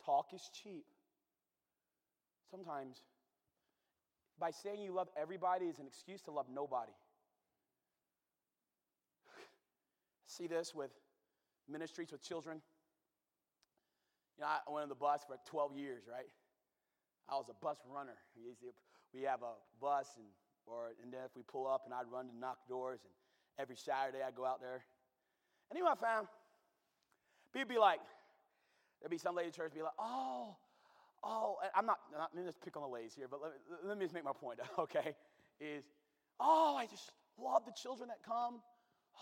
talk 0.04 0.26
is 0.34 0.50
cheap. 0.52 0.84
Sometimes 2.54 3.02
by 4.38 4.52
saying 4.52 4.80
you 4.80 4.92
love 4.92 5.08
everybody 5.20 5.66
is 5.66 5.80
an 5.80 5.86
excuse 5.88 6.22
to 6.22 6.30
love 6.30 6.46
nobody. 6.54 6.92
See 10.26 10.46
this 10.46 10.72
with 10.72 10.92
ministries 11.68 12.12
with 12.12 12.22
children. 12.22 12.60
You 14.38 14.42
know, 14.44 14.50
I 14.50 14.70
went 14.70 14.84
on 14.84 14.88
the 14.88 14.94
bus 14.94 15.22
for 15.26 15.36
12 15.50 15.76
years, 15.76 16.04
right? 16.08 16.30
I 17.28 17.34
was 17.34 17.46
a 17.50 17.54
bus 17.60 17.78
runner. 17.92 18.14
We 19.12 19.22
have 19.22 19.42
a 19.42 19.54
bus, 19.80 20.06
and, 20.16 20.26
or, 20.66 20.90
and 21.02 21.12
then 21.12 21.22
if 21.26 21.34
we 21.34 21.42
pull 21.42 21.66
up, 21.66 21.82
and 21.86 21.92
I'd 21.92 22.06
run 22.08 22.28
to 22.28 22.36
knock 22.38 22.58
doors, 22.68 23.00
and 23.02 23.12
every 23.58 23.76
Saturday 23.76 24.18
I'd 24.24 24.36
go 24.36 24.46
out 24.46 24.60
there. 24.60 24.84
And 25.70 25.76
you 25.76 25.82
know 25.82 25.90
what 25.90 25.98
I 25.98 26.14
found? 26.14 26.28
People 27.52 27.68
be 27.74 27.80
like, 27.80 27.98
there'd 29.00 29.10
be 29.10 29.18
some 29.18 29.34
lady 29.34 29.50
church 29.50 29.74
be 29.74 29.82
like, 29.82 29.98
oh, 29.98 30.54
oh, 31.24 31.56
I'm 31.74 31.86
not, 31.86 31.98
I'm 32.12 32.44
not 32.44 32.54
pick 32.62 32.76
on 32.76 32.82
the 32.82 32.88
ladies 32.88 33.14
here, 33.16 33.26
but 33.28 33.40
let, 33.42 33.52
let 33.84 33.98
me 33.98 34.04
just 34.04 34.14
make 34.14 34.24
my 34.24 34.32
point, 34.32 34.60
okay? 34.78 35.14
Is, 35.60 35.84
oh, 36.38 36.76
I 36.78 36.86
just 36.86 37.10
love 37.38 37.64
the 37.64 37.72
children 37.72 38.08
that 38.08 38.22
come. 38.24 38.60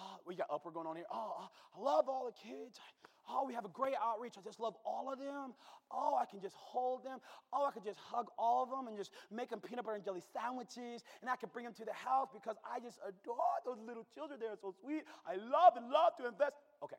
Oh, 0.01 0.19
we 0.27 0.35
got 0.35 0.49
upper 0.51 0.71
going 0.71 0.87
on 0.87 0.97
here. 0.97 1.05
Oh, 1.13 1.49
I 1.77 1.81
love 1.81 2.09
all 2.09 2.27
the 2.27 2.33
kids. 2.33 2.81
Oh, 3.29 3.45
we 3.47 3.55
have 3.55 3.65
a 3.65 3.69
great 3.69 3.95
outreach. 4.03 4.35
I 4.39 4.43
just 4.43 4.59
love 4.59 4.75
all 4.85 5.13
of 5.13 5.19
them. 5.19 5.53
Oh, 5.93 6.19
I 6.21 6.25
can 6.25 6.41
just 6.41 6.57
hold 6.57 7.05
them. 7.05 7.19
Oh, 7.53 7.67
I 7.67 7.71
can 7.71 7.85
just 7.85 7.99
hug 7.99 8.27
all 8.39 8.65
of 8.65 8.71
them 8.71 8.89
and 8.89 8.97
just 8.97 9.13
make 9.31 9.51
them 9.51 9.61
peanut 9.61 9.85
butter 9.85 9.97
and 9.97 10.05
jelly 10.05 10.23
sandwiches. 10.33 11.05
And 11.21 11.31
I 11.31 11.37
can 11.37 11.51
bring 11.53 11.65
them 11.65 11.75
to 11.75 11.85
the 11.85 11.93
house 11.93 12.29
because 12.33 12.57
I 12.65 12.81
just 12.81 12.99
adore 13.07 13.61
those 13.65 13.79
little 13.87 14.07
children. 14.15 14.41
They're 14.41 14.57
so 14.61 14.75
sweet. 14.83 15.05
I 15.27 15.37
love 15.37 15.77
and 15.77 15.89
love 15.91 16.17
to 16.19 16.27
invest. 16.27 16.57
Okay. 16.83 16.97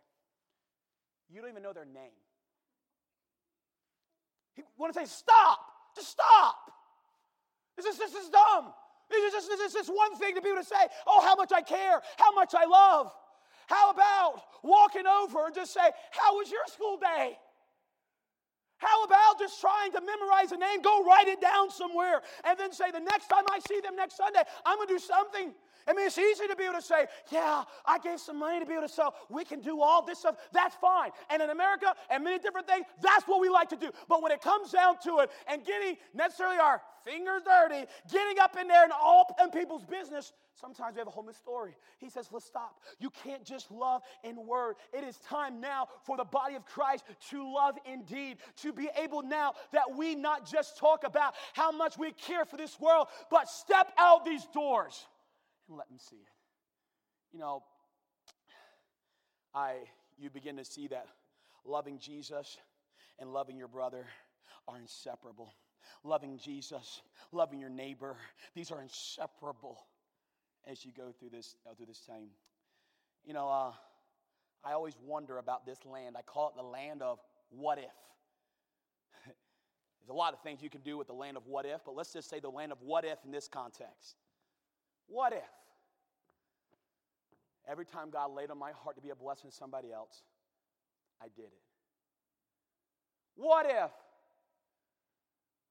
You 1.29 1.41
don't 1.41 1.49
even 1.49 1.63
know 1.63 1.73
their 1.73 1.85
name. 1.85 2.15
He 4.53 4.63
want 4.77 4.93
to 4.93 4.99
say, 4.99 5.05
stop. 5.05 5.59
Just 5.95 6.09
stop. 6.09 6.55
This 7.75 7.85
is, 7.85 7.97
this 7.97 8.13
is 8.13 8.29
dumb. 8.29 8.73
This 9.09 9.33
is, 9.33 9.47
this 9.47 9.75
is 9.75 9.87
one 9.87 10.15
thing 10.17 10.35
to 10.35 10.41
be 10.41 10.49
able 10.49 10.61
to 10.61 10.67
say, 10.67 10.87
oh, 11.05 11.21
how 11.21 11.35
much 11.35 11.51
I 11.51 11.61
care, 11.61 12.01
how 12.17 12.33
much 12.33 12.53
I 12.55 12.65
love. 12.65 13.11
How 13.67 13.91
about 13.91 14.41
walking 14.63 15.05
over 15.07 15.45
and 15.45 15.55
just 15.55 15.73
say, 15.73 15.89
how 16.11 16.35
was 16.37 16.51
your 16.51 16.65
school 16.67 16.97
day? 16.97 17.37
How 18.77 19.03
about 19.05 19.39
just 19.39 19.61
trying 19.61 19.91
to 19.93 20.01
memorize 20.01 20.51
a 20.51 20.57
name, 20.57 20.81
go 20.81 21.05
write 21.05 21.27
it 21.27 21.39
down 21.39 21.71
somewhere, 21.71 22.21
and 22.43 22.59
then 22.59 22.73
say, 22.73 22.91
the 22.91 22.99
next 22.99 23.27
time 23.27 23.45
I 23.49 23.59
see 23.67 23.79
them 23.79 23.95
next 23.95 24.17
Sunday, 24.17 24.41
I'm 24.65 24.77
going 24.77 24.87
to 24.87 24.93
do 24.95 24.99
something. 24.99 25.53
I 25.87 25.93
mean, 25.93 26.07
it's 26.07 26.17
easy 26.17 26.47
to 26.47 26.55
be 26.55 26.63
able 26.63 26.75
to 26.75 26.81
say, 26.81 27.05
yeah, 27.31 27.63
I 27.85 27.99
gave 27.99 28.19
some 28.19 28.39
money 28.39 28.59
to 28.59 28.65
be 28.65 28.73
able 28.73 28.87
to 28.87 28.93
sell. 28.93 29.15
We 29.29 29.43
can 29.43 29.61
do 29.61 29.81
all 29.81 30.05
this 30.05 30.19
stuff. 30.19 30.37
That's 30.51 30.75
fine. 30.75 31.11
And 31.29 31.41
in 31.41 31.49
America 31.49 31.93
and 32.09 32.23
many 32.23 32.39
different 32.39 32.67
things, 32.67 32.85
that's 33.01 33.27
what 33.27 33.41
we 33.41 33.49
like 33.49 33.69
to 33.69 33.75
do. 33.75 33.91
But 34.07 34.21
when 34.21 34.31
it 34.31 34.41
comes 34.41 34.71
down 34.71 34.97
to 35.03 35.19
it 35.19 35.31
and 35.47 35.63
getting 35.65 35.97
necessarily 36.13 36.57
our 36.57 36.81
fingers 37.03 37.41
dirty, 37.43 37.85
getting 38.11 38.39
up 38.39 38.57
in 38.59 38.67
there 38.67 38.83
and 38.83 38.93
all 38.93 39.35
in 39.41 39.49
people's 39.49 39.83
business, 39.83 40.31
sometimes 40.59 40.95
we 40.95 40.99
have 40.99 41.07
a 41.07 41.11
whole 41.11 41.25
new 41.25 41.33
story. 41.33 41.75
He 41.97 42.09
says, 42.09 42.29
let's 42.31 42.45
stop. 42.45 42.79
You 42.99 43.09
can't 43.23 43.43
just 43.43 43.71
love 43.71 44.01
in 44.23 44.45
word. 44.45 44.75
It 44.93 45.03
is 45.03 45.17
time 45.17 45.59
now 45.59 45.87
for 46.05 46.17
the 46.17 46.23
body 46.23 46.55
of 46.55 46.65
Christ 46.65 47.03
to 47.29 47.53
love 47.53 47.75
indeed, 47.91 48.37
to 48.61 48.71
be 48.71 48.89
able 49.01 49.21
now 49.21 49.53
that 49.71 49.95
we 49.95 50.15
not 50.15 50.49
just 50.49 50.77
talk 50.77 51.03
about 51.03 51.33
how 51.53 51.71
much 51.71 51.97
we 51.97 52.11
care 52.11 52.45
for 52.45 52.57
this 52.57 52.79
world, 52.79 53.07
but 53.29 53.49
step 53.49 53.91
out 53.97 54.25
these 54.25 54.45
doors 54.53 55.05
and 55.67 55.77
let 55.77 55.87
them 55.89 55.97
see 55.97 56.17
it. 56.17 56.31
You 57.31 57.39
know, 57.39 57.63
I 59.53 59.75
you 60.17 60.29
begin 60.29 60.57
to 60.57 60.65
see 60.65 60.87
that 60.87 61.07
loving 61.65 61.99
Jesus 61.99 62.57
and 63.19 63.31
loving 63.31 63.57
your 63.57 63.67
brother 63.67 64.05
are 64.67 64.77
inseparable. 64.77 65.53
Loving 66.03 66.37
Jesus, 66.37 67.01
loving 67.31 67.59
your 67.59 67.69
neighbor, 67.69 68.15
these 68.55 68.71
are 68.71 68.81
inseparable 68.81 69.79
as 70.65 70.85
you 70.85 70.91
go 70.95 71.11
through 71.17 71.29
this 71.29 71.55
uh, 71.69 71.73
through 71.75 71.87
this 71.87 72.01
time. 72.01 72.29
You 73.25 73.33
know, 73.33 73.49
uh, 73.49 73.71
I 74.63 74.73
always 74.73 74.95
wonder 75.03 75.37
about 75.37 75.65
this 75.65 75.79
land. 75.85 76.15
I 76.17 76.21
call 76.21 76.49
it 76.49 76.55
the 76.55 76.63
land 76.63 77.01
of 77.01 77.19
what 77.49 77.77
if. 77.77 77.85
There's 79.25 80.09
a 80.09 80.13
lot 80.13 80.33
of 80.33 80.41
things 80.41 80.61
you 80.61 80.69
can 80.69 80.81
do 80.81 80.97
with 80.97 81.07
the 81.07 81.13
land 81.13 81.37
of 81.37 81.47
what 81.47 81.65
if, 81.65 81.81
but 81.85 81.95
let's 81.95 82.13
just 82.13 82.29
say 82.29 82.39
the 82.39 82.49
land 82.49 82.71
of 82.71 82.81
what 82.81 83.05
if 83.05 83.19
in 83.25 83.31
this 83.31 83.47
context. 83.47 84.15
What 85.07 85.33
if? 85.33 85.39
Every 87.67 87.85
time 87.85 88.09
God 88.09 88.31
laid 88.31 88.51
on 88.51 88.57
my 88.57 88.71
heart 88.71 88.95
to 88.97 89.01
be 89.01 89.09
a 89.09 89.15
blessing 89.15 89.49
to 89.49 89.55
somebody 89.55 89.91
else, 89.91 90.23
I 91.21 91.27
did 91.35 91.45
it. 91.45 91.61
What 93.35 93.65
if 93.65 93.91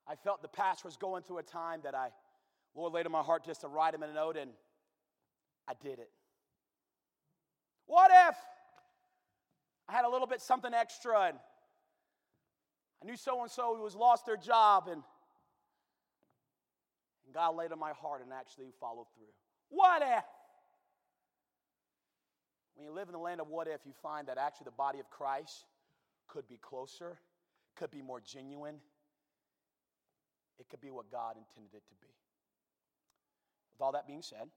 I 0.08 0.16
felt 0.16 0.42
the 0.42 0.48
pastor 0.48 0.88
was 0.88 0.96
going 0.96 1.22
through 1.22 1.38
a 1.38 1.42
time 1.42 1.80
that 1.84 1.94
I, 1.94 2.08
Lord, 2.74 2.92
laid 2.92 3.06
on 3.06 3.12
my 3.12 3.22
heart 3.22 3.44
just 3.44 3.60
to 3.60 3.68
write 3.68 3.94
him 3.94 4.02
a 4.02 4.12
note 4.12 4.36
and 4.36 4.50
I 5.68 5.74
did 5.82 5.98
it? 5.98 6.10
What 7.86 8.10
if 8.10 8.36
I 9.88 9.92
had 9.92 10.04
a 10.04 10.08
little 10.08 10.26
bit 10.26 10.40
something 10.40 10.72
extra 10.72 11.20
and 11.22 11.38
I 13.02 13.04
knew 13.04 13.16
so 13.16 13.42
and 13.42 13.50
so 13.50 13.76
who 13.76 13.82
was 13.82 13.94
lost 13.94 14.26
their 14.26 14.36
job 14.36 14.84
and, 14.86 14.94
and 14.94 15.02
God 17.32 17.56
laid 17.56 17.72
on 17.72 17.78
my 17.78 17.92
heart 17.92 18.22
and 18.22 18.32
actually 18.32 18.72
followed 18.80 19.06
through? 19.14 19.32
What 19.68 20.02
if? 20.02 20.24
when 22.74 22.86
you 22.86 22.92
live 22.92 23.08
in 23.08 23.12
the 23.12 23.18
land 23.18 23.40
of 23.40 23.48
what 23.48 23.68
if, 23.68 23.80
you 23.84 23.92
find 24.02 24.28
that 24.28 24.38
actually 24.38 24.64
the 24.64 24.72
body 24.72 24.98
of 24.98 25.10
Christ 25.10 25.66
could 26.26 26.48
be 26.48 26.58
closer, 26.60 27.18
could 27.76 27.90
be 27.90 28.02
more 28.02 28.20
genuine. 28.20 28.76
It 30.58 30.68
could 30.68 30.80
be 30.80 30.90
what 30.90 31.10
God 31.10 31.36
intended 31.36 31.74
it 31.74 31.82
to 31.88 31.94
be. 32.00 32.12
With 33.72 33.80
all 33.80 33.92
that 33.92 34.06
being 34.06 34.22
said, 34.22 34.48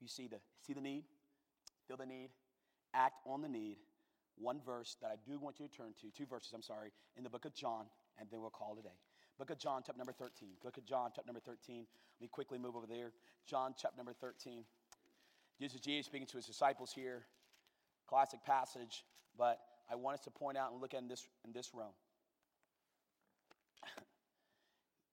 you 0.00 0.08
see 0.08 0.26
the, 0.26 0.36
see 0.66 0.72
the 0.72 0.80
need, 0.80 1.04
feel 1.86 1.96
the 1.96 2.06
need, 2.06 2.30
act 2.92 3.16
on 3.26 3.42
the 3.42 3.48
need. 3.48 3.78
One 4.36 4.60
verse 4.64 4.96
that 5.00 5.08
I 5.08 5.16
do 5.30 5.38
want 5.38 5.60
you 5.60 5.68
to 5.68 5.72
turn 5.72 5.94
to, 6.00 6.10
two 6.16 6.26
verses, 6.26 6.52
I'm 6.54 6.62
sorry, 6.62 6.92
in 7.16 7.22
the 7.22 7.30
book 7.30 7.44
of 7.44 7.54
John, 7.54 7.86
and 8.18 8.28
then 8.30 8.40
we'll 8.40 8.50
call 8.50 8.74
today. 8.74 8.96
Book 9.38 9.50
of 9.50 9.58
John, 9.58 9.82
chapter 9.84 9.98
number 9.98 10.12
13. 10.12 10.50
Look 10.62 10.78
at 10.78 10.84
John, 10.84 11.10
chapter 11.14 11.26
number 11.26 11.40
13. 11.40 11.78
Let 11.78 11.86
me 12.20 12.28
quickly 12.28 12.58
move 12.58 12.76
over 12.76 12.86
there. 12.86 13.10
John, 13.46 13.74
chapter 13.76 13.96
number 13.96 14.12
13. 14.12 14.64
This 15.58 15.74
is 15.74 15.80
Jesus 15.80 16.06
speaking 16.06 16.28
to 16.28 16.36
his 16.36 16.46
disciples 16.46 16.92
here. 16.92 17.24
Classic 18.06 18.38
passage, 18.44 19.04
but 19.36 19.58
I 19.90 19.96
want 19.96 20.14
us 20.18 20.24
to 20.24 20.30
point 20.30 20.56
out 20.56 20.72
and 20.72 20.80
look 20.80 20.94
at 20.94 21.00
in 21.00 21.08
this, 21.08 21.26
in 21.44 21.52
this 21.52 21.70
realm. 21.74 21.92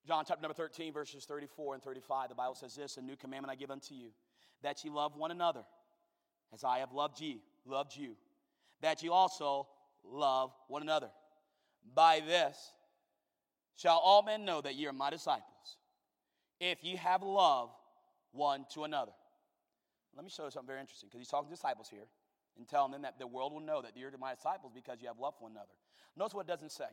John 0.08 0.24
chapter 0.28 0.42
number 0.42 0.54
13, 0.54 0.94
verses 0.94 1.26
34 1.26 1.76
and 1.76 1.84
35, 1.84 2.30
the 2.30 2.36
Bible 2.36 2.56
says 2.56 2.76
this 2.76 2.98
A 2.98 3.02
new 3.02 3.16
commandment 3.16 3.52
I 3.52 3.56
give 3.56 3.72
unto 3.72 3.96
you, 3.96 4.10
that 4.62 4.84
ye 4.84 4.92
love 4.92 5.16
one 5.16 5.32
another, 5.32 5.64
as 6.54 6.64
I 6.64 6.80
have 6.80 6.92
loved 6.92 7.20
ye, 7.20 7.42
loved 7.66 7.96
you, 7.96 8.16
that 8.82 9.02
ye 9.02 9.10
also 9.10 9.68
love 10.04 10.52
one 10.68 10.84
another. 10.84 11.10
By 11.96 12.22
this 12.26 12.72
shall 13.76 13.98
all 13.98 14.24
men 14.24 14.46
know 14.46 14.62
that 14.62 14.76
ye 14.76 14.86
are 14.88 14.94
my 14.94 15.10
disciples, 15.10 15.78
if 16.60 16.84
ye 16.84 16.96
have 16.96 17.24
love 17.24 17.70
one 18.32 18.66
to 18.74 18.84
another. 18.84 19.12
Let 20.16 20.24
me 20.24 20.30
show 20.30 20.46
you 20.46 20.52
something 20.52 20.68
very 20.68 20.80
interesting, 20.80 21.10
because 21.10 21.20
he's 21.20 21.30
talking 21.30 21.50
to 21.50 21.56
disciples 21.56 21.88
here 21.90 22.08
and 22.58 22.68
telling 22.68 22.92
them 22.92 23.04
that 23.04 23.18
the 23.18 23.28
world 23.28 23.54
will 23.54 23.62
know 23.62 23.82
that 23.82 23.96
you're 23.96 24.12
my 24.20 24.36
disciples 24.36 24.72
because 24.76 24.98
you 25.02 25.08
have 25.08 25.20
love 25.20 25.36
for 25.38 25.44
one 25.44 25.54
another. 25.54 25.72
Notice 26.18 26.34
what 26.34 26.46
it 26.46 26.50
doesn't 26.50 26.72
say. 26.72 26.90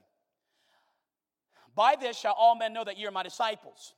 By 1.74 1.96
this 2.00 2.16
shall 2.16 2.34
all 2.38 2.54
men 2.56 2.72
know 2.72 2.84
that 2.84 2.98
you're 2.98 3.10
my 3.10 3.22
disciples. 3.22 3.94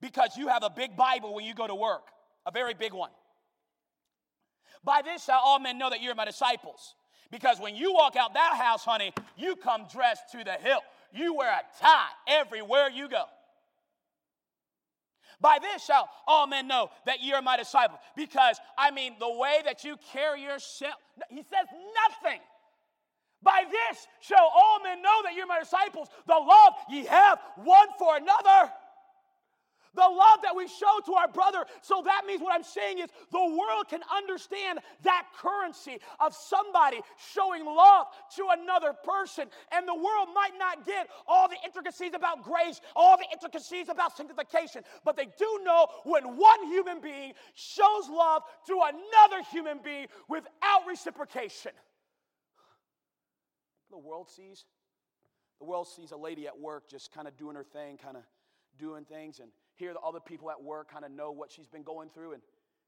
Because 0.00 0.36
you 0.36 0.48
have 0.48 0.64
a 0.64 0.70
big 0.70 0.96
Bible 0.96 1.34
when 1.34 1.44
you 1.44 1.54
go 1.54 1.66
to 1.66 1.74
work, 1.74 2.08
a 2.44 2.50
very 2.50 2.74
big 2.74 2.92
one. 2.92 3.10
By 4.82 5.02
this 5.02 5.24
shall 5.24 5.40
all 5.44 5.60
men 5.60 5.78
know 5.78 5.90
that 5.90 6.02
you're 6.02 6.14
my 6.14 6.24
disciples. 6.24 6.94
Because 7.30 7.60
when 7.60 7.76
you 7.76 7.92
walk 7.92 8.16
out 8.16 8.34
that 8.34 8.56
house, 8.60 8.84
honey, 8.84 9.12
you 9.36 9.56
come 9.56 9.86
dressed 9.92 10.32
to 10.32 10.42
the 10.42 10.54
hilt. 10.54 10.82
You 11.12 11.34
wear 11.34 11.50
a 11.50 11.62
tie 11.80 12.08
everywhere 12.26 12.88
you 12.90 13.08
go. 13.08 13.24
By 15.40 15.58
this 15.60 15.84
shall 15.84 16.08
all 16.26 16.46
men 16.46 16.68
know 16.68 16.90
that 17.04 17.20
ye 17.20 17.32
are 17.32 17.42
my 17.42 17.56
disciples. 17.56 17.98
Because, 18.16 18.58
I 18.78 18.92
mean, 18.92 19.16
the 19.18 19.30
way 19.30 19.60
that 19.64 19.82
you 19.82 19.96
carry 20.12 20.42
yourself, 20.42 20.94
he 21.28 21.42
says 21.42 21.66
nothing. 22.22 22.40
By 23.42 23.64
this 23.68 24.06
shall 24.20 24.48
all 24.54 24.80
men 24.84 25.02
know 25.02 25.22
that 25.24 25.34
you're 25.34 25.48
my 25.48 25.58
disciples, 25.58 26.08
the 26.28 26.34
love 26.34 26.74
ye 26.88 27.04
have 27.06 27.40
one 27.56 27.88
for 27.98 28.16
another. 28.16 28.72
The 29.94 30.00
love 30.00 30.40
that 30.42 30.56
we 30.56 30.66
show 30.68 31.00
to 31.06 31.14
our 31.14 31.28
brother. 31.28 31.64
So 31.82 32.02
that 32.04 32.22
means 32.26 32.40
what 32.40 32.54
I'm 32.54 32.62
saying 32.62 32.98
is 32.98 33.10
the 33.30 33.38
world 33.38 33.88
can 33.88 34.00
understand 34.16 34.78
that 35.02 35.26
currency 35.36 35.98
of 36.20 36.34
somebody 36.34 37.00
showing 37.34 37.64
love 37.64 38.06
to 38.36 38.48
another 38.58 38.92
person. 38.92 39.48
And 39.70 39.86
the 39.86 39.94
world 39.94 40.28
might 40.34 40.52
not 40.58 40.86
get 40.86 41.08
all 41.26 41.48
the 41.48 41.56
intricacies 41.64 42.14
about 42.14 42.42
grace, 42.42 42.80
all 42.96 43.16
the 43.18 43.26
intricacies 43.32 43.88
about 43.88 44.16
sanctification, 44.16 44.82
but 45.04 45.16
they 45.16 45.28
do 45.38 45.60
know 45.64 45.88
when 46.04 46.36
one 46.36 46.66
human 46.68 47.00
being 47.00 47.32
shows 47.54 48.08
love 48.08 48.42
to 48.66 48.80
another 48.82 49.42
human 49.50 49.78
being 49.82 50.06
without 50.28 50.86
reciprocation 50.88 51.72
the 53.92 53.98
world 53.98 54.28
sees? 54.28 54.64
The 55.60 55.66
world 55.66 55.86
sees 55.86 56.10
a 56.10 56.16
lady 56.16 56.48
at 56.48 56.58
work 56.58 56.88
just 56.90 57.12
kind 57.12 57.28
of 57.28 57.36
doing 57.36 57.54
her 57.54 57.62
thing, 57.62 57.98
kind 57.98 58.16
of 58.16 58.24
doing 58.78 59.04
things, 59.04 59.38
and 59.38 59.50
here 59.74 59.92
the 59.92 60.00
other 60.00 60.20
people 60.20 60.50
at 60.50 60.62
work 60.62 60.90
kind 60.90 61.04
of 61.04 61.10
know 61.10 61.32
what 61.32 61.50
she's 61.50 61.68
been 61.68 61.82
going 61.82 62.08
through. 62.10 62.32
And 62.32 62.42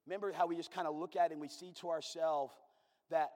remember 0.06 0.32
how 0.32 0.46
we 0.46 0.56
just 0.56 0.72
kind 0.72 0.86
of 0.86 0.94
look 0.94 1.16
at 1.16 1.30
it 1.30 1.32
and 1.32 1.40
we 1.40 1.48
see 1.48 1.72
to 1.80 1.90
ourselves 1.90 2.54
that 3.10 3.30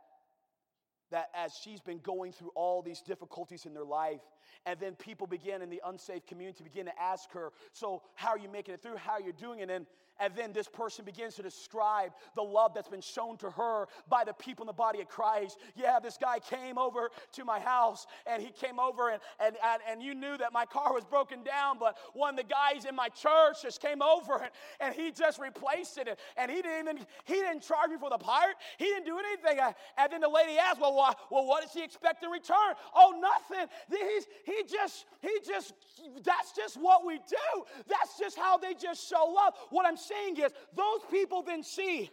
that 1.10 1.28
as 1.34 1.52
she's 1.62 1.80
been 1.80 2.00
going 2.00 2.32
through 2.32 2.50
all 2.54 2.82
these 2.82 3.00
difficulties 3.00 3.64
in 3.64 3.72
their 3.72 3.84
life, 3.84 4.20
and 4.66 4.78
then 4.78 4.94
people 4.94 5.26
begin 5.26 5.62
in 5.62 5.70
the 5.70 5.80
unsafe 5.86 6.26
community 6.26 6.62
begin 6.62 6.86
to 6.86 7.00
ask 7.00 7.30
her, 7.32 7.52
So, 7.72 8.02
how 8.14 8.30
are 8.30 8.38
you 8.38 8.50
making 8.50 8.74
it 8.74 8.82
through? 8.82 8.96
How 8.96 9.12
are 9.12 9.20
you 9.20 9.32
doing 9.32 9.60
it? 9.60 9.70
And 9.70 9.86
and 10.20 10.34
then 10.34 10.52
this 10.52 10.68
person 10.68 11.04
begins 11.04 11.34
to 11.36 11.42
describe 11.42 12.12
the 12.34 12.42
love 12.42 12.74
that's 12.74 12.88
been 12.88 13.00
shown 13.00 13.36
to 13.38 13.50
her 13.50 13.86
by 14.08 14.24
the 14.24 14.32
people 14.32 14.64
in 14.64 14.66
the 14.66 14.72
body 14.72 15.00
of 15.00 15.08
Christ. 15.08 15.58
Yeah, 15.76 15.98
this 16.00 16.18
guy 16.20 16.38
came 16.38 16.78
over 16.78 17.10
to 17.32 17.44
my 17.44 17.60
house 17.60 18.06
and 18.26 18.42
he 18.42 18.50
came 18.50 18.78
over 18.78 19.10
and, 19.10 19.20
and, 19.40 19.56
and, 19.64 19.82
and 19.88 20.02
you 20.02 20.14
knew 20.14 20.36
that 20.38 20.52
my 20.52 20.64
car 20.64 20.92
was 20.92 21.04
broken 21.04 21.42
down, 21.42 21.78
but 21.78 21.96
one 22.14 22.34
of 22.34 22.36
the 22.36 22.52
guys 22.52 22.84
in 22.84 22.94
my 22.94 23.08
church 23.08 23.62
just 23.62 23.80
came 23.80 24.02
over 24.02 24.36
and, 24.36 24.50
and 24.80 24.94
he 24.94 25.10
just 25.10 25.38
replaced 25.38 25.98
it. 25.98 26.18
And 26.36 26.50
he 26.50 26.62
didn't 26.62 26.88
even, 26.88 27.06
he 27.24 27.34
didn't 27.34 27.62
charge 27.62 27.90
me 27.90 27.96
for 27.98 28.10
the 28.10 28.18
part. 28.18 28.54
He 28.78 28.86
didn't 28.86 29.06
do 29.06 29.18
anything. 29.18 29.58
And 29.96 30.12
then 30.12 30.20
the 30.20 30.28
lady 30.28 30.58
asked, 30.58 30.80
well, 30.80 30.94
why, 30.94 31.14
well, 31.30 31.46
what 31.46 31.62
does 31.62 31.72
he 31.72 31.82
expect 31.82 32.22
in 32.24 32.30
return? 32.30 32.74
Oh, 32.94 33.14
nothing. 33.20 33.66
He's, 33.90 34.26
he 34.44 34.62
just, 34.68 35.06
he 35.20 35.38
just, 35.46 35.74
that's 36.22 36.52
just 36.52 36.76
what 36.76 37.04
we 37.04 37.18
do. 37.18 37.64
That's 37.88 38.18
just 38.18 38.36
how 38.38 38.58
they 38.58 38.74
just 38.74 39.08
show 39.08 39.32
love. 39.34 39.54
What 39.70 39.86
I'm 39.86 39.96
saying 40.08 40.36
is, 40.38 40.52
those 40.74 41.00
people 41.10 41.42
then 41.42 41.62
see, 41.62 42.10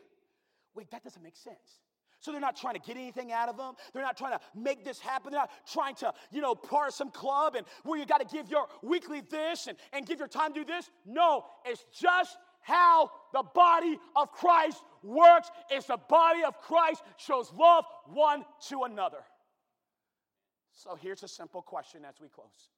wait, 0.75 0.91
that 0.91 1.03
doesn't 1.03 1.23
make 1.23 1.35
sense. 1.35 1.81
So 2.19 2.31
they're 2.31 2.41
not 2.41 2.55
trying 2.55 2.73
to 2.73 2.79
get 2.79 2.97
anything 2.97 3.31
out 3.31 3.49
of 3.49 3.57
them. 3.57 3.75
They're 3.93 4.01
not 4.01 4.17
trying 4.17 4.31
to 4.31 4.39
make 4.55 4.83
this 4.83 4.99
happen. 4.99 5.31
They're 5.31 5.41
not 5.41 5.51
trying 5.71 5.95
to, 5.95 6.13
you 6.31 6.41
know, 6.41 6.55
part 6.55 6.93
some 6.93 7.11
club 7.11 7.55
and 7.55 7.65
where 7.83 7.99
you 7.99 8.05
got 8.05 8.27
to 8.27 8.35
give 8.35 8.49
your 8.49 8.67
weekly 8.81 9.21
this 9.29 9.67
and, 9.67 9.77
and 9.93 10.07
give 10.07 10.19
your 10.19 10.27
time 10.27 10.53
to 10.53 10.61
do 10.61 10.65
this. 10.65 10.89
No, 11.05 11.45
it's 11.65 11.85
just 11.93 12.35
how 12.61 13.11
the 13.31 13.43
body 13.53 13.99
of 14.15 14.31
Christ 14.31 14.81
works. 15.03 15.51
It's 15.69 15.85
the 15.85 15.99
body 16.09 16.43
of 16.43 16.57
Christ 16.61 17.03
shows 17.17 17.51
love 17.53 17.85
one 18.07 18.43
to 18.69 18.83
another. 18.85 19.23
So 20.73 20.97
here's 20.99 21.21
a 21.21 21.27
simple 21.27 21.61
question 21.61 22.03
as 22.05 22.15
we 22.19 22.27
close 22.27 22.69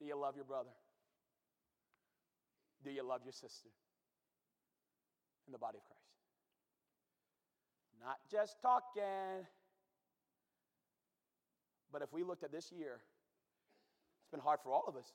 Do 0.00 0.06
you 0.06 0.18
love 0.18 0.34
your 0.34 0.44
brother? 0.44 0.70
Do 2.84 2.90
you 2.90 3.02
love 3.02 3.20
your 3.24 3.32
sister? 3.32 3.68
in 5.48 5.52
the 5.52 5.58
body 5.58 5.78
of 5.78 5.84
Christ. 5.84 6.02
Not 8.04 8.18
just 8.30 8.60
talking. 8.60 9.46
But 11.90 12.02
if 12.02 12.12
we 12.12 12.22
looked 12.22 12.44
at 12.44 12.52
this 12.52 12.70
year, 12.70 13.00
it's 14.20 14.30
been 14.30 14.40
hard 14.40 14.60
for 14.62 14.72
all 14.72 14.84
of 14.86 14.94
us. 14.94 15.10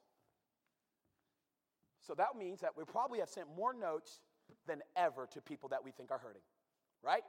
So 2.06 2.14
that 2.16 2.36
means 2.38 2.60
that 2.62 2.72
we 2.76 2.84
probably 2.84 3.20
have 3.20 3.30
sent 3.30 3.48
more 3.56 3.74
notes 3.74 4.20
than 4.68 4.82
ever 4.98 5.28
to 5.32 5.42
people 5.42 5.70
that 5.70 5.84
we 5.86 5.92
think 5.92 6.12
are 6.12 6.18
hurting, 6.18 6.42
right? 7.02 7.22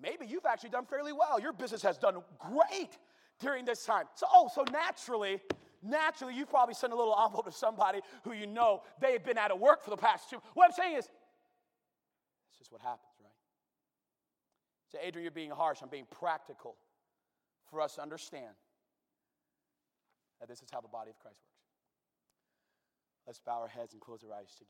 Maybe 0.00 0.26
you've 0.26 0.46
actually 0.46 0.70
done 0.70 0.86
fairly 0.86 1.12
well. 1.12 1.38
Your 1.38 1.52
business 1.52 1.82
has 1.82 1.98
done 1.98 2.16
great 2.38 2.98
during 3.38 3.64
this 3.64 3.84
time. 3.84 4.06
So, 4.14 4.26
oh, 4.32 4.50
so 4.52 4.64
naturally, 4.72 5.40
naturally, 5.82 6.34
you 6.34 6.46
probably 6.46 6.74
sent 6.74 6.92
a 6.92 6.96
little 6.96 7.16
envelope 7.22 7.46
to 7.46 7.52
somebody 7.52 8.00
who 8.24 8.32
you 8.32 8.46
know 8.46 8.82
they 9.00 9.12
have 9.12 9.24
been 9.24 9.38
out 9.38 9.50
of 9.50 9.60
work 9.60 9.82
for 9.82 9.90
the 9.90 9.96
past 9.96 10.30
two. 10.30 10.40
What 10.54 10.66
I'm 10.66 10.72
saying 10.72 10.96
is, 10.96 11.08
it's 12.50 12.58
just 12.58 12.72
what 12.72 12.80
happens, 12.80 13.14
right? 13.22 13.32
So, 14.92 14.98
Adrian, 15.02 15.24
you're 15.24 15.30
being 15.30 15.50
harsh. 15.50 15.78
I'm 15.82 15.88
being 15.88 16.06
practical 16.10 16.76
for 17.70 17.80
us 17.80 17.94
to 17.94 18.02
understand 18.02 18.54
that 20.40 20.48
this 20.48 20.62
is 20.62 20.68
how 20.72 20.80
the 20.80 20.88
body 20.88 21.10
of 21.10 21.18
Christ 21.18 21.38
works. 21.38 21.60
Let's 23.26 23.38
bow 23.38 23.60
our 23.60 23.68
heads 23.68 23.92
and 23.92 24.00
close 24.02 24.24
our 24.24 24.36
eyes 24.36 24.54
together. 24.58 24.66